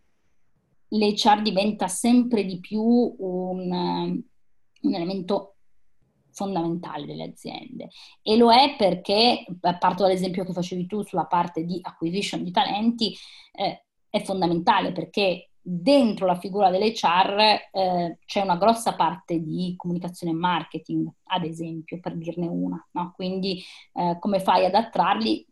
l'HR 0.90 1.42
diventa 1.42 1.88
sempre 1.88 2.44
di 2.44 2.60
più 2.60 2.82
un, 2.82 3.72
un 4.82 4.94
elemento 4.94 5.56
fondamentale 6.34 7.06
delle 7.06 7.24
aziende 7.24 7.90
e 8.22 8.36
lo 8.38 8.52
è 8.52 8.76
perché, 8.78 9.46
parto 9.60 10.04
dall'esempio 10.04 10.44
che 10.44 10.54
facevi 10.54 10.86
tu 10.86 11.04
sulla 11.04 11.26
parte 11.26 11.64
di 11.64 11.80
acquisition 11.82 12.44
di 12.44 12.52
talenti, 12.52 13.16
eh, 13.54 13.86
è 14.10 14.22
fondamentale 14.22 14.92
perché 14.92 15.52
dentro 15.64 16.26
la 16.26 16.40
figura 16.40 16.72
dell'HR 16.72 17.40
eh, 17.72 18.18
c'è 18.26 18.42
una 18.42 18.58
grossa 18.58 18.96
parte 18.96 19.40
di 19.40 19.76
comunicazione 19.78 20.34
e 20.34 20.36
marketing, 20.36 21.08
ad 21.26 21.44
esempio, 21.46 22.00
per 22.00 22.18
dirne 22.18 22.48
una. 22.48 22.84
No? 22.92 23.12
Quindi 23.16 23.62
eh, 23.94 24.18
come 24.20 24.40
fai 24.40 24.66
ad 24.66 24.74
attrarli? 24.74 25.46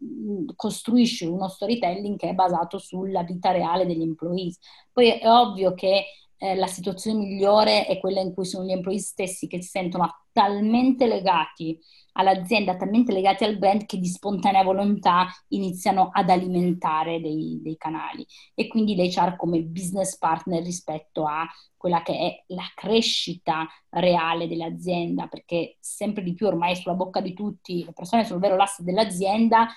Costruisci 0.55 1.25
uno 1.25 1.47
storytelling 1.47 2.17
che 2.17 2.29
è 2.29 2.33
basato 2.33 2.77
sulla 2.77 3.23
vita 3.23 3.51
reale 3.51 3.85
degli 3.85 4.01
employees. 4.01 4.57
Poi 4.91 5.09
è 5.09 5.29
ovvio 5.29 5.73
che 5.73 6.05
eh, 6.41 6.55
la 6.55 6.67
situazione 6.67 7.19
migliore 7.19 7.85
è 7.85 7.99
quella 7.99 8.21
in 8.21 8.33
cui 8.33 8.45
sono 8.45 8.65
gli 8.65 8.71
employee 8.71 8.99
stessi 8.99 9.47
che 9.47 9.61
si 9.61 9.69
sentono 9.69 10.25
talmente 10.31 11.05
legati 11.05 11.77
all'azienda, 12.13 12.77
talmente 12.77 13.11
legati 13.11 13.43
al 13.43 13.57
brand 13.57 13.85
che 13.85 13.97
di 13.97 14.07
spontanea 14.07 14.63
volontà 14.63 15.27
iniziano 15.49 16.09
ad 16.11 16.29
alimentare 16.29 17.19
dei, 17.19 17.59
dei 17.61 17.75
canali. 17.77 18.25
E 18.53 18.67
quindi 18.67 18.95
l'HR 18.95 19.35
come 19.35 19.61
business 19.63 20.17
partner 20.17 20.63
rispetto 20.63 21.25
a 21.25 21.45
quella 21.75 22.01
che 22.01 22.13
è 22.13 22.43
la 22.53 22.69
crescita 22.73 23.67
reale 23.89 24.47
dell'azienda, 24.47 25.27
perché 25.27 25.77
sempre 25.79 26.23
di 26.23 26.33
più 26.33 26.47
ormai 26.47 26.75
sulla 26.75 26.95
bocca 26.95 27.19
di 27.19 27.33
tutti 27.33 27.83
le 27.83 27.93
persone 27.93 28.23
sono 28.23 28.35
il 28.35 28.41
vero 28.41 28.55
l'asse 28.55 28.83
dell'azienda 28.83 29.67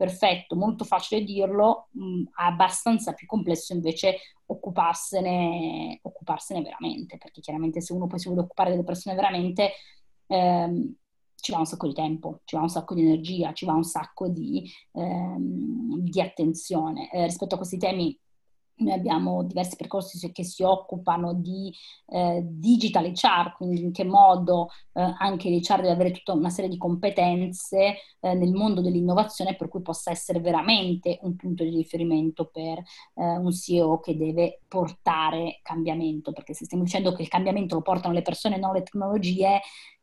perfetto, 0.00 0.56
molto 0.56 0.84
facile 0.84 1.22
dirlo, 1.22 1.88
mh, 1.90 2.04
mm, 2.04 2.22
abbastanza 2.36 3.12
più 3.12 3.26
complesso 3.26 3.74
invece 3.74 4.16
occuparsene, 4.46 5.98
occuparsene 6.00 6.62
veramente, 6.62 7.18
perché 7.18 7.42
chiaramente 7.42 7.82
se 7.82 7.92
uno 7.92 8.06
poi 8.06 8.18
si 8.18 8.28
vuole 8.28 8.44
occupare 8.44 8.70
delle 8.70 8.82
persone 8.82 9.14
veramente, 9.14 9.72
ehm, 10.26 10.94
ci 11.34 11.52
va 11.52 11.58
un 11.58 11.66
sacco 11.66 11.86
di 11.86 11.92
tempo, 11.92 12.40
ci 12.44 12.56
va 12.56 12.62
un 12.62 12.70
sacco 12.70 12.94
di 12.94 13.02
energia, 13.02 13.52
ci 13.52 13.66
va 13.66 13.74
un 13.74 13.84
sacco 13.84 14.28
di, 14.28 14.66
ehm, 14.92 15.98
di 15.98 16.20
attenzione. 16.22 17.10
Eh, 17.10 17.26
rispetto 17.26 17.56
a 17.56 17.58
questi 17.58 17.76
temi 17.76 18.18
noi 18.80 18.92
abbiamo 18.92 19.42
diversi 19.42 19.76
percorsi 19.76 20.32
che 20.32 20.44
si 20.44 20.62
occupano 20.62 21.34
di 21.34 21.72
eh, 22.06 22.42
digital 22.44 23.06
HR, 23.06 23.54
quindi 23.56 23.82
in 23.82 23.92
che 23.92 24.04
modo 24.04 24.68
eh, 24.92 25.14
anche 25.18 25.48
l'HR 25.48 25.76
deve 25.76 25.90
avere 25.90 26.10
tutta 26.10 26.32
una 26.32 26.50
serie 26.50 26.70
di 26.70 26.76
competenze 26.76 27.96
eh, 28.20 28.34
nel 28.34 28.52
mondo 28.52 28.80
dell'innovazione 28.80 29.56
per 29.56 29.68
cui 29.68 29.82
possa 29.82 30.10
essere 30.10 30.40
veramente 30.40 31.18
un 31.22 31.36
punto 31.36 31.64
di 31.64 31.70
riferimento 31.70 32.46
per 32.46 32.78
eh, 32.78 32.84
un 33.14 33.52
CEO 33.52 34.00
che 34.00 34.16
deve 34.16 34.60
portare 34.68 35.60
cambiamento, 35.62 36.32
perché 36.32 36.54
se 36.54 36.64
stiamo 36.64 36.84
dicendo 36.84 37.12
che 37.12 37.22
il 37.22 37.28
cambiamento 37.28 37.74
lo 37.74 37.82
portano 37.82 38.14
le 38.14 38.22
persone 38.22 38.58
non 38.58 38.72
le 38.72 38.82
tecnologie, 38.82 39.60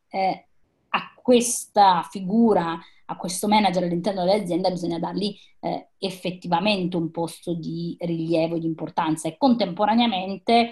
eh, 0.09 0.47
a 0.89 1.13
questa 1.15 2.07
figura 2.09 2.79
a 3.09 3.15
questo 3.15 3.47
manager 3.47 3.83
all'interno 3.83 4.25
dell'azienda 4.25 4.69
bisogna 4.69 4.99
dargli 4.99 5.35
eh, 5.61 5.89
effettivamente 5.97 6.97
un 6.97 7.11
posto 7.11 7.53
di 7.53 7.95
rilievo 7.99 8.55
e 8.55 8.59
di 8.59 8.65
importanza. 8.65 9.27
E 9.27 9.37
contemporaneamente 9.37 10.71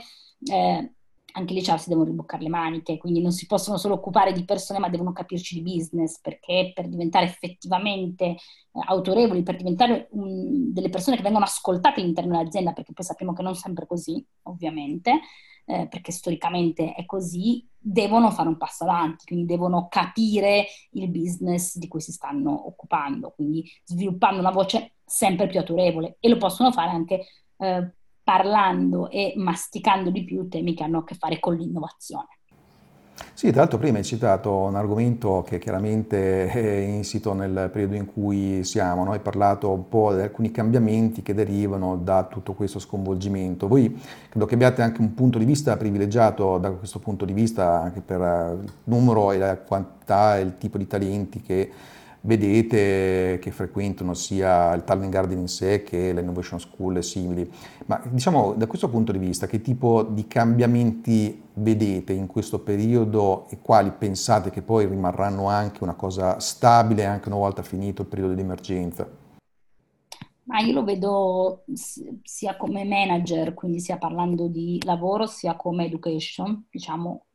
eh, 0.52 0.94
anche 1.38 1.54
lì 1.54 1.62
si 1.62 1.90
devono 1.90 2.08
riboccare 2.08 2.44
le 2.44 2.50
maniche, 2.50 2.98
quindi 2.98 3.22
non 3.22 3.32
si 3.32 3.46
possono 3.46 3.78
solo 3.78 3.96
occupare 3.96 4.32
di 4.32 4.46
persone 4.46 4.80
ma 4.80 4.90
devono 4.90 5.12
capirci 5.12 5.56
di 5.56 5.62
business 5.62 6.20
perché 6.22 6.72
per 6.74 6.88
diventare 6.88 7.26
effettivamente 7.26 8.26
eh, 8.26 8.38
autorevoli, 8.86 9.44
per 9.44 9.58
diventare 9.58 10.08
um, 10.12 10.72
delle 10.72 10.90
persone 10.90 11.18
che 11.18 11.24
vengono 11.24 11.44
ascoltate 11.44 12.00
all'interno 12.00 12.38
dell'azienda, 12.38 12.72
perché 12.72 12.94
poi 12.94 13.06
sappiamo 13.06 13.34
che 13.34 13.44
non 13.44 13.56
sempre 13.56 13.86
così, 13.86 14.26
ovviamente, 14.44 15.20
eh, 15.66 15.88
perché 15.88 16.12
storicamente 16.12 16.94
è 16.94 17.06
così, 17.06 17.68
devono 17.78 18.32
fare 18.32 18.48
un 18.48 18.58
passo 18.58 18.84
avanti, 18.84 19.26
quindi 19.26 19.46
devono 19.46 19.88
capire 19.90 20.66
il 20.92 21.10
business 21.10 21.78
di 21.78 21.88
cui 21.88 22.02
si 22.02 22.12
stanno 22.12 22.68
occupando, 22.68 23.32
quindi 23.32 23.64
sviluppando 23.84 24.40
una 24.40 24.52
voce 24.52 24.96
sempre 25.06 25.48
più 25.48 25.60
autorevole 25.60 26.18
e 26.20 26.30
lo 26.30 26.38
possono 26.38 26.72
fare 26.72 26.90
anche 26.90 27.26
eh, 27.58 27.92
parlando 28.24 29.10
e 29.10 29.34
masticando 29.38 30.10
di 30.10 30.24
più 30.24 30.48
temi 30.48 30.74
che 30.74 30.84
hanno 30.84 31.00
a 31.00 31.04
che 31.04 31.16
fare 31.16 31.40
con 31.40 31.56
l'innovazione. 31.56 32.28
Sì, 33.34 33.50
tra 33.52 33.62
l'altro 33.62 33.78
prima 33.78 33.98
hai 33.98 34.04
citato 34.04 34.52
un 34.52 34.76
argomento 34.76 35.44
che 35.48 35.58
chiaramente 35.58 36.48
è 36.48 36.78
insito 36.80 37.34
nel 37.34 37.70
periodo 37.72 37.96
in 37.96 38.06
cui 38.06 38.64
siamo, 38.64 39.06
no? 39.06 39.12
hai 39.12 39.20
parlato 39.20 39.72
un 39.72 39.88
po' 39.88 40.14
di 40.14 40.22
alcuni 40.22 40.52
cambiamenti 40.52 41.22
che 41.22 41.34
derivano 41.34 41.96
da 41.96 42.24
tutto 42.24 42.54
questo 42.54 42.80
sconvolgimento. 42.80 43.68
Voi 43.68 43.98
credo 44.30 44.46
che 44.46 44.56
abbiate 44.56 44.82
anche 44.82 45.00
un 45.00 45.14
punto 45.14 45.38
di 45.38 45.46
vista 45.46 45.78
privilegiato 45.78 46.58
da 46.58 46.72
questo 46.72 47.00
punto 47.00 47.24
di 47.24 47.32
vista 47.32 47.82
anche 47.82 48.02
per 48.02 48.20
il 48.62 48.72
numero 48.86 49.32
e 49.32 49.38
la 49.38 49.58
quantità 49.58 50.38
e 50.38 50.42
il 50.42 50.58
tipo 50.58 50.78
di 50.78 50.88
talenti 50.88 51.42
che 51.42 51.72
vedete 52.22 53.38
che 53.40 53.52
frequentano 53.52 54.14
sia 54.14 54.74
il 54.74 54.84
Talent 54.84 55.12
Garden 55.12 55.40
in 55.40 55.48
sé 55.48 55.84
che 55.84 56.12
l'Innovation 56.12 56.60
School 56.60 56.98
e 56.98 57.02
simili. 57.02 57.50
Ma 57.86 58.02
diciamo 58.10 58.54
da 58.54 58.66
questo 58.68 58.90
punto 58.90 59.12
di 59.12 59.20
vista 59.20 59.48
che 59.48 59.62
tipo 59.62 60.04
di 60.04 60.28
cambiamenti 60.28 61.44
vedete 61.56 62.14
in 62.14 62.28
questo 62.28 62.60
periodo 62.60 63.48
e 63.50 63.60
quali 63.62 63.92
pensate 63.92 64.50
che 64.50 64.62
poi 64.62 64.86
rimarranno 64.86 65.48
anche 65.48 65.84
una 65.84 65.96
cosa 65.96 66.40
stabile 66.40 67.06
anche 67.06 67.28
una 67.28 67.38
volta 67.38 67.62
finito 67.64 68.02
il 68.02 68.08
periodo 68.08 68.34
di 68.34 68.42
emergenza? 68.42 69.25
Ma 70.48 70.60
io 70.60 70.74
lo 70.74 70.84
vedo 70.84 71.64
sia 72.22 72.56
come 72.56 72.84
manager, 72.86 73.56
quindi 73.56 73.80
sia 73.80 73.98
parlando 73.98 74.48
di 74.48 74.80
lavoro, 74.86 75.26
sia 75.26 75.56
come 75.56 75.86
education, 75.86 76.68
diciamo, 76.70 77.26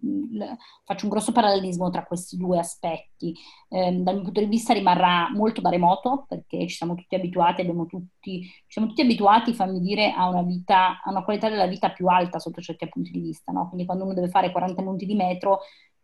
faccio 0.84 1.06
un 1.06 1.11
grosso 1.11 1.32
parallelismo 1.32 1.90
tra 1.90 2.04
questi 2.04 2.36
due 2.36 2.61
aspetti. 2.61 3.34
Eh, 3.68 3.90
dal 3.96 4.14
mio 4.14 4.22
punto 4.22 4.38
di 4.38 4.46
vista 4.46 4.72
rimarrà 4.74 5.28
molto 5.34 5.61
da 5.61 5.70
remoto, 5.70 6.24
perché 6.28 6.68
ci 6.68 6.76
siamo 6.76 6.94
tutti 6.94 7.16
abituati, 7.16 7.62
abbiamo 7.62 7.86
tutti, 7.86 8.42
ci 8.42 8.64
siamo 8.68 8.86
tutti 8.86 9.00
abituati, 9.02 9.54
fammi 9.54 9.80
dire, 9.80 10.12
a 10.12 10.28
una 10.28 10.42
vita, 10.42 11.00
a 11.02 11.11
una 11.11 11.24
qualità 11.24 11.48
della 11.48 11.66
vita 11.66 11.90
più 11.90 12.06
alta 12.06 12.38
sotto 12.38 12.61
certi 12.61 12.88
punti 12.88 13.11
di 13.11 13.18
vista, 13.18 13.50
no? 13.50 13.66
Quindi 13.66 13.86
quando 13.86 14.04
uno 14.04 14.14
deve 14.14 14.28
fare 14.28 14.52
40 14.52 14.82
minuti 14.82 15.04
di 15.04 15.16
metro, 15.16 15.62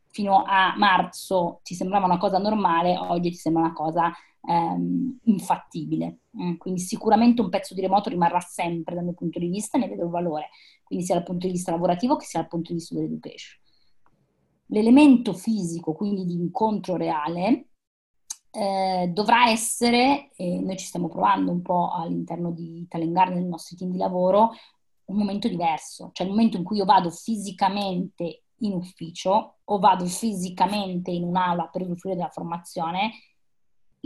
fino 0.09 0.43
a 0.45 0.75
marzo 0.77 1.61
ti 1.63 1.75
sembrava 1.75 2.07
una 2.07 2.19
cosa 2.19 2.39
normale, 2.39 2.97
oggi 2.97 3.31
ti 3.31 3.37
sembra 3.37 3.63
una 3.63 3.73
cosa 3.75 4.13
ehm, 4.47 5.19
infattibile. 5.25 6.21
Mm, 6.41 6.57
quindi 6.57 6.81
sicuramente 6.81 7.41
un 7.41 7.49
pezzo 7.49 7.75
di 7.75 7.81
remoto 7.81 8.09
rimarrà 8.09 8.41
sempre 8.41 8.95
dal 8.95 9.05
mio 9.05 9.15
punto 9.15 9.39
di 9.39 9.49
vista 9.49 9.77
e 9.77 9.81
ne 9.81 9.89
vedo 9.89 10.05
il 10.05 10.11
valore, 10.11 10.51
quindi 10.85 11.05
sia 11.05 11.15
dal 11.15 11.25
punto 11.25 11.47
di 11.47 11.53
vista 11.53 11.71
lavorativo 11.71 12.17
che 12.17 12.27
sia 12.27 12.41
dal 12.41 12.49
punto 12.49 12.73
di 12.73 12.79
vista 12.79 12.95
dell'education. 12.95 13.61
L'elemento 14.71 15.33
fisico, 15.33 15.93
quindi 15.93 16.25
di 16.25 16.35
incontro 16.35 16.97
reale, 16.97 17.69
eh, 18.51 19.11
dovrà 19.13 19.51
essere, 19.51 20.31
e 20.35 20.61
noi 20.61 20.77
ci 20.77 20.87
stiamo 20.87 21.09
provando 21.09 21.53
un 21.53 21.63
po' 21.63 21.91
all'interno 21.93 22.51
di 22.51 22.87
Talent 22.89 23.13
Garden, 23.13 23.39
nel 23.39 23.47
nostro 23.47 23.77
team 23.77 23.91
di 23.91 23.99
lavoro, 23.99 24.53
un 25.07 25.17
momento 25.17 25.47
diverso, 25.47 26.11
cioè 26.13 26.27
il 26.27 26.33
momento 26.33 26.57
in 26.57 26.65
cui 26.65 26.79
io 26.79 26.85
vado 26.85 27.11
fisicamente 27.11 28.43
in 28.61 28.73
ufficio 28.73 29.59
o 29.63 29.79
vado 29.79 30.07
fisicamente 30.07 31.11
in 31.11 31.23
un'aula 31.25 31.69
per 31.69 31.83
usufruire 31.83 32.17
della 32.17 32.31
formazione 32.31 33.13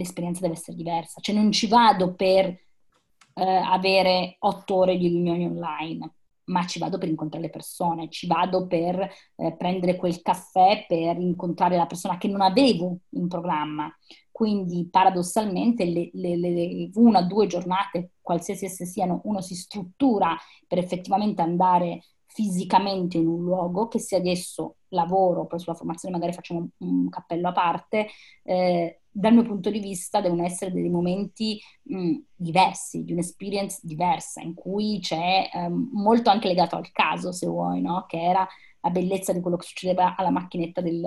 l'esperienza 0.00 0.40
deve 0.40 0.54
essere 0.54 0.76
diversa. 0.76 1.20
Cioè 1.20 1.34
non 1.34 1.52
ci 1.52 1.68
vado 1.68 2.14
per 2.14 2.46
eh, 2.46 3.44
avere 3.44 4.36
otto 4.40 4.76
ore 4.76 4.96
di 4.96 5.08
riunioni 5.08 5.44
online, 5.44 6.14
ma 6.44 6.66
ci 6.66 6.78
vado 6.78 6.98
per 6.98 7.08
incontrare 7.08 7.44
le 7.44 7.50
persone, 7.50 8.08
ci 8.08 8.26
vado 8.26 8.66
per 8.66 8.98
eh, 9.36 9.54
prendere 9.56 9.96
quel 9.96 10.20
caffè, 10.22 10.84
per 10.88 11.18
incontrare 11.18 11.76
la 11.76 11.86
persona 11.86 12.18
che 12.18 12.28
non 12.28 12.40
avevo 12.40 12.98
in 13.10 13.28
programma. 13.28 13.92
Quindi 14.32 14.88
paradossalmente 14.90 15.84
le, 15.84 16.10
le, 16.14 16.36
le 16.36 16.90
una 16.94 17.20
o 17.20 17.26
due 17.26 17.46
giornate, 17.46 18.12
qualsiasi 18.22 18.64
esse 18.64 18.86
siano, 18.86 19.20
uno 19.24 19.40
si 19.42 19.54
struttura 19.54 20.34
per 20.66 20.78
effettivamente 20.78 21.42
andare 21.42 22.02
fisicamente 22.32 23.18
in 23.18 23.26
un 23.26 23.42
luogo, 23.42 23.88
che 23.88 23.98
sia 23.98 24.18
adesso 24.18 24.76
lavoro, 24.88 25.46
poi 25.46 25.58
sulla 25.58 25.74
formazione 25.74 26.14
magari 26.14 26.32
facciamo 26.32 26.68
un, 26.78 27.08
cappello 27.08 27.48
a 27.48 27.52
parte, 27.52 28.08
eh, 28.44 29.00
dal 29.10 29.32
mio 29.32 29.42
punto 29.42 29.70
di 29.70 29.80
vista 29.80 30.20
devono 30.20 30.44
essere 30.44 30.70
dei 30.72 30.88
momenti 30.88 31.60
mh, 31.82 32.16
diversi, 32.34 33.04
di 33.04 33.12
un'esperience 33.12 33.80
diversa, 33.82 34.40
in 34.40 34.54
cui 34.54 35.00
c'è 35.00 35.50
um, 35.54 35.90
molto 35.92 36.30
anche 36.30 36.46
legato 36.46 36.76
al 36.76 36.92
caso, 36.92 37.32
se 37.32 37.46
vuoi, 37.46 37.80
no? 37.80 38.04
che 38.06 38.20
era 38.20 38.46
la 38.82 38.90
bellezza 38.90 39.32
di 39.32 39.40
quello 39.40 39.56
che 39.56 39.66
succedeva 39.66 40.14
alla 40.16 40.30
macchinetta 40.30 40.80
del, 40.80 41.04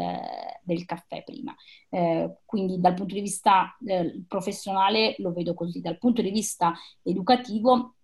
del 0.61 0.85
caffè 0.85 1.23
prima. 1.23 1.55
Eh, 1.89 2.39
quindi 2.45 2.79
dal 2.79 2.93
punto 2.93 3.15
di 3.15 3.21
vista 3.21 3.75
eh, 3.85 4.23
professionale 4.27 5.15
lo 5.19 5.31
vedo 5.31 5.53
così, 5.53 5.79
dal 5.79 5.97
punto 5.97 6.21
di 6.21 6.31
vista 6.31 6.73
educativo 7.01 7.95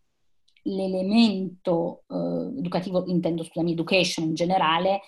l'elemento 0.70 2.04
eh, 2.08 2.58
educativo, 2.58 3.06
intendo 3.08 3.44
scusami, 3.44 3.72
education 3.72 4.26
in 4.26 4.34
generale, 4.34 5.02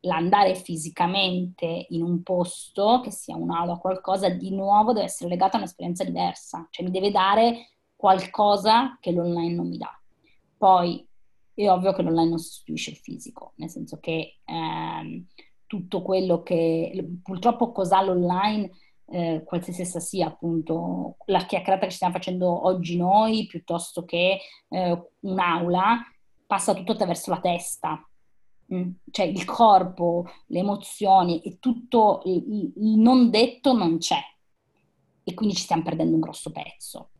l'andare 0.00 0.54
fisicamente 0.54 1.86
in 1.90 2.02
un 2.02 2.22
posto, 2.22 3.00
che 3.02 3.10
sia 3.10 3.36
un'aula 3.36 3.72
o 3.72 3.78
qualcosa, 3.78 4.28
di 4.28 4.54
nuovo 4.54 4.92
deve 4.92 5.06
essere 5.06 5.30
legato 5.30 5.56
a 5.56 5.58
un'esperienza 5.58 6.04
diversa, 6.04 6.66
cioè 6.70 6.84
mi 6.84 6.92
deve 6.92 7.10
dare 7.10 7.70
qualcosa 7.96 8.98
che 9.00 9.10
l'online 9.10 9.54
non 9.54 9.68
mi 9.68 9.78
dà. 9.78 9.90
Poi 10.56 11.06
è 11.54 11.68
ovvio 11.70 11.92
che 11.92 12.02
l'online 12.02 12.28
non 12.28 12.38
sostituisce 12.38 12.90
il 12.90 12.96
fisico, 12.96 13.52
nel 13.56 13.70
senso 13.70 13.98
che 13.98 14.40
ehm, 14.44 15.26
tutto 15.66 16.02
quello 16.02 16.42
che 16.42 17.18
purtroppo 17.22 17.72
cos'ha 17.72 18.02
l'online, 18.02 18.70
eh, 19.08 19.42
qualsiasi 19.44 19.82
essa 19.82 20.00
sia 20.00 20.26
appunto 20.26 21.16
la 21.26 21.44
chiacchierata 21.44 21.86
che 21.86 21.92
stiamo 21.92 22.14
facendo 22.14 22.66
oggi 22.66 22.96
noi, 22.96 23.46
piuttosto 23.46 24.04
che 24.04 24.40
eh, 24.68 25.02
un'aula, 25.20 26.00
passa 26.46 26.74
tutto 26.74 26.92
attraverso 26.92 27.30
la 27.30 27.40
testa, 27.40 28.06
Mm, 28.74 28.90
cioè 29.12 29.26
il 29.26 29.44
corpo, 29.44 30.28
le 30.46 30.58
emozioni 30.58 31.40
e 31.40 31.58
tutto 31.60 32.22
il, 32.24 32.72
il 32.76 32.98
non 32.98 33.30
detto 33.30 33.72
non 33.72 33.98
c'è. 33.98 34.18
E 35.22 35.34
quindi 35.34 35.54
ci 35.54 35.62
stiamo 35.62 35.82
perdendo 35.82 36.14
un 36.14 36.20
grosso 36.20 36.50
pezzo. 36.50 37.10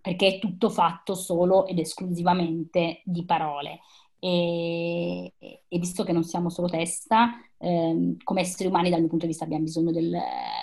Perché 0.00 0.36
è 0.36 0.38
tutto 0.38 0.70
fatto 0.70 1.14
solo 1.14 1.66
ed 1.66 1.78
esclusivamente 1.78 3.02
di 3.04 3.24
parole. 3.24 3.80
E, 4.18 5.32
e, 5.38 5.78
visto 5.78 6.04
che 6.04 6.12
non 6.12 6.24
siamo 6.24 6.50
solo 6.50 6.68
testa, 6.68 7.30
eh, 7.58 8.16
come 8.22 8.40
esseri 8.40 8.68
umani 8.68 8.90
dal 8.90 9.00
mio 9.00 9.08
punto 9.08 9.24
di 9.24 9.30
vista 9.30 9.44
abbiamo 9.44 9.64
bisogno 9.64 9.92
del, 9.92 10.16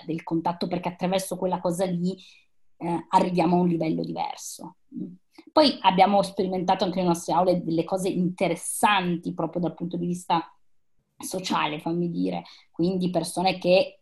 del 0.06 0.24
contatto 0.24 0.68
perché 0.68 0.90
attraverso 0.90 1.38
quella 1.38 1.60
cosa 1.60 1.86
lì 1.86 2.18
eh, 2.78 3.06
arriviamo 3.10 3.58
a 3.58 3.62
un 3.62 3.68
livello 3.68 4.04
diverso. 4.04 4.78
Poi 5.52 5.78
abbiamo 5.82 6.22
sperimentato 6.22 6.84
anche 6.84 6.98
nelle 6.98 7.10
nostre 7.10 7.34
aule 7.34 7.64
delle 7.64 7.84
cose 7.84 8.10
interessanti 8.10 9.34
proprio 9.34 9.62
dal 9.62 9.74
punto 9.74 9.98
di 9.98 10.06
vista 10.06 10.50
sociale, 11.18 11.80
fammi 11.80 12.10
dire, 12.10 12.44
quindi 12.72 13.10
persone 13.10 13.58
che 13.58 14.00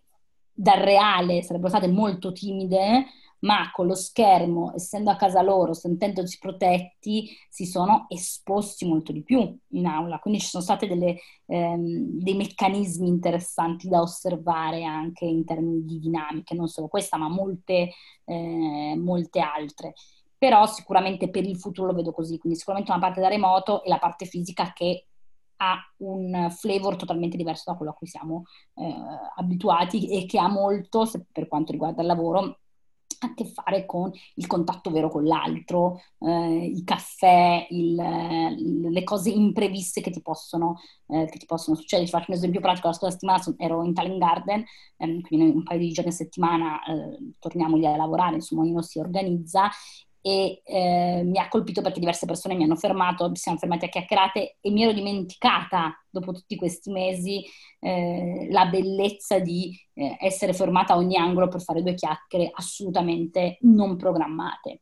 dal 0.51 0.79
reale 0.79 1.41
sarebbero 1.41 1.69
state 1.69 1.87
molto 1.87 2.31
timide, 2.31 3.05
ma 3.43 3.69
con 3.71 3.87
lo 3.87 3.95
schermo, 3.95 4.73
essendo 4.73 5.09
a 5.09 5.15
casa 5.15 5.41
loro, 5.41 5.73
sentendosi 5.73 6.37
protetti, 6.39 7.29
si 7.49 7.65
sono 7.65 8.05
esposti 8.07 8.85
molto 8.85 9.11
di 9.11 9.21
più 9.21 9.57
in 9.69 9.85
aula. 9.85 10.19
Quindi 10.19 10.39
ci 10.39 10.47
sono 10.47 10.63
stati 10.63 10.85
ehm, 10.85 12.21
dei 12.21 12.35
meccanismi 12.35 13.07
interessanti 13.07 13.89
da 13.89 14.01
osservare 14.01 14.83
anche 14.85 15.25
in 15.25 15.43
termini 15.43 15.83
di 15.83 15.99
dinamiche, 15.99 16.55
non 16.55 16.67
solo 16.67 16.87
questa, 16.87 17.17
ma 17.17 17.27
molte, 17.27 17.91
eh, 18.25 18.95
molte 18.97 19.39
altre. 19.39 19.93
Però 20.37 20.65
sicuramente 20.65 21.29
per 21.29 21.45
il 21.45 21.57
futuro 21.57 21.87
lo 21.87 21.93
vedo 21.93 22.13
così, 22.13 22.37
quindi 22.37 22.57
sicuramente 22.57 22.91
una 22.91 23.01
parte 23.01 23.21
da 23.21 23.27
remoto 23.27 23.83
e 23.83 23.89
la 23.89 23.99
parte 23.99 24.25
fisica 24.25 24.71
che 24.73 25.07
ha 25.57 25.77
un 25.97 26.49
flavor 26.49 26.95
totalmente 26.95 27.37
diverso 27.37 27.71
da 27.71 27.77
quello 27.77 27.91
a 27.91 27.95
cui 27.95 28.07
siamo 28.07 28.43
eh, 28.75 28.95
abituati 29.35 30.09
e 30.09 30.25
che 30.25 30.39
ha 30.39 30.47
molto, 30.49 31.09
per 31.31 31.47
quanto 31.47 31.71
riguarda 31.71 32.01
il 32.01 32.07
lavoro, 32.07 32.57
a 33.27 33.33
che 33.33 33.45
fare 33.45 33.85
con 33.85 34.11
il 34.35 34.47
contatto 34.47 34.91
vero 34.91 35.09
con 35.09 35.23
l'altro, 35.25 36.01
eh, 36.19 36.65
i 36.65 36.83
caffè, 36.83 37.67
il, 37.69 37.95
le 38.89 39.03
cose 39.03 39.29
impreviste 39.29 40.01
che 40.01 40.11
ti, 40.11 40.21
possono, 40.21 40.79
eh, 41.07 41.25
che 41.25 41.37
ti 41.37 41.45
possono 41.45 41.75
succedere. 41.75 42.07
Ti 42.07 42.15
faccio 42.15 42.31
un 42.31 42.37
esempio 42.37 42.59
pratico, 42.59 42.87
la 42.87 42.93
scorsa 42.93 43.17
settimana 43.17 43.43
ero 43.57 43.83
in 43.83 43.93
Talent 43.93 44.17
Garden, 44.17 44.63
ehm, 44.97 45.21
quindi 45.21 45.55
un 45.55 45.63
paio 45.63 45.79
di 45.79 45.91
giorni 45.91 46.11
a 46.11 46.13
settimana 46.13 46.83
eh, 46.83 47.33
torniamo 47.39 47.77
lì 47.77 47.85
a 47.85 47.95
lavorare, 47.95 48.35
insomma 48.35 48.61
ognuno 48.61 48.81
si 48.81 48.99
organizza 48.99 49.69
e 50.25 50.61
eh, 50.63 51.21
mi 51.25 51.37
ha 51.37 51.49
colpito 51.49 51.81
perché 51.81 51.99
diverse 51.99 52.25
persone 52.25 52.55
mi 52.55 52.63
hanno 52.63 52.77
fermato, 52.77 53.29
ci 53.33 53.41
siamo 53.41 53.57
fermati 53.57 53.85
a 53.85 53.89
chiacchierate 53.89 54.55
e 54.61 54.71
mi 54.71 54.83
ero 54.83 54.93
dimenticata 54.93 56.01
dopo 56.09 56.31
tutti 56.31 56.55
questi 56.55 56.91
mesi 56.91 57.43
eh, 57.81 58.47
la 58.49 58.67
bellezza 58.67 59.39
di 59.39 59.77
eh, 59.95 60.15
essere 60.21 60.53
fermata 60.53 60.93
a 60.93 60.97
ogni 60.97 61.17
angolo 61.17 61.49
per 61.49 61.61
fare 61.61 61.83
due 61.83 61.93
chiacchiere 61.93 62.49
assolutamente 62.53 63.57
non 63.63 63.97
programmate. 63.97 64.79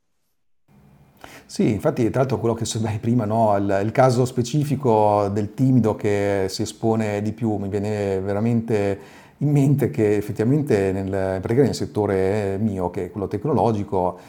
Sì, 1.45 1.71
infatti 1.71 2.07
tra 2.11 2.19
l'altro 2.19 2.39
quello 2.39 2.53
che 2.53 2.65
sostenevi 2.65 2.99
prima, 2.99 3.25
no? 3.25 3.57
il, 3.57 3.81
il, 3.83 3.91
caso 3.91 4.25
specifico 4.25 5.27
del 5.29 5.55
timido 5.55 5.95
che 5.95 6.45
si 6.49 6.61
espone 6.61 7.21
di 7.23 7.31
più 7.31 7.55
mi 7.55 7.67
viene 7.67 8.19
veramente 8.19 9.21
in 9.41 9.49
mente 9.49 9.89
che 9.89 10.15
effettivamente 10.15 10.91
nel, 10.91 11.41
nel 11.43 11.75
settore 11.75 12.57
mio, 12.59 12.89
che 12.89 13.05
è 13.05 13.11
quello 13.11 13.27
tecnologico, 13.27 14.19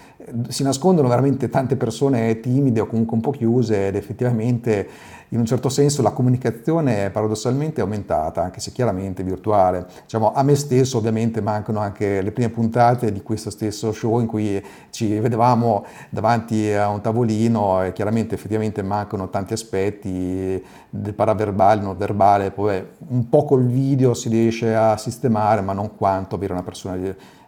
si 0.48 0.62
nascondono 0.62 1.08
veramente 1.08 1.48
tante 1.48 1.76
persone 1.76 2.40
timide 2.40 2.80
o 2.80 2.86
comunque 2.86 3.16
un 3.16 3.22
po' 3.22 3.30
chiuse 3.30 3.88
ed 3.88 3.96
effettivamente 3.96 4.88
in 5.32 5.38
un 5.38 5.46
certo 5.46 5.70
senso 5.70 6.02
la 6.02 6.10
comunicazione 6.10 7.08
paradossalmente 7.10 7.80
è 7.80 7.84
aumentata, 7.84 8.42
anche 8.42 8.60
se 8.60 8.70
chiaramente 8.70 9.22
virtuale. 9.22 9.86
Diciamo, 10.02 10.32
a 10.34 10.42
me 10.42 10.54
stesso 10.54 10.98
ovviamente 10.98 11.40
mancano 11.40 11.80
anche 11.80 12.20
le 12.20 12.32
prime 12.32 12.50
puntate 12.50 13.10
di 13.12 13.22
questo 13.22 13.48
stesso 13.48 13.92
show 13.92 14.20
in 14.20 14.26
cui 14.26 14.62
ci 14.90 15.18
vedevamo 15.18 15.86
davanti 16.10 16.70
a 16.72 16.88
un 16.88 17.00
tavolino 17.00 17.82
e 17.82 17.92
chiaramente 17.92 18.34
effettivamente 18.34 18.82
mancano 18.82 19.30
tanti 19.30 19.54
aspetti 19.54 20.62
del 20.90 21.14
paraverbale, 21.14 21.80
non 21.80 21.96
verbale, 21.96 22.50
poi 22.50 22.84
un 23.08 23.28
po' 23.30 23.44
col 23.46 23.64
video 23.64 24.12
si 24.12 24.28
riesce 24.28 24.74
a 24.74 24.98
sistemare, 24.98 25.62
ma 25.62 25.72
non 25.72 25.96
quanto 25.96 26.34
avere 26.34 26.52
una 26.52 26.62
persona 26.62 26.96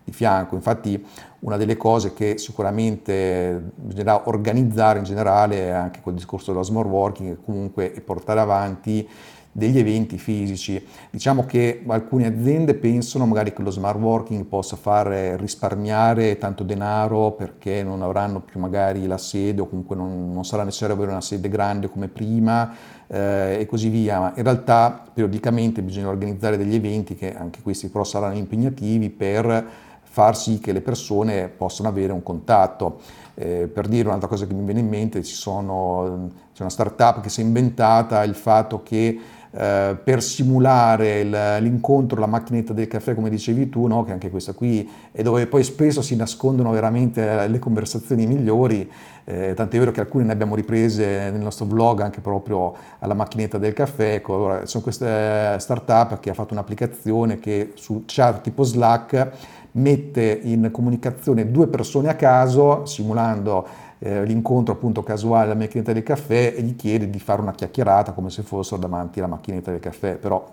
di, 0.04 0.12
fianco. 0.12 0.54
Infatti 0.54 1.04
una 1.40 1.56
delle 1.56 1.76
cose 1.76 2.12
che 2.12 2.38
sicuramente 2.38 3.72
bisognerà 3.74 4.28
organizzare 4.28 4.98
in 4.98 5.04
generale 5.04 5.72
anche 5.72 6.00
col 6.02 6.14
discorso 6.14 6.52
dello 6.52 6.62
smart 6.62 6.88
working 6.88 7.38
comunque 7.44 7.92
è 7.92 8.00
portare 8.00 8.40
avanti 8.40 9.08
degli 9.56 9.78
eventi 9.78 10.18
fisici. 10.18 10.84
Diciamo 11.10 11.44
che 11.44 11.84
alcune 11.86 12.26
aziende 12.26 12.74
pensano 12.74 13.24
magari 13.24 13.52
che 13.52 13.62
lo 13.62 13.70
smart 13.70 13.98
working 14.00 14.46
possa 14.46 14.74
far 14.74 15.06
risparmiare 15.38 16.38
tanto 16.38 16.64
denaro 16.64 17.30
perché 17.32 17.84
non 17.84 18.02
avranno 18.02 18.40
più 18.40 18.58
magari 18.58 19.06
la 19.06 19.16
sede 19.16 19.60
o 19.60 19.68
comunque 19.68 19.94
non, 19.94 20.32
non 20.32 20.44
sarà 20.44 20.64
necessario 20.64 20.96
avere 20.96 21.12
una 21.12 21.20
sede 21.20 21.48
grande 21.48 21.88
come 21.88 22.08
prima 22.08 22.74
eh, 23.06 23.58
e 23.60 23.66
così 23.66 23.90
via, 23.90 24.18
ma 24.18 24.32
in 24.34 24.42
realtà 24.42 25.04
periodicamente 25.14 25.82
bisogna 25.82 26.08
organizzare 26.08 26.56
degli 26.56 26.74
eventi 26.74 27.14
che 27.14 27.36
anche 27.36 27.62
questi 27.62 27.88
però 27.88 28.02
saranno 28.02 28.36
impegnativi 28.36 29.08
per 29.08 29.92
far 30.14 30.36
sì 30.36 30.60
che 30.60 30.70
le 30.70 30.80
persone 30.80 31.48
possano 31.48 31.88
avere 31.88 32.12
un 32.12 32.22
contatto. 32.22 33.00
Eh, 33.34 33.66
per 33.66 33.88
dire 33.88 34.06
un'altra 34.06 34.28
cosa 34.28 34.46
che 34.46 34.54
mi 34.54 34.64
viene 34.64 34.78
in 34.78 34.88
mente, 34.88 35.24
sono, 35.24 36.30
c'è 36.54 36.62
una 36.62 36.70
startup 36.70 37.20
che 37.20 37.28
si 37.28 37.40
è 37.40 37.44
inventata 37.44 38.22
il 38.22 38.36
fatto 38.36 38.84
che 38.84 39.18
eh, 39.56 39.96
per 40.02 40.20
simulare 40.20 41.20
il, 41.20 41.56
l'incontro, 41.60 42.18
la 42.18 42.26
macchinetta 42.26 42.72
del 42.72 42.88
caffè, 42.88 43.14
come 43.14 43.30
dicevi 43.30 43.68
tu, 43.68 43.86
no? 43.86 44.02
che 44.02 44.10
anche 44.10 44.28
questa 44.28 44.52
qui 44.52 44.88
è 45.12 45.22
dove 45.22 45.46
poi 45.46 45.62
spesso 45.62 46.02
si 46.02 46.16
nascondono 46.16 46.70
veramente 46.72 47.46
le 47.46 47.58
conversazioni 47.60 48.26
migliori, 48.26 48.90
eh, 49.24 49.54
tant'è 49.54 49.78
vero 49.78 49.92
che 49.92 50.00
alcune 50.00 50.24
ne 50.24 50.32
abbiamo 50.32 50.56
riprese 50.56 51.30
nel 51.30 51.40
nostro 51.40 51.66
blog 51.66 52.00
anche 52.00 52.20
proprio 52.20 52.74
alla 52.98 53.14
macchinetta 53.14 53.56
del 53.58 53.72
caffè. 53.72 54.14
Ecco, 54.14 54.34
allora, 54.34 54.66
sono 54.66 54.82
queste 54.82 55.56
startup 55.60 56.18
che 56.18 56.30
ha 56.30 56.34
fatto 56.34 56.52
un'applicazione 56.52 57.38
che 57.38 57.72
su 57.74 58.02
chat 58.06 58.40
tipo 58.40 58.64
Slack 58.64 59.62
mette 59.76 60.40
in 60.42 60.70
comunicazione 60.70 61.50
due 61.50 61.66
persone 61.66 62.08
a 62.08 62.14
caso, 62.14 62.84
simulando 62.86 63.66
eh, 63.98 64.24
l'incontro 64.24 64.74
appunto 64.74 65.02
casuale 65.02 65.46
alla 65.46 65.54
macchinetta 65.54 65.92
del 65.92 66.02
caffè 66.02 66.54
e 66.56 66.62
gli 66.62 66.76
chiede 66.76 67.08
di 67.08 67.18
fare 67.18 67.40
una 67.40 67.52
chiacchierata 67.52 68.12
come 68.12 68.30
se 68.30 68.42
fossero 68.42 68.80
davanti 68.80 69.18
alla 69.18 69.28
macchinetta 69.28 69.70
del 69.70 69.80
caffè, 69.80 70.16
però 70.16 70.44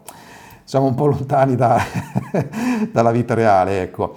siamo 0.63 0.85
un 0.85 0.95
po' 0.95 1.07
lontani 1.07 1.55
da, 1.55 1.79
dalla 2.91 3.11
vita 3.11 3.33
reale, 3.33 3.81
ecco. 3.81 4.15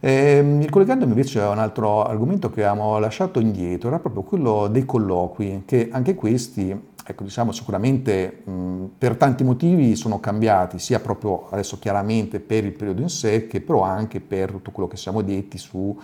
E, 0.00 0.12
ehm, 0.12 0.68
collegandomi 0.70 1.12
invece 1.12 1.42
a 1.42 1.50
un 1.50 1.58
altro 1.58 2.02
argomento 2.02 2.48
che 2.50 2.64
abbiamo 2.64 2.98
lasciato 2.98 3.38
indietro, 3.38 3.88
era 3.88 3.98
proprio 3.98 4.22
quello 4.22 4.66
dei 4.68 4.86
colloqui, 4.86 5.64
che 5.66 5.90
anche 5.92 6.14
questi, 6.14 6.88
ecco, 7.10 7.24
diciamo 7.24 7.52
sicuramente 7.52 8.42
mh, 8.44 8.84
per 8.98 9.16
tanti 9.16 9.44
motivi 9.44 9.94
sono 9.96 10.20
cambiati, 10.20 10.78
sia 10.78 11.00
proprio 11.00 11.48
adesso 11.50 11.78
chiaramente 11.78 12.40
per 12.40 12.64
il 12.64 12.72
periodo 12.72 13.02
in 13.02 13.08
sé, 13.08 13.46
che 13.46 13.60
però 13.60 13.82
anche 13.82 14.20
per 14.20 14.50
tutto 14.50 14.70
quello 14.70 14.88
che 14.88 14.96
siamo 14.96 15.22
detti 15.22 15.58
su 15.58 15.96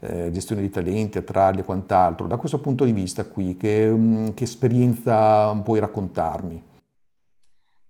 eh, 0.00 0.30
gestione 0.30 0.62
di 0.62 0.70
talenti, 0.70 1.18
attrarli 1.18 1.60
e 1.60 1.64
quant'altro. 1.64 2.26
Da 2.26 2.36
questo 2.36 2.60
punto 2.60 2.84
di 2.84 2.92
vista 2.92 3.24
qui, 3.24 3.56
che, 3.56 3.88
mm, 3.88 4.28
che 4.34 4.44
esperienza 4.44 5.54
puoi 5.54 5.80
raccontarmi? 5.80 6.62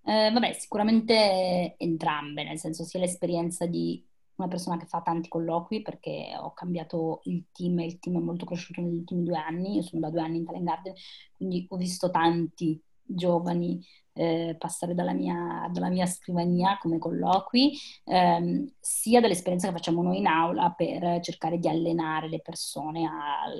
Eh, 0.06 0.30
vabbè, 0.30 0.52
sicuramente 0.52 1.74
entrambe, 1.78 2.44
nel 2.44 2.58
senso 2.58 2.84
sia 2.84 3.00
l'esperienza 3.00 3.66
di 3.66 4.04
una 4.36 4.48
persona 4.48 4.76
che 4.76 4.86
fa 4.86 5.00
tanti 5.00 5.28
colloqui 5.28 5.82
perché 5.82 6.34
ho 6.38 6.52
cambiato 6.52 7.20
il 7.24 7.46
team 7.52 7.78
e 7.80 7.86
il 7.86 7.98
team 7.98 8.18
è 8.18 8.20
molto 8.20 8.44
cresciuto 8.44 8.80
negli 8.80 8.96
ultimi 8.96 9.24
due 9.24 9.38
anni, 9.38 9.76
io 9.76 9.82
sono 9.82 10.00
da 10.00 10.10
due 10.10 10.22
anni 10.22 10.38
in 10.38 10.44
Talent 10.44 10.64
Garden, 10.64 10.94
quindi 11.36 11.66
ho 11.68 11.76
visto 11.76 12.10
tanti 12.10 12.80
giovani 13.06 13.84
eh, 14.14 14.56
passare 14.58 14.94
dalla 14.94 15.12
mia, 15.12 15.68
dalla 15.70 15.88
mia, 15.88 16.06
scrivania 16.06 16.78
come 16.80 16.98
colloqui, 16.98 17.76
ehm, 18.04 18.72
sia 18.80 19.20
dall'esperienza 19.20 19.68
che 19.68 19.74
facciamo 19.74 20.02
noi 20.02 20.18
in 20.18 20.26
aula 20.26 20.70
per 20.70 21.20
cercare 21.20 21.58
di 21.58 21.68
allenare 21.68 22.28
le 22.28 22.40
persone 22.40 23.06
al, 23.06 23.58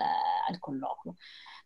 al 0.49 0.59
colloquio. 0.59 1.17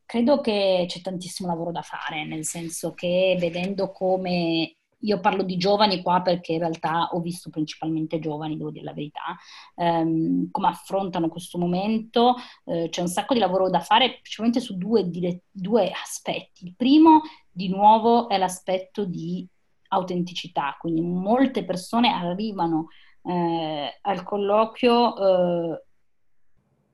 Credo 0.04 0.40
che 0.40 0.86
c'è 0.88 1.02
tantissimo 1.02 1.48
lavoro 1.48 1.70
da 1.70 1.82
fare, 1.82 2.24
nel 2.24 2.44
senso 2.44 2.94
che 2.94 3.36
vedendo 3.38 3.92
come 3.92 4.77
io 5.00 5.20
parlo 5.20 5.42
di 5.42 5.56
giovani 5.56 6.02
qua 6.02 6.22
perché 6.22 6.52
in 6.52 6.60
realtà 6.60 7.08
ho 7.12 7.20
visto 7.20 7.50
principalmente 7.50 8.18
giovani, 8.18 8.56
devo 8.56 8.70
dire 8.70 8.84
la 8.84 8.92
verità, 8.92 9.36
ehm, 9.76 10.50
come 10.50 10.68
affrontano 10.68 11.28
questo 11.28 11.58
momento. 11.58 12.34
Eh, 12.64 12.88
c'è 12.90 13.00
un 13.00 13.08
sacco 13.08 13.34
di 13.34 13.40
lavoro 13.40 13.70
da 13.70 13.80
fare, 13.80 14.18
principalmente 14.20 14.60
su 14.60 14.76
due, 14.76 15.08
dire, 15.08 15.42
due 15.50 15.90
aspetti. 15.90 16.64
Il 16.64 16.74
primo, 16.76 17.22
di 17.50 17.68
nuovo, 17.68 18.28
è 18.28 18.38
l'aspetto 18.38 19.04
di 19.04 19.46
autenticità, 19.90 20.76
quindi 20.78 21.00
molte 21.00 21.64
persone 21.64 22.10
arrivano 22.10 22.88
eh, 23.22 23.98
al 24.02 24.22
colloquio 24.22 25.16
eh, 25.16 25.82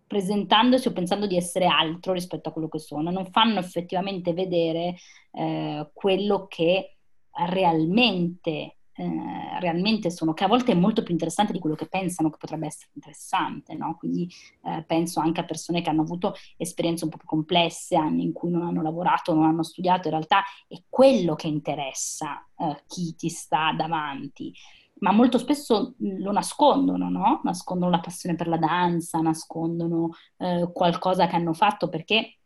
presentandosi 0.07 0.87
o 0.89 0.93
pensando 0.93 1.27
di 1.27 1.37
essere 1.37 1.67
altro 1.67 2.13
rispetto 2.13 2.49
a 2.49 2.53
quello 2.53 2.69
che 2.69 2.79
sono, 2.79 3.11
non 3.11 3.27
fanno 3.27 3.59
effettivamente 3.59 4.33
vedere 4.33 4.95
eh, 5.33 5.91
quello 5.93 6.47
che 6.47 6.99
realmente 7.47 8.77
eh, 8.97 9.59
realmente 9.59 10.11
sono, 10.11 10.35
che 10.35 10.45
a 10.45 10.49
volte 10.49 10.73
è 10.73 10.77
molto 10.77 11.03
più 11.03 11.13
interessante 11.13 11.53
di 11.53 11.59
quello 11.59 11.75
che 11.75 11.89
pensano 11.89 12.31
che 12.31 12.37
potrebbe 12.39 12.67
essere 12.67 12.91
interessante, 12.95 13.75
no? 13.75 13.97
Quindi 13.99 14.31
eh, 14.63 14.85
penso 14.87 15.21
anche 15.21 15.41
a 15.41 15.45
persone 15.45 15.83
che 15.83 15.91
hanno 15.91 16.03
avuto 16.03 16.35
esperienze 16.57 17.05
un 17.05 17.11
po' 17.11 17.17
più 17.17 17.27
complesse, 17.27 17.97
anni 17.97 18.23
in 18.23 18.33
cui 18.33 18.51
non 18.51 18.63
hanno 18.63 18.83
lavorato, 18.83 19.35
non 19.35 19.47
hanno 19.47 19.65
studiato, 19.65 20.07
in 20.07 20.15
realtà 20.15 20.45
è 20.69 20.81
quello 20.89 21.35
che 21.35 21.49
interessa 21.49 22.47
eh, 22.57 22.85
chi 22.87 23.15
ti 23.17 23.29
sta 23.29 23.73
davanti. 23.77 24.53
Ma 25.01 25.11
molto 25.11 25.39
spesso 25.39 25.95
lo 25.99 26.31
nascondono, 26.31 27.09
no? 27.09 27.41
Nascondono 27.43 27.91
la 27.91 28.01
passione 28.01 28.37
per 28.37 28.47
la 28.47 28.59
danza, 28.59 29.19
nascondono 29.19 30.11
eh, 30.37 30.71
qualcosa 30.73 31.27
che 31.27 31.35
hanno 31.35 31.53
fatto 31.53 31.89
perché 31.89 32.39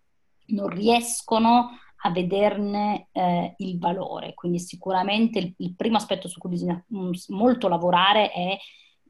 non 0.46 0.68
riescono 0.68 1.68
a 2.02 2.10
vederne 2.10 3.08
eh, 3.12 3.54
il 3.58 3.78
valore. 3.78 4.34
Quindi 4.34 4.58
sicuramente 4.58 5.38
il, 5.38 5.54
il, 5.58 5.74
primo 5.74 5.96
aspetto 5.96 6.28
su 6.28 6.38
cui 6.38 6.50
bisogna 6.50 6.82
mm, 6.94 7.10
molto 7.28 7.68
lavorare 7.68 8.30
è 8.30 8.56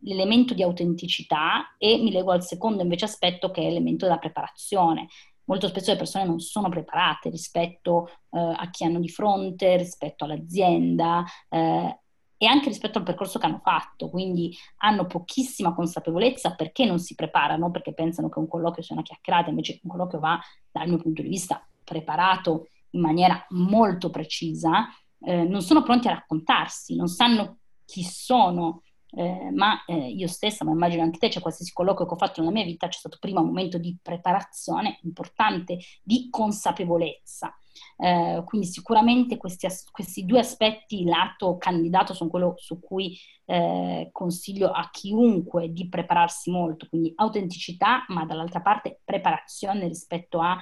l'elemento 0.03 0.55
di 0.55 0.62
autenticità 0.62 1.74
e 1.76 1.99
mi 1.99 2.11
leggo 2.11 2.30
al 2.30 2.45
secondo 2.45 2.82
invece 2.82 3.07
aspetto 3.07 3.51
che 3.51 3.62
è 3.62 3.64
l'elemento 3.64 4.07
della 4.07 4.18
preparazione. 4.18 5.09
Molto 5.45 5.68
spesso 5.68 5.91
le 5.91 5.97
persone 5.97 6.24
non 6.24 6.41
sono 6.41 6.68
preparate 6.68 7.30
rispetto 7.30 8.09
eh, 8.30 8.39
a 8.39 8.68
chi 8.70 8.84
hanno 8.84 9.01
di 9.01 9.09
fronte, 9.09 9.76
rispetto 9.78 10.24
all'azienda, 10.24 11.24
eh, 11.49 11.99
e 12.41 12.47
anche 12.47 12.68
rispetto 12.68 12.99
al 12.99 13.05
percorso 13.05 13.39
che 13.39 13.47
hanno 13.47 13.61
fatto, 13.62 14.09
quindi 14.11 14.57
hanno 14.78 15.07
pochissima 15.07 15.74
consapevolezza 15.74 16.55
perché 16.55 16.84
non 16.84 17.01
si 17.01 17.16
preparano, 17.16 17.70
perché 17.72 17.93
pensano 17.93 18.28
che 18.28 18.39
un 18.39 18.47
colloquio 18.47 18.82
sia 18.82 18.95
una 18.95 19.03
chiacchierata, 19.03 19.51
invece 19.51 19.80
un 19.82 19.91
colloquio 19.91 20.20
va, 20.20 20.39
dal 20.70 20.86
mio 20.86 20.99
punto 20.99 21.20
di 21.20 21.28
vista, 21.28 21.66
preparato 21.82 22.68
in 22.91 23.01
maniera 23.01 23.45
molto 23.51 24.11
precisa, 24.11 24.89
eh, 25.20 25.45
non 25.45 25.62
sono 25.62 25.82
pronti 25.82 26.09
a 26.09 26.12
raccontarsi, 26.12 26.95
non 26.97 27.09
sanno 27.09 27.59
chi 27.84 28.03
sono, 28.03 28.82
eh, 29.11 29.51
ma 29.53 29.84
eh, 29.86 30.11
io 30.11 30.28
stessa, 30.28 30.64
ma 30.64 30.72
immagino 30.72 31.03
anche 31.03 31.18
te, 31.18 31.30
cioè 31.30 31.43
qualsiasi 31.43 31.72
colloquio 31.72 32.07
che 32.07 32.14
ho 32.14 32.18
fatto 32.18 32.41
nella 32.41 32.53
mia 32.53 32.64
vita, 32.64 32.89
c'è 32.89 32.99
stato 32.99 33.16
prima 33.18 33.41
un 33.41 33.47
momento 33.47 33.78
di 33.78 33.97
preparazione 34.01 34.99
importante, 35.03 35.78
di 36.03 36.28
consapevolezza. 36.30 37.55
Eh, 37.97 38.43
quindi 38.45 38.66
sicuramente 38.66 39.36
questi, 39.36 39.66
questi, 39.91 40.24
due 40.24 40.41
aspetti 40.41 41.05
lato 41.05 41.57
candidato 41.59 42.12
sono 42.12 42.28
quello 42.28 42.55
su 42.57 42.80
cui 42.80 43.16
eh, 43.45 44.11
consiglio 44.12 44.70
a 44.70 44.89
chiunque 44.91 45.72
di 45.72 45.89
prepararsi 45.89 46.51
molto, 46.51 46.86
quindi 46.89 47.12
autenticità, 47.16 48.05
ma 48.09 48.24
dall'altra 48.24 48.61
parte 48.61 49.01
preparazione 49.05 49.86
rispetto 49.89 50.41
a 50.41 50.59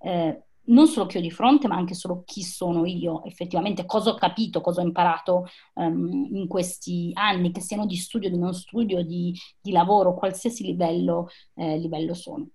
eh, 0.00 0.42
non 0.68 0.86
solo 0.86 1.06
chi 1.06 1.18
ho 1.18 1.20
di 1.20 1.30
fronte, 1.30 1.68
ma 1.68 1.76
anche 1.76 1.94
solo 1.94 2.22
chi 2.24 2.42
sono 2.42 2.84
io, 2.86 3.24
effettivamente, 3.24 3.84
cosa 3.84 4.10
ho 4.10 4.14
capito, 4.14 4.60
cosa 4.60 4.80
ho 4.80 4.84
imparato 4.84 5.46
um, 5.74 6.28
in 6.32 6.46
questi 6.46 7.10
anni, 7.14 7.52
che 7.52 7.60
siano 7.60 7.86
di 7.86 7.96
studio, 7.96 8.30
di 8.30 8.38
non 8.38 8.54
studio, 8.54 9.02
di, 9.02 9.34
di 9.60 9.70
lavoro, 9.70 10.14
qualsiasi 10.14 10.64
livello, 10.64 11.28
eh, 11.54 11.78
livello 11.78 12.14
sono. 12.14 12.48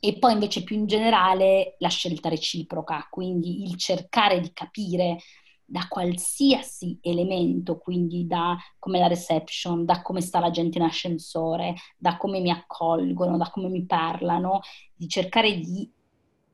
E 0.00 0.18
poi 0.18 0.32
invece 0.32 0.64
più 0.64 0.76
in 0.76 0.86
generale 0.86 1.76
la 1.78 1.88
scelta 1.88 2.28
reciproca, 2.28 3.06
quindi 3.10 3.62
il 3.62 3.76
cercare 3.76 4.40
di 4.40 4.50
capire 4.52 5.18
da 5.64 5.86
qualsiasi 5.88 6.98
elemento, 7.00 7.78
quindi 7.78 8.26
da 8.26 8.58
come 8.78 8.98
la 8.98 9.06
reception, 9.06 9.84
da 9.84 10.02
come 10.02 10.20
sta 10.20 10.40
la 10.40 10.50
gente 10.50 10.78
in 10.78 10.84
ascensore, 10.84 11.74
da 11.96 12.16
come 12.16 12.40
mi 12.40 12.50
accolgono, 12.50 13.36
da 13.36 13.48
come 13.50 13.68
mi 13.68 13.86
parlano, 13.86 14.60
di 14.94 15.08
cercare 15.08 15.58
di 15.60 15.90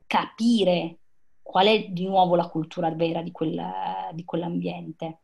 capire 0.09 0.97
qual 1.43 1.67
è 1.67 1.85
di 1.89 2.05
nuovo 2.05 2.35
la 2.35 2.47
cultura 2.47 2.89
vera 2.89 3.21
di, 3.21 3.31
quel, 3.31 3.63
di 4.13 4.25
quell'ambiente, 4.25 5.19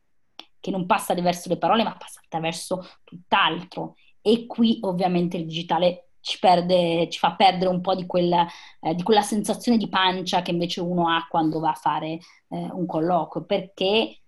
che 0.59 0.69
non 0.69 0.85
passa 0.85 1.13
attraverso 1.13 1.49
le 1.49 1.57
parole, 1.57 1.83
ma 1.83 1.97
passa 1.97 2.21
attraverso 2.23 2.87
tutt'altro. 3.03 3.95
E 4.21 4.45
qui 4.45 4.77
ovviamente 4.81 5.37
il 5.37 5.45
digitale 5.45 6.09
ci, 6.19 6.37
perde, 6.39 7.09
ci 7.09 7.17
fa 7.17 7.33
perdere 7.35 7.69
un 7.69 7.81
po' 7.81 7.95
di 7.95 8.05
quella, 8.05 8.47
eh, 8.79 8.93
di 8.93 9.01
quella, 9.01 9.21
sensazione 9.21 9.77
di 9.79 9.89
pancia 9.89 10.43
che 10.43 10.51
invece 10.51 10.81
uno 10.81 11.09
ha 11.09 11.25
quando 11.27 11.59
va 11.59 11.71
a 11.71 11.75
fare 11.75 12.13
eh, 12.13 12.19
un 12.49 12.85
colloquio, 12.85 13.43
perché, 13.43 14.19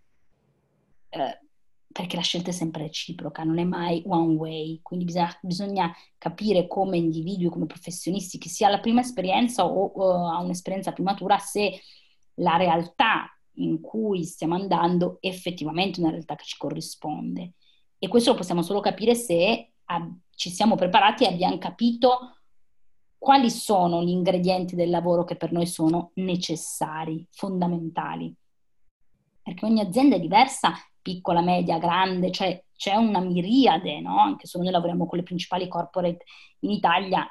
eh, 1.10 1.39
perché, 1.97 2.15
la 2.15 2.21
scelta 2.21 2.51
è 2.51 2.53
sempre 2.53 2.83
reciproca, 2.83 3.43
non 3.43 3.57
è 3.57 3.63
mai 3.63 4.03
one 4.05 4.35
way, 4.35 4.79
quindi 4.83 5.05
bisogna, 5.05 5.35
bisogna 5.41 5.95
capire 6.19 6.67
come 6.67 6.95
individui, 6.95 7.49
come 7.49 7.65
professionisti, 7.65 8.37
che 8.37 8.49
sia 8.49 8.69
la 8.69 8.79
prima 8.79 9.01
esperienza 9.01 9.65
o, 9.65 9.93
o 9.95 10.29
ha 10.29 10.39
un'esperienza 10.39 10.91
più 10.91 11.03
matura, 11.03 11.39
se 11.39 11.81
la 12.35 12.55
realtà 12.55 13.35
in 13.53 13.81
cui 13.81 14.25
stiamo 14.25 14.53
andando 14.53 15.17
è 15.19 15.25
effettivamente 15.25 15.99
una 15.99 16.11
realtà 16.11 16.35
che 16.35 16.43
ci 16.43 16.55
corrisponde. 16.57 17.53
E 17.97 18.07
questo 18.07 18.29
lo 18.29 18.37
possiamo 18.37 18.61
solo 18.61 18.79
capire 18.79 19.15
se 19.15 19.71
ci 20.35 20.51
siamo 20.51 20.75
preparati 20.75 21.23
e 21.23 21.29
abbiamo 21.29 21.57
capito 21.57 22.41
quali 23.17 23.49
sono 23.49 24.03
gli 24.03 24.09
ingredienti 24.09 24.75
del 24.75 24.91
lavoro 24.91 25.23
che 25.23 25.35
per 25.35 25.51
noi 25.51 25.65
sono 25.65 26.11
necessari, 26.13 27.25
fondamentali. 27.31 28.31
Perché 29.41 29.65
ogni 29.65 29.79
azienda 29.79 30.15
è 30.15 30.19
diversa, 30.19 30.73
piccola, 31.08 31.39
media, 31.39 31.78
grande, 31.78 32.32
cioè 32.32 32.62
c'è 32.76 32.95
una 32.95 33.22
miriade, 33.22 34.01
no? 34.01 34.20
Anche 34.20 34.45
se 34.45 34.58
noi 34.58 34.72
lavoriamo 34.72 35.05
con 35.05 35.18
le 35.18 35.24
principali 35.24 35.70
corporate 35.70 36.26
in 36.60 36.72
Italia, 36.72 37.26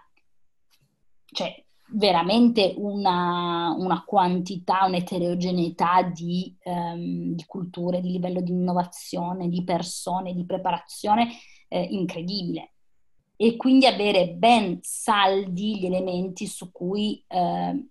c'è 1.27 1.63
veramente 1.91 2.73
una, 2.79 3.75
una 3.77 4.03
quantità, 4.03 4.87
un'eterogeneità 4.87 6.03
di, 6.05 6.57
um, 6.65 7.35
di 7.35 7.45
culture, 7.47 8.01
di 8.01 8.13
livello 8.13 8.41
di 8.41 8.51
innovazione, 8.51 9.51
di 9.51 9.63
persone, 9.63 10.33
di 10.33 10.47
preparazione 10.47 11.29
eh, 11.69 11.83
incredibile 11.83 12.73
e 13.37 13.57
quindi 13.57 13.85
avere 13.85 14.31
ben 14.31 14.79
saldi 14.81 15.79
gli 15.79 15.85
elementi 15.85 16.47
su 16.47 16.73
cui 16.73 17.23
eh, 17.29 17.87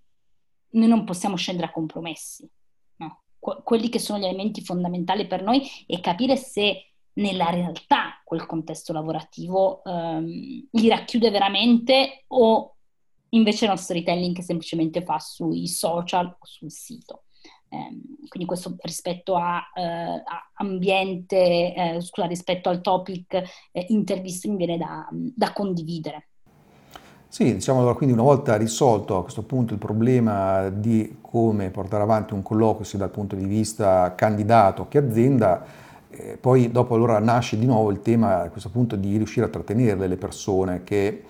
noi 0.72 0.88
non 0.88 1.04
possiamo 1.04 1.36
scendere 1.36 1.68
a 1.68 1.72
compromessi. 1.72 2.50
Quelli 3.64 3.90
che 3.90 4.00
sono 4.00 4.20
gli 4.20 4.26
elementi 4.26 4.62
fondamentali 4.62 5.28
per 5.28 5.44
noi 5.44 5.62
e 5.86 6.00
capire 6.00 6.36
se 6.36 6.92
nella 7.16 7.50
realtà 7.50 8.22
quel 8.24 8.46
contesto 8.46 8.92
lavorativo 8.92 9.84
ehm, 9.84 10.68
li 10.72 10.90
racchiude 10.90 11.30
veramente 11.30 12.26
o 12.28 12.76
invece 13.30 13.66
è 13.66 13.68
uno 13.68 13.78
storytelling 13.78 14.36
che 14.36 14.42
semplicemente 14.42 15.04
fa 15.04 15.20
sui 15.20 15.68
social 15.68 16.26
o 16.28 16.46
sul 16.46 16.72
sito. 16.72 17.24
Ehm, 17.70 18.28
quindi 18.28 18.48
questo 18.48 18.76
rispetto 18.80 19.36
a, 19.36 19.62
eh, 19.74 19.84
a 19.84 20.52
ambiente, 20.56 21.74
eh, 21.74 22.02
scusa, 22.02 22.28
rispetto 22.28 22.70
al 22.70 22.82
topic 22.82 23.34
eh, 23.72 23.86
interviste 23.90 24.48
mi 24.48 24.58
viene 24.58 24.78
da, 24.78 25.08
da 25.12 25.54
condividere. 25.54 26.30
Sì, 27.36 27.56
diciamo 27.56 27.80
allora, 27.80 27.96
quindi 27.96 28.14
una 28.16 28.24
volta 28.24 28.56
risolto 28.56 29.18
a 29.18 29.22
questo 29.22 29.42
punto 29.42 29.74
il 29.74 29.78
problema 29.78 30.70
di 30.70 31.18
come 31.20 31.70
portare 31.70 32.02
avanti 32.02 32.34
un 32.34 32.42
colloquio 32.42 32.86
sia 32.86 32.98
dal 32.98 33.10
punto 33.10 33.36
di 33.36 33.44
vista 33.44 34.16
candidato 34.16 34.88
che 34.88 35.00
azienda, 35.00 35.66
eh, 36.12 36.38
poi 36.40 36.72
dopo 36.72 36.96
allora 36.96 37.20
nasce 37.20 37.60
di 37.60 37.66
nuovo 37.66 37.92
il 37.92 38.00
tema 38.00 38.44
a 38.44 38.50
questo 38.50 38.70
punto 38.70 38.96
di 38.96 39.18
riuscire 39.18 39.48
a 39.48 39.50
trattenere 39.50 40.08
le 40.08 40.16
persone 40.16 40.86
che 40.86 41.24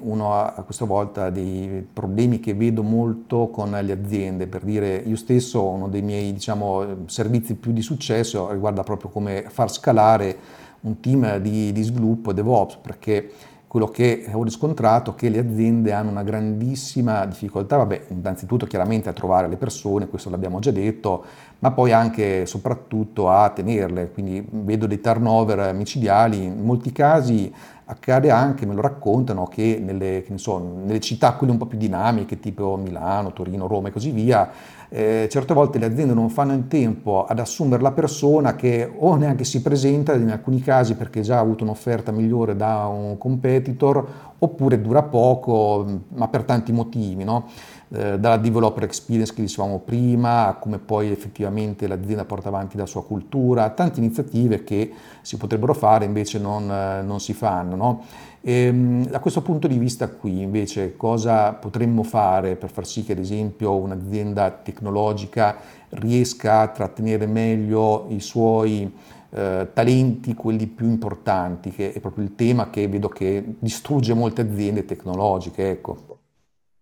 uno 0.00 0.34
ha 0.34 0.52
a 0.54 0.62
questa 0.64 0.84
volta 0.84 1.30
dei 1.30 1.86
problemi 1.90 2.40
che 2.40 2.52
vedo 2.52 2.82
molto 2.82 3.48
con 3.48 3.70
le 3.70 3.92
aziende, 3.92 4.48
per 4.48 4.60
dire 4.64 4.96
io 4.96 5.16
stesso 5.16 5.64
uno 5.64 5.88
dei 5.88 6.02
miei 6.02 6.30
diciamo, 6.34 7.06
servizi 7.06 7.54
più 7.54 7.72
di 7.72 7.80
successo 7.80 8.52
riguarda 8.52 8.82
proprio 8.82 9.08
come 9.08 9.46
far 9.48 9.72
scalare 9.72 10.66
un 10.80 11.00
team 11.00 11.38
di, 11.38 11.72
di 11.72 11.82
sviluppo 11.82 12.34
DevOps, 12.34 12.76
perché 12.76 13.30
quello 13.68 13.88
che 13.88 14.26
ho 14.32 14.42
riscontrato 14.42 15.12
è 15.12 15.14
che 15.14 15.28
le 15.28 15.38
aziende 15.38 15.92
hanno 15.92 16.10
una 16.10 16.22
grandissima 16.22 17.26
difficoltà, 17.26 17.76
vabbè, 17.76 18.06
innanzitutto 18.08 18.66
chiaramente 18.66 19.10
a 19.10 19.12
trovare 19.12 19.46
le 19.46 19.56
persone, 19.56 20.08
questo 20.08 20.30
l'abbiamo 20.30 20.58
già 20.58 20.70
detto, 20.70 21.24
ma 21.60 21.72
poi 21.72 21.92
anche 21.92 22.42
e 22.42 22.46
soprattutto 22.46 23.28
a 23.30 23.50
tenerle, 23.50 24.10
quindi 24.10 24.46
vedo 24.48 24.86
dei 24.86 25.00
turnover 25.00 25.74
micidiali, 25.74 26.44
in 26.44 26.64
molti 26.64 26.92
casi 26.92 27.52
accade 27.90 28.30
anche, 28.30 28.66
me 28.66 28.74
lo 28.74 28.82
raccontano, 28.82 29.46
che 29.46 29.80
nelle, 29.82 30.22
che 30.22 30.36
so, 30.36 30.58
nelle 30.58 31.00
città 31.00 31.32
quelle 31.32 31.52
un 31.52 31.58
po' 31.58 31.66
più 31.66 31.78
dinamiche, 31.78 32.38
tipo 32.38 32.76
Milano, 32.76 33.32
Torino, 33.32 33.66
Roma 33.66 33.88
e 33.88 33.92
così 33.92 34.10
via, 34.10 34.50
eh, 34.90 35.26
certe 35.30 35.54
volte 35.54 35.78
le 35.78 35.86
aziende 35.86 36.14
non 36.14 36.30
fanno 36.30 36.52
in 36.52 36.68
tempo 36.68 37.24
ad 37.24 37.38
assumere 37.38 37.82
la 37.82 37.92
persona 37.92 38.54
che 38.56 38.90
o 38.94 39.16
neanche 39.16 39.44
si 39.44 39.60
presenta 39.60 40.14
in 40.14 40.30
alcuni 40.30 40.60
casi 40.60 40.94
perché 40.94 41.20
già 41.20 41.36
ha 41.36 41.40
avuto 41.40 41.64
un'offerta 41.64 42.10
migliore 42.10 42.56
da 42.56 42.86
un 42.86 43.18
competitor 43.18 44.06
oppure 44.38 44.80
dura 44.80 45.02
poco 45.02 45.84
ma 46.14 46.28
per 46.28 46.44
tanti 46.44 46.72
motivi. 46.72 47.24
No? 47.24 47.48
Eh, 47.90 48.18
dalla 48.18 48.36
developer 48.36 48.82
experience 48.82 49.32
che 49.32 49.40
dicevamo 49.40 49.78
prima, 49.78 50.48
a 50.48 50.54
come 50.56 50.78
poi 50.78 51.10
effettivamente 51.10 51.86
l'azienda 51.86 52.26
porta 52.26 52.48
avanti 52.48 52.76
la 52.76 52.84
sua 52.84 53.02
cultura, 53.02 53.70
tante 53.70 53.98
iniziative 53.98 54.62
che 54.62 54.92
si 55.22 55.38
potrebbero 55.38 55.72
fare 55.72 56.04
invece 56.04 56.38
non, 56.38 56.70
eh, 56.70 57.00
non 57.00 57.18
si 57.18 57.32
fanno. 57.32 57.76
No? 57.76 58.04
E, 58.42 58.52
ehm, 58.52 59.06
da 59.06 59.20
questo 59.20 59.40
punto 59.40 59.66
di 59.66 59.78
vista 59.78 60.08
qui 60.08 60.42
invece 60.42 60.96
cosa 60.96 61.52
potremmo 61.54 62.02
fare 62.02 62.56
per 62.56 62.70
far 62.70 62.86
sì 62.86 63.04
che 63.04 63.12
ad 63.12 63.18
esempio 63.18 63.74
un'azienda 63.74 64.50
tecnologica 64.50 65.56
riesca 65.90 66.60
a 66.60 66.68
trattenere 66.68 67.26
meglio 67.26 68.04
i 68.10 68.20
suoi 68.20 68.92
eh, 69.30 69.68
talenti, 69.72 70.34
quelli 70.34 70.66
più 70.66 70.86
importanti, 70.86 71.70
che 71.70 71.92
è 71.92 72.00
proprio 72.00 72.24
il 72.24 72.34
tema 72.34 72.68
che 72.70 72.86
vedo 72.86 73.08
che 73.08 73.56
distrugge 73.58 74.12
molte 74.12 74.42
aziende 74.42 74.84
tecnologiche. 74.84 75.70
Ecco. 75.70 76.07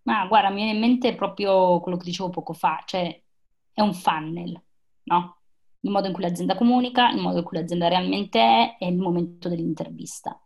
Ma 0.07 0.25
guarda, 0.27 0.51
mi 0.51 0.57
viene 0.57 0.71
in 0.73 0.79
mente 0.79 1.15
proprio 1.17 1.81
quello 1.81 1.97
che 1.97 2.05
dicevo 2.05 2.31
poco 2.31 2.53
fa, 2.53 2.81
cioè 2.87 3.21
è 3.73 3.81
un 3.81 3.93
funnel, 3.93 4.61
no? 5.05 5.41
Il 5.81 5.91
modo 5.91 6.07
in 6.07 6.13
cui 6.13 6.23
l'azienda 6.23 6.55
comunica, 6.55 7.11
il 7.11 7.21
modo 7.21 7.39
in 7.39 7.45
cui 7.45 7.59
l'azienda 7.59 7.89
realmente 7.89 8.39
è 8.41 8.77
e 8.79 8.87
il 8.89 8.97
momento 8.97 9.49
dell'intervista. 9.49 10.41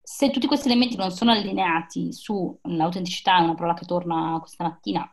Se 0.00 0.30
tutti 0.30 0.46
questi 0.46 0.68
elementi 0.68 0.96
non 0.96 1.10
sono 1.10 1.32
allineati 1.32 2.12
sull'autenticità, 2.12 3.38
è 3.38 3.42
una 3.42 3.54
parola 3.54 3.74
che 3.74 3.84
torna 3.84 4.38
questa 4.38 4.64
mattina, 4.64 5.12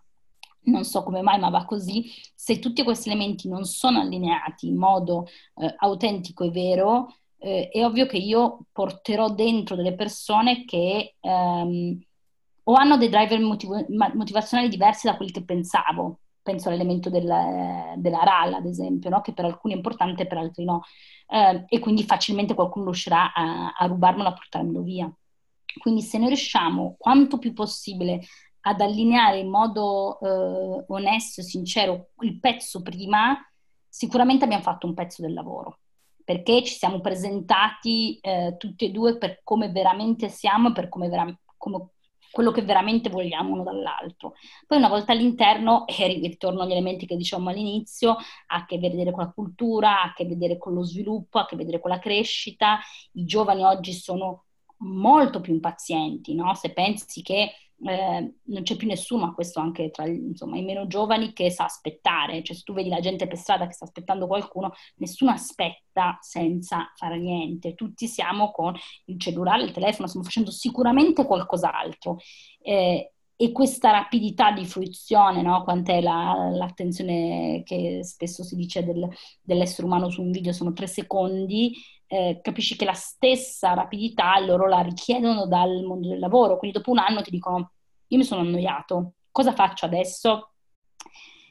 non 0.66 0.84
so 0.84 1.02
come 1.02 1.22
mai, 1.22 1.40
ma 1.40 1.50
va 1.50 1.66
così, 1.66 2.06
se 2.36 2.60
tutti 2.60 2.84
questi 2.84 3.10
elementi 3.10 3.50
non 3.50 3.66
sono 3.66 4.00
allineati 4.00 4.68
in 4.68 4.78
modo 4.78 5.26
eh, 5.56 5.74
autentico 5.80 6.44
e 6.44 6.52
vero, 6.52 7.16
eh, 7.40 7.70
è 7.70 7.84
ovvio 7.84 8.06
che 8.06 8.18
io 8.18 8.66
porterò 8.72 9.30
dentro 9.30 9.76
delle 9.76 9.96
persone 9.96 10.66
che 10.66 11.16
ehm, 11.20 12.00
o 12.70 12.76
hanno 12.76 12.98
dei 12.98 13.10
driver 13.10 13.40
motiv- 13.40 13.88
motivazionali 14.14 14.70
diversi 14.70 15.08
da 15.08 15.16
quelli 15.16 15.32
che 15.32 15.44
pensavo. 15.44 16.20
Penso 16.42 16.70
all'elemento 16.70 17.10
del, 17.10 17.28
della 17.98 18.24
RAL, 18.24 18.54
ad 18.54 18.66
esempio, 18.66 19.10
no? 19.10 19.22
che 19.22 19.34
per 19.34 19.46
alcuni 19.46 19.74
è 19.74 19.78
importante, 19.78 20.28
per 20.28 20.38
altri 20.38 20.66
no. 20.66 20.84
Eh, 21.28 21.66
e 21.68 21.80
quindi 21.80 22.04
facilmente 22.04 22.54
qualcuno 22.54 22.86
riuscirà 22.86 23.34
a, 23.34 23.74
a 23.76 23.86
rubarmelo, 23.88 24.30
a 24.30 24.34
portarmelo 24.34 24.84
via. 24.84 25.12
Quindi 25.80 26.02
se 26.02 26.20
noi 26.20 26.28
riusciamo 26.28 26.96
quanto 27.00 27.40
più 27.40 27.54
possibile 27.54 28.22
ad 28.62 28.82
allineare 28.82 29.40
in 29.40 29.50
modo 29.50 30.20
eh, 30.20 30.86
onesto 30.90 31.42
e 31.42 31.46
sincero 31.46 32.10
il 32.22 32.40
pezzo 32.40 32.84
prima, 32.84 33.36
sicuramente 33.88 34.44
abbiamo 34.44 34.64
fatto 34.64 34.86
un 34.86 34.94
pezzo 34.94 35.24
del 35.24 35.34
lavoro, 35.34 35.80
perché 36.24 36.64
ci 36.64 36.76
siamo 36.76 37.02
presentati 37.02 38.20
eh, 38.22 38.56
tutti 38.58 38.86
e 38.86 38.92
due 38.92 39.18
per 39.18 39.42
come 39.44 39.72
veramente 39.72 40.30
siamo 40.30 40.70
e 40.70 40.74
per 40.74 40.90
come, 40.90 41.10
vera- 41.10 41.40
come 41.58 41.90
quello 42.32 42.52
che 42.52 42.62
veramente 42.62 43.10
vogliamo 43.10 43.54
uno 43.54 43.64
dall'altro. 43.64 44.34
Poi 44.68 44.78
una 44.78 44.90
volta 44.90 45.12
all'interno, 45.12 45.86
e 45.88 46.08
ritorno 46.08 46.62
agli 46.62 46.72
elementi 46.72 47.06
che 47.06 47.16
dicevamo 47.16 47.50
all'inizio, 47.50 48.12
ha 48.12 48.56
a 48.56 48.66
che 48.66 48.78
vedere 48.78 49.12
con 49.12 49.24
la 49.24 49.32
cultura, 49.32 50.02
ha 50.02 50.10
a 50.10 50.14
che 50.14 50.26
vedere 50.26 50.58
con 50.58 50.74
lo 50.74 50.84
sviluppo, 50.84 51.40
ha 51.40 51.44
a 51.44 51.46
che 51.46 51.56
vedere 51.56 51.80
con 51.80 51.90
la 51.90 52.00
crescita. 52.00 52.80
I 53.14 53.26
giovani 53.26 53.64
oggi 53.64 53.94
sono 53.94 54.46
molto 54.80 55.42
più 55.42 55.54
impazienti, 55.54 56.36
no? 56.36 56.54
Se 56.56 56.72
pensi 56.72 57.22
che 57.22 57.52
eh, 57.84 58.34
non 58.44 58.64
c'è 58.64 58.76
più 58.76 58.88
nessuno, 58.88 59.34
questo 59.34 59.60
anche 59.60 59.90
tra 59.92 60.06
insomma, 60.08 60.58
i 60.58 60.64
meno 60.64 60.88
giovani, 60.88 61.34
che 61.34 61.50
sa 61.50 61.66
aspettare. 61.66 62.44
Cioè, 62.44 62.56
se 62.56 62.64
tu 62.64 62.74
vedi 62.74 62.90
la 62.90 63.00
gente 63.00 63.28
per 63.28 63.38
strada 63.38 63.68
che 63.68 63.74
sta 63.74 63.86
aspettando 63.86 64.28
qualcuno, 64.28 64.74
nessuno 64.96 65.32
aspetta 65.32 66.18
senza 66.22 66.92
fare 66.96 67.18
niente. 67.18 67.76
Tutti 67.76 68.08
siamo 68.08 68.52
con 68.52 68.76
il 69.06 69.20
cellulare, 69.20 69.64
il 69.64 69.72
telefono, 69.72 70.08
stiamo 70.08 70.26
facendo 70.26 70.52
sicuramente 70.52 71.26
qualcos'altro. 71.26 72.18
Eh, 72.62 73.14
e 73.42 73.54
questa 73.54 73.92
rapidità 73.92 74.52
di 74.52 74.66
fruizione, 74.66 75.42
no? 75.42 75.64
quant'è 75.64 76.02
la, 76.02 76.50
l'attenzione 76.52 77.64
che 77.64 78.02
spesso 78.04 78.44
si 78.44 78.58
dice 78.58 78.84
del, 78.84 79.08
dell'essere 79.42 79.88
umano 79.88 80.10
su 80.10 80.22
un 80.22 80.32
video, 80.32 80.52
sono 80.52 80.74
tre 80.74 80.88
secondi, 80.88 81.74
eh, 82.12 82.40
capisci 82.42 82.76
che 82.76 82.86
la 82.86 82.94
stessa 82.94 83.74
rapidità 83.74 84.40
loro 84.40 84.68
la 84.68 84.82
richiedono 84.82 85.46
dal 85.46 85.84
mondo 85.84 86.10
del 86.10 86.20
lavoro, 86.20 86.58
quindi 86.58 86.78
dopo 86.78 86.92
un 86.92 86.98
anno 86.98 87.22
ti 87.22 87.30
dicono 87.30 87.74
io 88.08 88.18
mi 88.18 88.24
sono 88.24 88.42
annoiato, 88.42 89.14
cosa 89.30 89.54
faccio 89.54 89.86
adesso? 89.86 90.54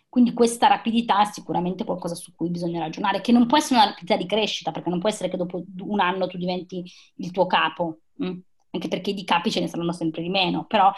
Quindi 0.09 0.33
questa 0.33 0.67
rapidità 0.67 1.21
è 1.21 1.27
sicuramente 1.27 1.85
qualcosa 1.85 2.17
su 2.17 2.35
cui 2.35 2.51
bisogna 2.51 2.81
ragionare, 2.81 3.21
che 3.21 3.31
non 3.31 3.47
può 3.47 3.57
essere 3.57 3.77
una 3.77 3.91
rapidità 3.91 4.17
di 4.17 4.27
crescita, 4.27 4.73
perché 4.73 4.89
non 4.89 4.99
può 4.99 5.09
essere 5.09 5.29
che 5.29 5.37
dopo 5.37 5.63
un 5.81 6.01
anno 6.01 6.27
tu 6.27 6.37
diventi 6.39 6.83
il 7.17 7.31
tuo 7.31 7.47
capo, 7.47 8.01
mh? 8.15 8.27
Mm? 8.27 8.39
anche 8.71 8.89
perché 8.89 9.15
di 9.15 9.25
capi 9.25 9.51
ce 9.51 9.61
ne 9.61 9.69
saranno 9.69 9.93
sempre 9.93 10.23
di 10.23 10.29
meno, 10.29 10.67
però 10.67 10.93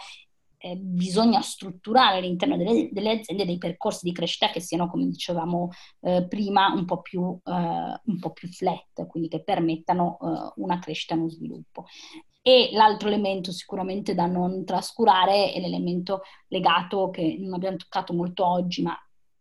eh, 0.61 0.75
bisogna 0.75 1.41
strutturare 1.41 2.17
all'interno 2.17 2.55
delle, 2.55 2.89
delle, 2.91 3.11
aziende 3.11 3.45
dei 3.45 3.57
percorsi 3.57 4.05
di 4.05 4.13
crescita 4.13 4.49
che 4.49 4.59
siano, 4.59 4.87
come 4.87 5.07
dicevamo 5.07 5.69
eh, 6.01 6.27
prima, 6.27 6.71
un 6.71 6.85
po, 6.85 7.01
più, 7.01 7.37
eh, 7.43 7.51
un 7.51 8.19
po' 8.19 8.31
più 8.31 8.47
flat, 8.47 9.07
quindi 9.07 9.27
che 9.27 9.43
permettano 9.43 10.19
eh, 10.21 10.61
una 10.61 10.77
crescita 10.77 11.15
e 11.15 11.17
uno 11.17 11.29
sviluppo. 11.29 11.85
E 12.43 12.69
l'altro 12.73 13.07
elemento 13.07 13.51
sicuramente 13.51 14.13
da 14.13 14.27
non 14.27 14.63
trascurare 14.63 15.51
è 15.51 15.59
l'elemento 15.59 16.21
legato 16.47 17.09
che 17.09 17.37
non 17.39 17.53
abbiamo 17.53 17.77
toccato 17.77 18.13
molto 18.13 18.45
oggi, 18.45 18.83
ma 18.83 18.95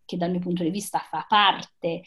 che 0.04 0.16
dal 0.16 0.30
mio 0.30 0.40
punto 0.40 0.62
di 0.62 0.70
vista 0.70 0.98
fa 0.98 1.24
parte 1.28 2.02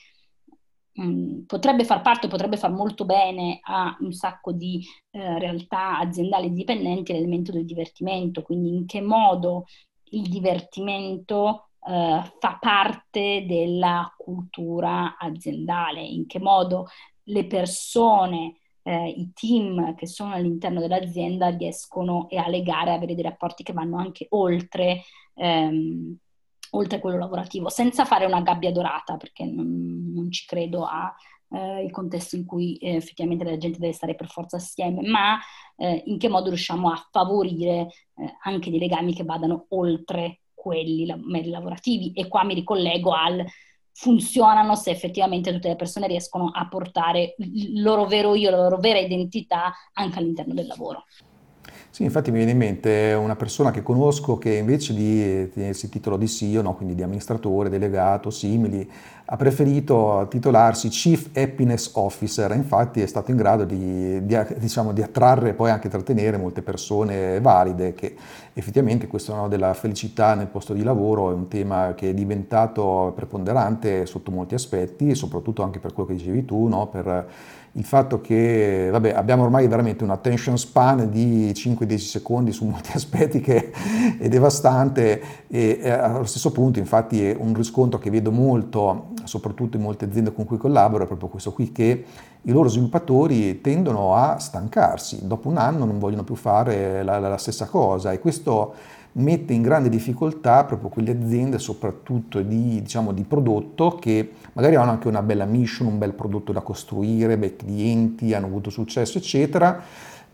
Mm, 1.01 1.45
potrebbe 1.45 1.85
far 1.85 2.01
parte, 2.01 2.27
potrebbe 2.27 2.55
far 2.57 2.71
molto 2.71 3.03
bene 3.05 3.59
a 3.63 3.97
un 4.01 4.11
sacco 4.13 4.51
di 4.51 4.85
eh, 5.09 5.39
realtà 5.39 5.97
aziendali 5.97 6.51
dipendenti 6.53 7.13
l'elemento 7.13 7.51
del 7.51 7.65
divertimento, 7.65 8.43
quindi 8.43 8.75
in 8.75 8.85
che 8.85 9.01
modo 9.01 9.65
il 10.11 10.29
divertimento 10.29 11.69
eh, 11.87 12.21
fa 12.39 12.57
parte 12.59 13.43
della 13.47 14.13
cultura 14.15 15.17
aziendale, 15.17 16.01
in 16.01 16.27
che 16.27 16.39
modo 16.39 16.87
le 17.23 17.47
persone, 17.47 18.57
eh, 18.83 19.09
i 19.09 19.31
team 19.33 19.95
che 19.95 20.05
sono 20.05 20.33
all'interno 20.33 20.79
dell'azienda 20.79 21.49
riescono 21.49 22.27
a 22.29 22.47
legare, 22.49 22.91
a 22.91 22.95
avere 22.95 23.15
dei 23.15 23.23
rapporti 23.23 23.63
che 23.63 23.73
vanno 23.73 23.97
anche 23.97 24.27
oltre 24.29 25.01
ehm, 25.35 26.17
oltre 26.75 26.97
a 26.97 26.99
quello 26.99 27.17
lavorativo, 27.17 27.69
senza 27.69 28.05
fare 28.05 28.25
una 28.25 28.41
gabbia 28.41 28.71
dorata, 28.71 29.17
perché 29.17 29.45
non, 29.45 30.11
non 30.13 30.31
ci 30.31 30.45
credo 30.45 30.85
a 30.85 31.13
eh, 31.49 31.83
il 31.83 31.91
contesto 31.91 32.35
in 32.35 32.45
cui 32.45 32.77
eh, 32.77 32.95
effettivamente 32.95 33.43
la 33.43 33.57
gente 33.57 33.79
deve 33.79 33.93
stare 33.93 34.15
per 34.15 34.29
forza 34.29 34.57
assieme, 34.57 35.07
ma 35.07 35.39
eh, 35.77 36.03
in 36.05 36.17
che 36.17 36.29
modo 36.29 36.49
riusciamo 36.49 36.89
a 36.91 37.07
favorire 37.11 37.87
eh, 38.15 38.37
anche 38.43 38.69
dei 38.69 38.79
legami 38.79 39.13
che 39.13 39.23
vadano 39.23 39.65
oltre 39.69 40.41
quelli 40.53 41.05
la- 41.05 41.19
lavorativi. 41.45 42.13
E 42.13 42.27
qua 42.27 42.43
mi 42.43 42.53
ricollego 42.53 43.13
al 43.13 43.45
funzionano 43.95 44.75
se 44.75 44.89
effettivamente 44.89 45.53
tutte 45.53 45.67
le 45.67 45.75
persone 45.75 46.07
riescono 46.07 46.49
a 46.51 46.67
portare 46.67 47.35
il 47.37 47.79
loro 47.81 48.05
vero 48.05 48.33
io, 48.33 48.49
la 48.49 48.57
loro 48.57 48.77
vera 48.77 48.97
identità 48.97 49.71
anche 49.93 50.17
all'interno 50.17 50.55
del 50.55 50.65
lavoro. 50.65 51.05
Sì, 51.93 52.01
infatti 52.01 52.31
mi 52.31 52.37
viene 52.37 52.53
in 52.53 52.57
mente 52.57 53.13
una 53.13 53.35
persona 53.35 53.69
che 53.69 53.83
conosco 53.83 54.39
che 54.39 54.55
invece 54.55 54.95
di 54.95 55.47
tenersi 55.51 55.85
il 55.85 55.91
titolo 55.91 56.17
di 56.17 56.27
CEO, 56.27 56.63
no, 56.63 56.73
quindi 56.73 56.95
di 56.95 57.03
amministratore, 57.03 57.69
delegato, 57.69 58.31
simili, 58.31 58.89
ha 59.25 59.37
preferito 59.37 60.25
titolarsi 60.27 60.87
Chief 60.87 61.29
Happiness 61.35 61.91
Officer. 61.93 62.49
Infatti 62.55 62.99
è 62.99 63.05
stato 63.05 63.29
in 63.29 63.37
grado 63.37 63.63
di, 63.63 64.25
di, 64.25 64.35
diciamo, 64.57 64.91
di 64.91 65.03
attrarre 65.03 65.49
e 65.49 65.53
poi 65.53 65.69
anche 65.69 65.87
trattenere 65.87 66.37
molte 66.37 66.63
persone 66.63 67.39
valide 67.39 67.93
che 67.93 68.15
effettivamente 68.53 69.05
questo 69.05 69.35
no, 69.35 69.47
della 69.47 69.75
felicità 69.75 70.33
nel 70.33 70.47
posto 70.47 70.73
di 70.73 70.81
lavoro 70.81 71.29
è 71.29 71.33
un 71.35 71.47
tema 71.47 71.93
che 71.93 72.09
è 72.09 72.13
diventato 72.15 73.13
preponderante 73.15 74.07
sotto 74.07 74.31
molti 74.31 74.55
aspetti 74.55 75.13
soprattutto 75.13 75.61
anche 75.61 75.77
per 75.77 75.93
quello 75.93 76.09
che 76.09 76.15
dicevi 76.15 76.43
tu, 76.43 76.65
no, 76.65 76.87
per 76.87 77.27
il 77.75 77.85
fatto 77.85 78.21
che 78.21 78.89
vabbè, 78.91 79.13
abbiamo 79.13 79.43
ormai 79.43 79.67
veramente 79.67 80.03
un 80.03 80.11
attention 80.11 80.57
span 80.57 81.09
di 81.09 81.51
5-10 81.51 81.97
secondi 81.97 82.51
su 82.51 82.65
molti 82.65 82.91
aspetti 82.95 83.39
che 83.39 83.71
è 84.19 84.27
devastante 84.27 85.21
e, 85.47 85.79
e 85.81 85.89
allo 85.89 86.25
stesso 86.25 86.51
punto 86.51 86.77
infatti 86.77 87.25
è 87.25 87.35
un 87.37 87.53
riscontro 87.55 87.97
che 87.97 88.11
vedo 88.11 88.31
molto, 88.31 89.07
soprattutto 89.23 89.77
in 89.77 89.83
molte 89.83 90.05
aziende 90.05 90.33
con 90.33 90.45
cui 90.45 90.57
collaboro, 90.57 91.03
è 91.03 91.07
proprio 91.07 91.29
questo 91.29 91.51
qui 91.51 91.71
che 91.71 92.05
i 92.45 92.51
loro 92.51 92.69
sviluppatori 92.69 93.61
tendono 93.61 94.15
a 94.15 94.37
stancarsi, 94.37 95.25
dopo 95.25 95.47
un 95.47 95.57
anno 95.57 95.85
non 95.85 95.97
vogliono 95.97 96.23
più 96.23 96.35
fare 96.35 97.01
la, 97.01 97.17
la 97.17 97.37
stessa 97.37 97.65
cosa 97.65 98.11
e 98.11 98.19
questo 98.19 98.73
mette 99.13 99.53
in 99.53 99.61
grande 99.61 99.89
difficoltà 99.89 100.63
proprio 100.63 100.89
quelle 100.89 101.11
aziende, 101.11 101.59
soprattutto 101.59 102.41
di, 102.41 102.81
diciamo, 102.81 103.11
di 103.11 103.23
prodotto, 103.23 103.95
che 103.95 104.31
magari 104.53 104.75
hanno 104.75 104.91
anche 104.91 105.07
una 105.07 105.21
bella 105.21 105.45
mission, 105.45 105.87
un 105.87 105.97
bel 105.97 106.13
prodotto 106.13 106.51
da 106.51 106.61
costruire, 106.61 107.37
bei 107.37 107.55
clienti, 107.55 108.33
hanno 108.33 108.47
avuto 108.47 108.69
successo, 108.69 109.17
eccetera. 109.17 109.81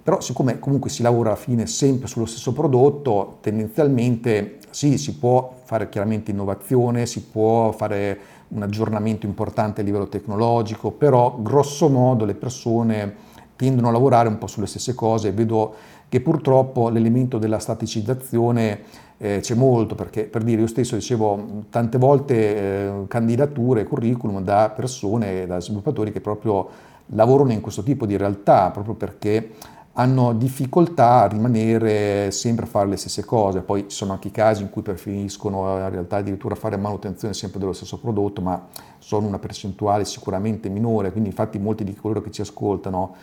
Però 0.02 0.22
siccome 0.22 0.60
comunque 0.60 0.90
si 0.90 1.02
lavora 1.02 1.30
alla 1.30 1.38
fine 1.38 1.68
sempre 1.68 2.08
sullo 2.08 2.26
stesso 2.26 2.54
prodotto, 2.54 3.38
tendenzialmente 3.42 4.60
sì, 4.70 4.98
si 4.98 5.18
può 5.18 5.58
fare 5.64 5.90
chiaramente 5.90 6.32
innovazione, 6.32 7.06
si 7.06 7.24
può 7.24 7.72
fare 7.72 8.20
un 8.50 8.64
aggiornamento 8.64 9.26
importante 9.26 9.82
a 9.82 9.84
livello 9.84 10.08
tecnologico, 10.08 10.92
però 10.92 11.38
grosso 11.42 11.90
modo 11.90 12.26
le 12.26 12.34
persone 12.34 13.16
tendono 13.60 13.90
a 13.90 13.92
lavorare 13.92 14.30
un 14.30 14.38
po' 14.38 14.48
sulle 14.48 14.68
stesse 14.68 14.94
cose. 14.94 15.34
Vedo 15.34 15.76
che 16.08 16.22
purtroppo 16.22 16.88
l'elemento 16.88 17.38
della 17.38 17.60
staticizzazione 17.60 18.80
eh, 19.18 19.40
c'è 19.42 19.54
molto, 19.54 19.96
perché 19.96 20.24
per 20.24 20.44
dire 20.44 20.62
io 20.62 20.68
stesso 20.68 20.96
dicevo 20.96 21.66
tante 21.70 21.98
volte 21.98 22.36
eh, 22.36 22.92
candidature, 23.10 23.84
curriculum 23.84 24.42
da 24.42 24.72
persone, 24.74 25.46
da 25.46 25.60
sviluppatori 25.60 26.14
che 26.14 26.22
proprio 26.22 26.70
lavorano 27.08 27.52
in 27.52 27.60
questo 27.60 27.84
tipo 27.84 28.06
di 28.06 28.16
realtà, 28.16 28.72
proprio 28.72 28.94
perché 28.94 29.52
hanno 29.94 30.32
difficoltà 30.32 31.24
a 31.24 31.28
rimanere 31.28 32.32
sempre 32.32 32.64
a 32.64 32.68
fare 32.70 32.88
le 32.88 32.96
stesse 32.96 33.26
cose, 33.26 33.60
poi 33.60 33.90
ci 33.90 33.98
sono 33.98 34.14
anche 34.14 34.30
i 34.30 34.32
casi 34.32 34.62
in 34.62 34.70
cui 34.70 34.82
preferiscono 34.82 35.78
in 35.78 35.90
realtà 35.90 36.18
addirittura 36.18 36.56
fare 36.56 36.78
manutenzione 36.78 37.34
sempre 37.34 37.60
dello 37.60 37.74
stesso 37.74 38.00
prodotto, 38.00 38.40
ma 38.40 38.68
sono 39.00 39.28
una 39.28 39.40
percentuale 39.40 40.06
sicuramente 40.06 40.70
minore, 40.70 41.12
quindi 41.12 41.30
infatti 41.30 41.60
molti 41.60 41.84
di 41.84 41.94
coloro 41.94 42.22
che 42.22 42.32
ci 42.32 42.40
ascoltano 42.40 43.16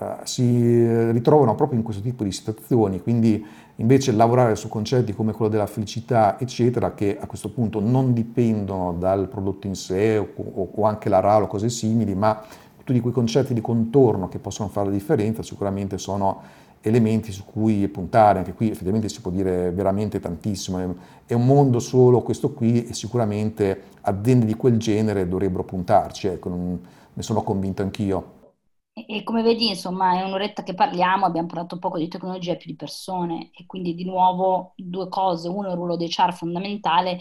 eh, 0.00 0.16
si 0.24 1.10
ritrovano 1.10 1.54
proprio 1.54 1.78
in 1.78 1.84
questo 1.84 2.02
tipo 2.02 2.24
di 2.24 2.32
situazioni, 2.32 3.00
quindi 3.02 3.44
invece 3.76 4.12
lavorare 4.12 4.54
su 4.56 4.68
concetti 4.68 5.14
come 5.14 5.32
quello 5.32 5.50
della 5.50 5.66
felicità, 5.66 6.38
eccetera, 6.38 6.94
che 6.94 7.18
a 7.18 7.26
questo 7.26 7.50
punto 7.50 7.80
non 7.80 8.12
dipendono 8.12 8.92
dal 8.92 9.28
prodotto 9.28 9.66
in 9.66 9.74
sé 9.74 10.18
o, 10.18 10.70
o 10.74 10.84
anche 10.84 11.08
la 11.08 11.20
RAL 11.20 11.42
o 11.42 11.46
cose 11.46 11.68
simili, 11.68 12.14
ma 12.14 12.42
tutti 12.84 13.00
quei 13.00 13.12
concetti 13.12 13.54
di 13.54 13.60
contorno 13.60 14.28
che 14.28 14.38
possono 14.38 14.68
fare 14.68 14.86
la 14.86 14.92
differenza 14.92 15.42
sicuramente 15.42 15.98
sono 15.98 16.40
elementi 16.80 17.32
su 17.32 17.44
cui 17.44 17.86
puntare, 17.88 18.38
anche 18.38 18.54
qui 18.54 18.70
effettivamente 18.70 19.08
si 19.08 19.20
può 19.20 19.30
dire 19.30 19.70
veramente 19.72 20.20
tantissimo, 20.20 20.94
è 21.26 21.34
un 21.34 21.44
mondo 21.44 21.80
solo 21.80 22.22
questo 22.22 22.52
qui 22.52 22.86
e 22.86 22.94
sicuramente 22.94 23.82
aziende 24.02 24.46
di 24.46 24.54
quel 24.54 24.78
genere 24.78 25.28
dovrebbero 25.28 25.64
puntarci, 25.64 26.28
ecco, 26.28 26.48
ne 26.50 27.22
sono 27.22 27.42
convinto 27.42 27.82
anch'io. 27.82 28.36
E 29.06 29.22
come 29.22 29.42
vedi, 29.42 29.68
insomma, 29.68 30.18
è 30.18 30.24
un'oretta 30.24 30.62
che 30.62 30.74
parliamo, 30.74 31.26
abbiamo 31.26 31.48
parlato 31.48 31.78
poco 31.78 31.98
di 31.98 32.08
tecnologia 32.08 32.52
e 32.52 32.56
più 32.56 32.70
di 32.70 32.76
persone. 32.76 33.50
E 33.54 33.66
quindi 33.66 33.94
di 33.94 34.04
nuovo 34.04 34.72
due 34.76 35.08
cose, 35.08 35.48
uno 35.48 35.68
il 35.68 35.74
ruolo 35.74 35.96
dei 35.96 36.08
char 36.08 36.34
fondamentale 36.34 37.20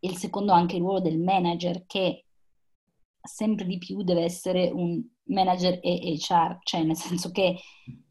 e 0.00 0.08
il 0.08 0.16
secondo 0.16 0.52
anche 0.52 0.76
il 0.76 0.82
ruolo 0.82 1.00
del 1.00 1.18
manager 1.18 1.84
che 1.86 2.26
sempre 3.20 3.66
di 3.66 3.78
più 3.78 4.02
deve 4.02 4.22
essere 4.22 4.70
un 4.70 5.02
manager 5.24 5.78
e 5.82 6.16
HR, 6.16 6.58
cioè 6.62 6.82
nel 6.82 6.96
senso 6.96 7.30
che 7.30 7.58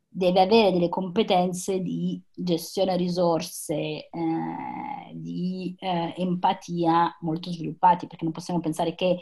deve 0.07 0.41
avere 0.41 0.71
delle 0.71 0.89
competenze 0.89 1.79
di 1.79 2.21
gestione 2.33 2.97
risorse, 2.97 3.75
eh, 3.75 4.09
di 5.13 5.75
eh, 5.79 6.13
empatia 6.17 7.17
molto 7.21 7.51
sviluppati, 7.51 8.07
perché 8.07 8.23
non 8.23 8.33
possiamo 8.33 8.59
pensare 8.59 8.95
che 8.95 9.19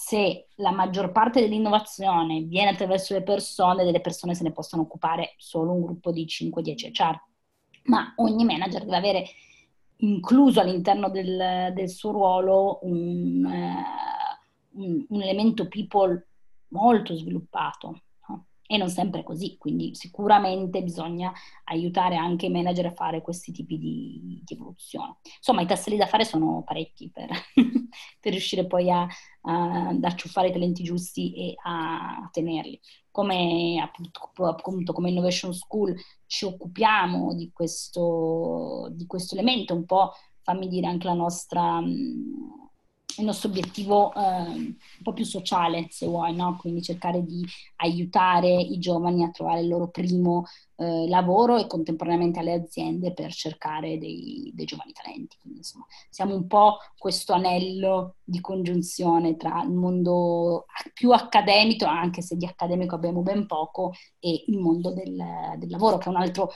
se 0.00 0.46
la 0.58 0.70
maggior 0.70 1.10
parte 1.10 1.40
dell'innovazione 1.40 2.42
viene 2.42 2.70
attraverso 2.70 3.14
le 3.14 3.24
persone, 3.24 3.84
delle 3.84 4.00
persone 4.00 4.32
se 4.32 4.44
ne 4.44 4.52
possono 4.52 4.82
occupare 4.82 5.34
solo 5.38 5.72
un 5.72 5.82
gruppo 5.82 6.12
di 6.12 6.24
5-10 6.24 6.92
HR, 6.92 7.20
ma 7.86 8.12
ogni 8.18 8.44
manager 8.44 8.84
deve 8.84 8.96
avere 8.96 9.26
incluso 9.96 10.60
all'interno 10.60 11.10
del, 11.10 11.72
del 11.74 11.88
suo 11.88 12.12
ruolo 12.12 12.78
un, 12.82 13.44
uh, 13.44 14.80
un, 14.80 15.04
un 15.08 15.20
elemento 15.20 15.66
people 15.66 16.28
molto 16.68 17.16
sviluppato 17.16 18.02
e 18.70 18.76
non 18.76 18.90
sempre 18.90 19.20
è 19.20 19.22
così, 19.24 19.56
quindi 19.56 19.94
sicuramente 19.94 20.82
bisogna 20.82 21.32
aiutare 21.64 22.16
anche 22.16 22.46
i 22.46 22.50
manager 22.50 22.84
a 22.86 22.92
fare 22.92 23.22
questi 23.22 23.50
tipi 23.50 23.78
di, 23.78 24.42
di 24.44 24.54
evoluzione. 24.54 25.16
Insomma, 25.38 25.62
i 25.62 25.66
tasselli 25.66 25.96
da 25.96 26.06
fare 26.06 26.26
sono 26.26 26.62
parecchi 26.66 27.10
per, 27.10 27.30
per 28.20 28.30
riuscire 28.30 28.66
poi 28.66 28.90
a, 28.90 29.08
ad 29.50 30.04
acciuffare 30.04 30.48
i 30.48 30.52
talenti 30.52 30.82
giusti 30.82 31.32
e 31.34 31.54
a 31.64 32.28
tenerli. 32.30 32.78
Come 33.10 33.80
appunto, 33.80 34.92
come 34.92 35.08
Innovation 35.10 35.54
School 35.54 35.94
ci 36.26 36.44
occupiamo 36.44 37.34
di 37.34 37.50
questo, 37.52 38.88
di 38.92 39.06
questo 39.06 39.34
elemento, 39.34 39.74
un 39.74 39.86
po' 39.86 40.12
fammi 40.42 40.68
dire 40.68 40.86
anche 40.86 41.06
la 41.06 41.14
nostra 41.14 41.82
il 43.18 43.26
nostro 43.26 43.48
obiettivo 43.48 44.12
eh, 44.14 44.20
un 44.20 44.76
po' 45.02 45.12
più 45.12 45.24
sociale, 45.24 45.86
se 45.90 46.06
vuoi, 46.06 46.34
no? 46.34 46.56
quindi 46.58 46.82
cercare 46.82 47.24
di 47.24 47.44
aiutare 47.76 48.48
i 48.48 48.78
giovani 48.78 49.24
a 49.24 49.30
trovare 49.30 49.60
il 49.60 49.68
loro 49.68 49.88
primo 49.88 50.44
eh, 50.76 51.08
lavoro 51.08 51.56
e 51.56 51.66
contemporaneamente 51.66 52.38
alle 52.38 52.52
aziende 52.52 53.12
per 53.12 53.32
cercare 53.32 53.98
dei, 53.98 54.52
dei 54.54 54.64
giovani 54.64 54.92
talenti. 54.92 55.36
Quindi, 55.40 55.58
insomma, 55.58 55.86
siamo 56.08 56.34
un 56.34 56.46
po' 56.46 56.78
questo 56.96 57.32
anello 57.32 58.16
di 58.22 58.40
congiunzione 58.40 59.36
tra 59.36 59.62
il 59.62 59.72
mondo 59.72 60.66
più 60.94 61.10
accademico, 61.10 61.84
anche 61.86 62.22
se 62.22 62.36
di 62.36 62.46
accademico 62.46 62.94
abbiamo 62.94 63.22
ben 63.22 63.46
poco, 63.46 63.92
e 64.20 64.44
il 64.46 64.58
mondo 64.58 64.92
del, 64.92 65.20
del 65.56 65.70
lavoro, 65.70 65.98
che 65.98 66.06
è 66.06 66.10
un 66.10 66.16
altro 66.16 66.52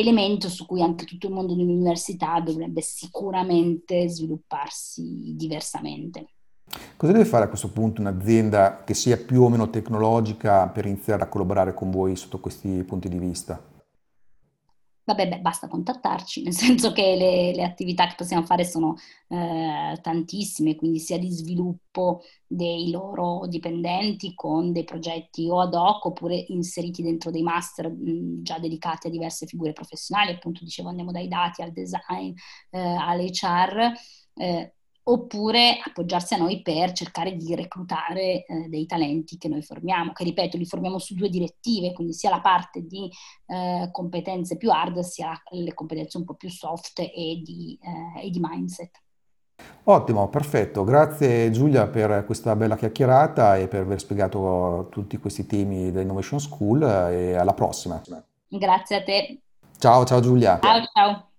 elemento 0.00 0.48
su 0.48 0.66
cui 0.66 0.82
anche 0.82 1.04
tutto 1.04 1.26
il 1.26 1.32
mondo 1.32 1.54
dell'università 1.54 2.40
dovrebbe 2.40 2.80
sicuramente 2.80 4.08
svilupparsi 4.08 5.34
diversamente. 5.36 6.26
Cosa 6.96 7.12
deve 7.12 7.24
fare 7.24 7.44
a 7.44 7.48
questo 7.48 7.70
punto 7.70 8.00
un'azienda 8.00 8.82
che 8.84 8.94
sia 8.94 9.16
più 9.16 9.42
o 9.42 9.48
meno 9.48 9.70
tecnologica 9.70 10.66
per 10.68 10.86
iniziare 10.86 11.22
a 11.22 11.28
collaborare 11.28 11.74
con 11.74 11.90
voi 11.90 12.16
sotto 12.16 12.40
questi 12.40 12.82
punti 12.82 13.08
di 13.08 13.18
vista? 13.18 13.74
Vabbè, 15.08 15.28
beh, 15.28 15.38
basta 15.40 15.68
contattarci, 15.68 16.42
nel 16.42 16.52
senso 16.54 16.90
che 16.92 17.14
le, 17.14 17.54
le 17.54 17.62
attività 17.62 18.08
che 18.08 18.14
possiamo 18.16 18.44
fare 18.44 18.64
sono 18.64 18.96
eh, 19.28 19.96
tantissime, 20.02 20.74
quindi 20.74 20.98
sia 20.98 21.16
di 21.18 21.30
sviluppo 21.30 22.22
dei 22.44 22.90
loro 22.90 23.46
dipendenti 23.46 24.34
con 24.34 24.72
dei 24.72 24.82
progetti 24.82 25.48
o 25.48 25.60
ad 25.60 25.74
hoc 25.74 26.06
oppure 26.06 26.44
inseriti 26.48 27.02
dentro 27.02 27.30
dei 27.30 27.42
master 27.42 27.88
mh, 27.88 28.42
già 28.42 28.58
dedicati 28.58 29.06
a 29.06 29.10
diverse 29.10 29.46
figure 29.46 29.72
professionali, 29.72 30.32
appunto 30.32 30.64
dicevo 30.64 30.88
andiamo 30.88 31.12
dai 31.12 31.28
dati 31.28 31.62
al 31.62 31.70
design, 31.72 32.32
eh, 32.70 32.78
all'HR. 32.80 33.92
Eh, 34.38 34.74
oppure 35.08 35.78
appoggiarsi 35.84 36.34
a 36.34 36.38
noi 36.38 36.62
per 36.62 36.92
cercare 36.92 37.36
di 37.36 37.54
reclutare 37.54 38.44
eh, 38.44 38.68
dei 38.68 38.86
talenti 38.86 39.38
che 39.38 39.48
noi 39.48 39.62
formiamo, 39.62 40.12
che 40.12 40.24
ripeto 40.24 40.56
li 40.56 40.66
formiamo 40.66 40.98
su 40.98 41.14
due 41.14 41.28
direttive, 41.28 41.92
quindi 41.92 42.12
sia 42.12 42.30
la 42.30 42.40
parte 42.40 42.84
di 42.84 43.10
eh, 43.46 43.88
competenze 43.92 44.56
più 44.56 44.70
hard 44.70 45.00
sia 45.00 45.40
le 45.50 45.74
competenze 45.74 46.16
un 46.16 46.24
po' 46.24 46.34
più 46.34 46.48
soft 46.50 46.98
e 47.00 47.40
di, 47.44 47.78
eh, 47.80 48.26
e 48.26 48.30
di 48.30 48.40
mindset. 48.40 49.00
Ottimo, 49.84 50.28
perfetto. 50.28 50.82
Grazie 50.82 51.50
Giulia 51.50 51.86
per 51.86 52.24
questa 52.26 52.56
bella 52.56 52.76
chiacchierata 52.76 53.56
e 53.56 53.68
per 53.68 53.82
aver 53.82 54.00
spiegato 54.00 54.88
tutti 54.90 55.16
questi 55.18 55.46
temi 55.46 55.92
dell'Innovation 55.92 56.40
School 56.40 56.82
e 56.82 57.34
alla 57.34 57.54
prossima. 57.54 58.02
Grazie 58.48 58.96
a 58.96 59.02
te. 59.04 59.40
Ciao, 59.78 60.04
ciao 60.04 60.20
Giulia. 60.20 60.58
Ciao, 60.60 60.82
ciao. 60.92 61.30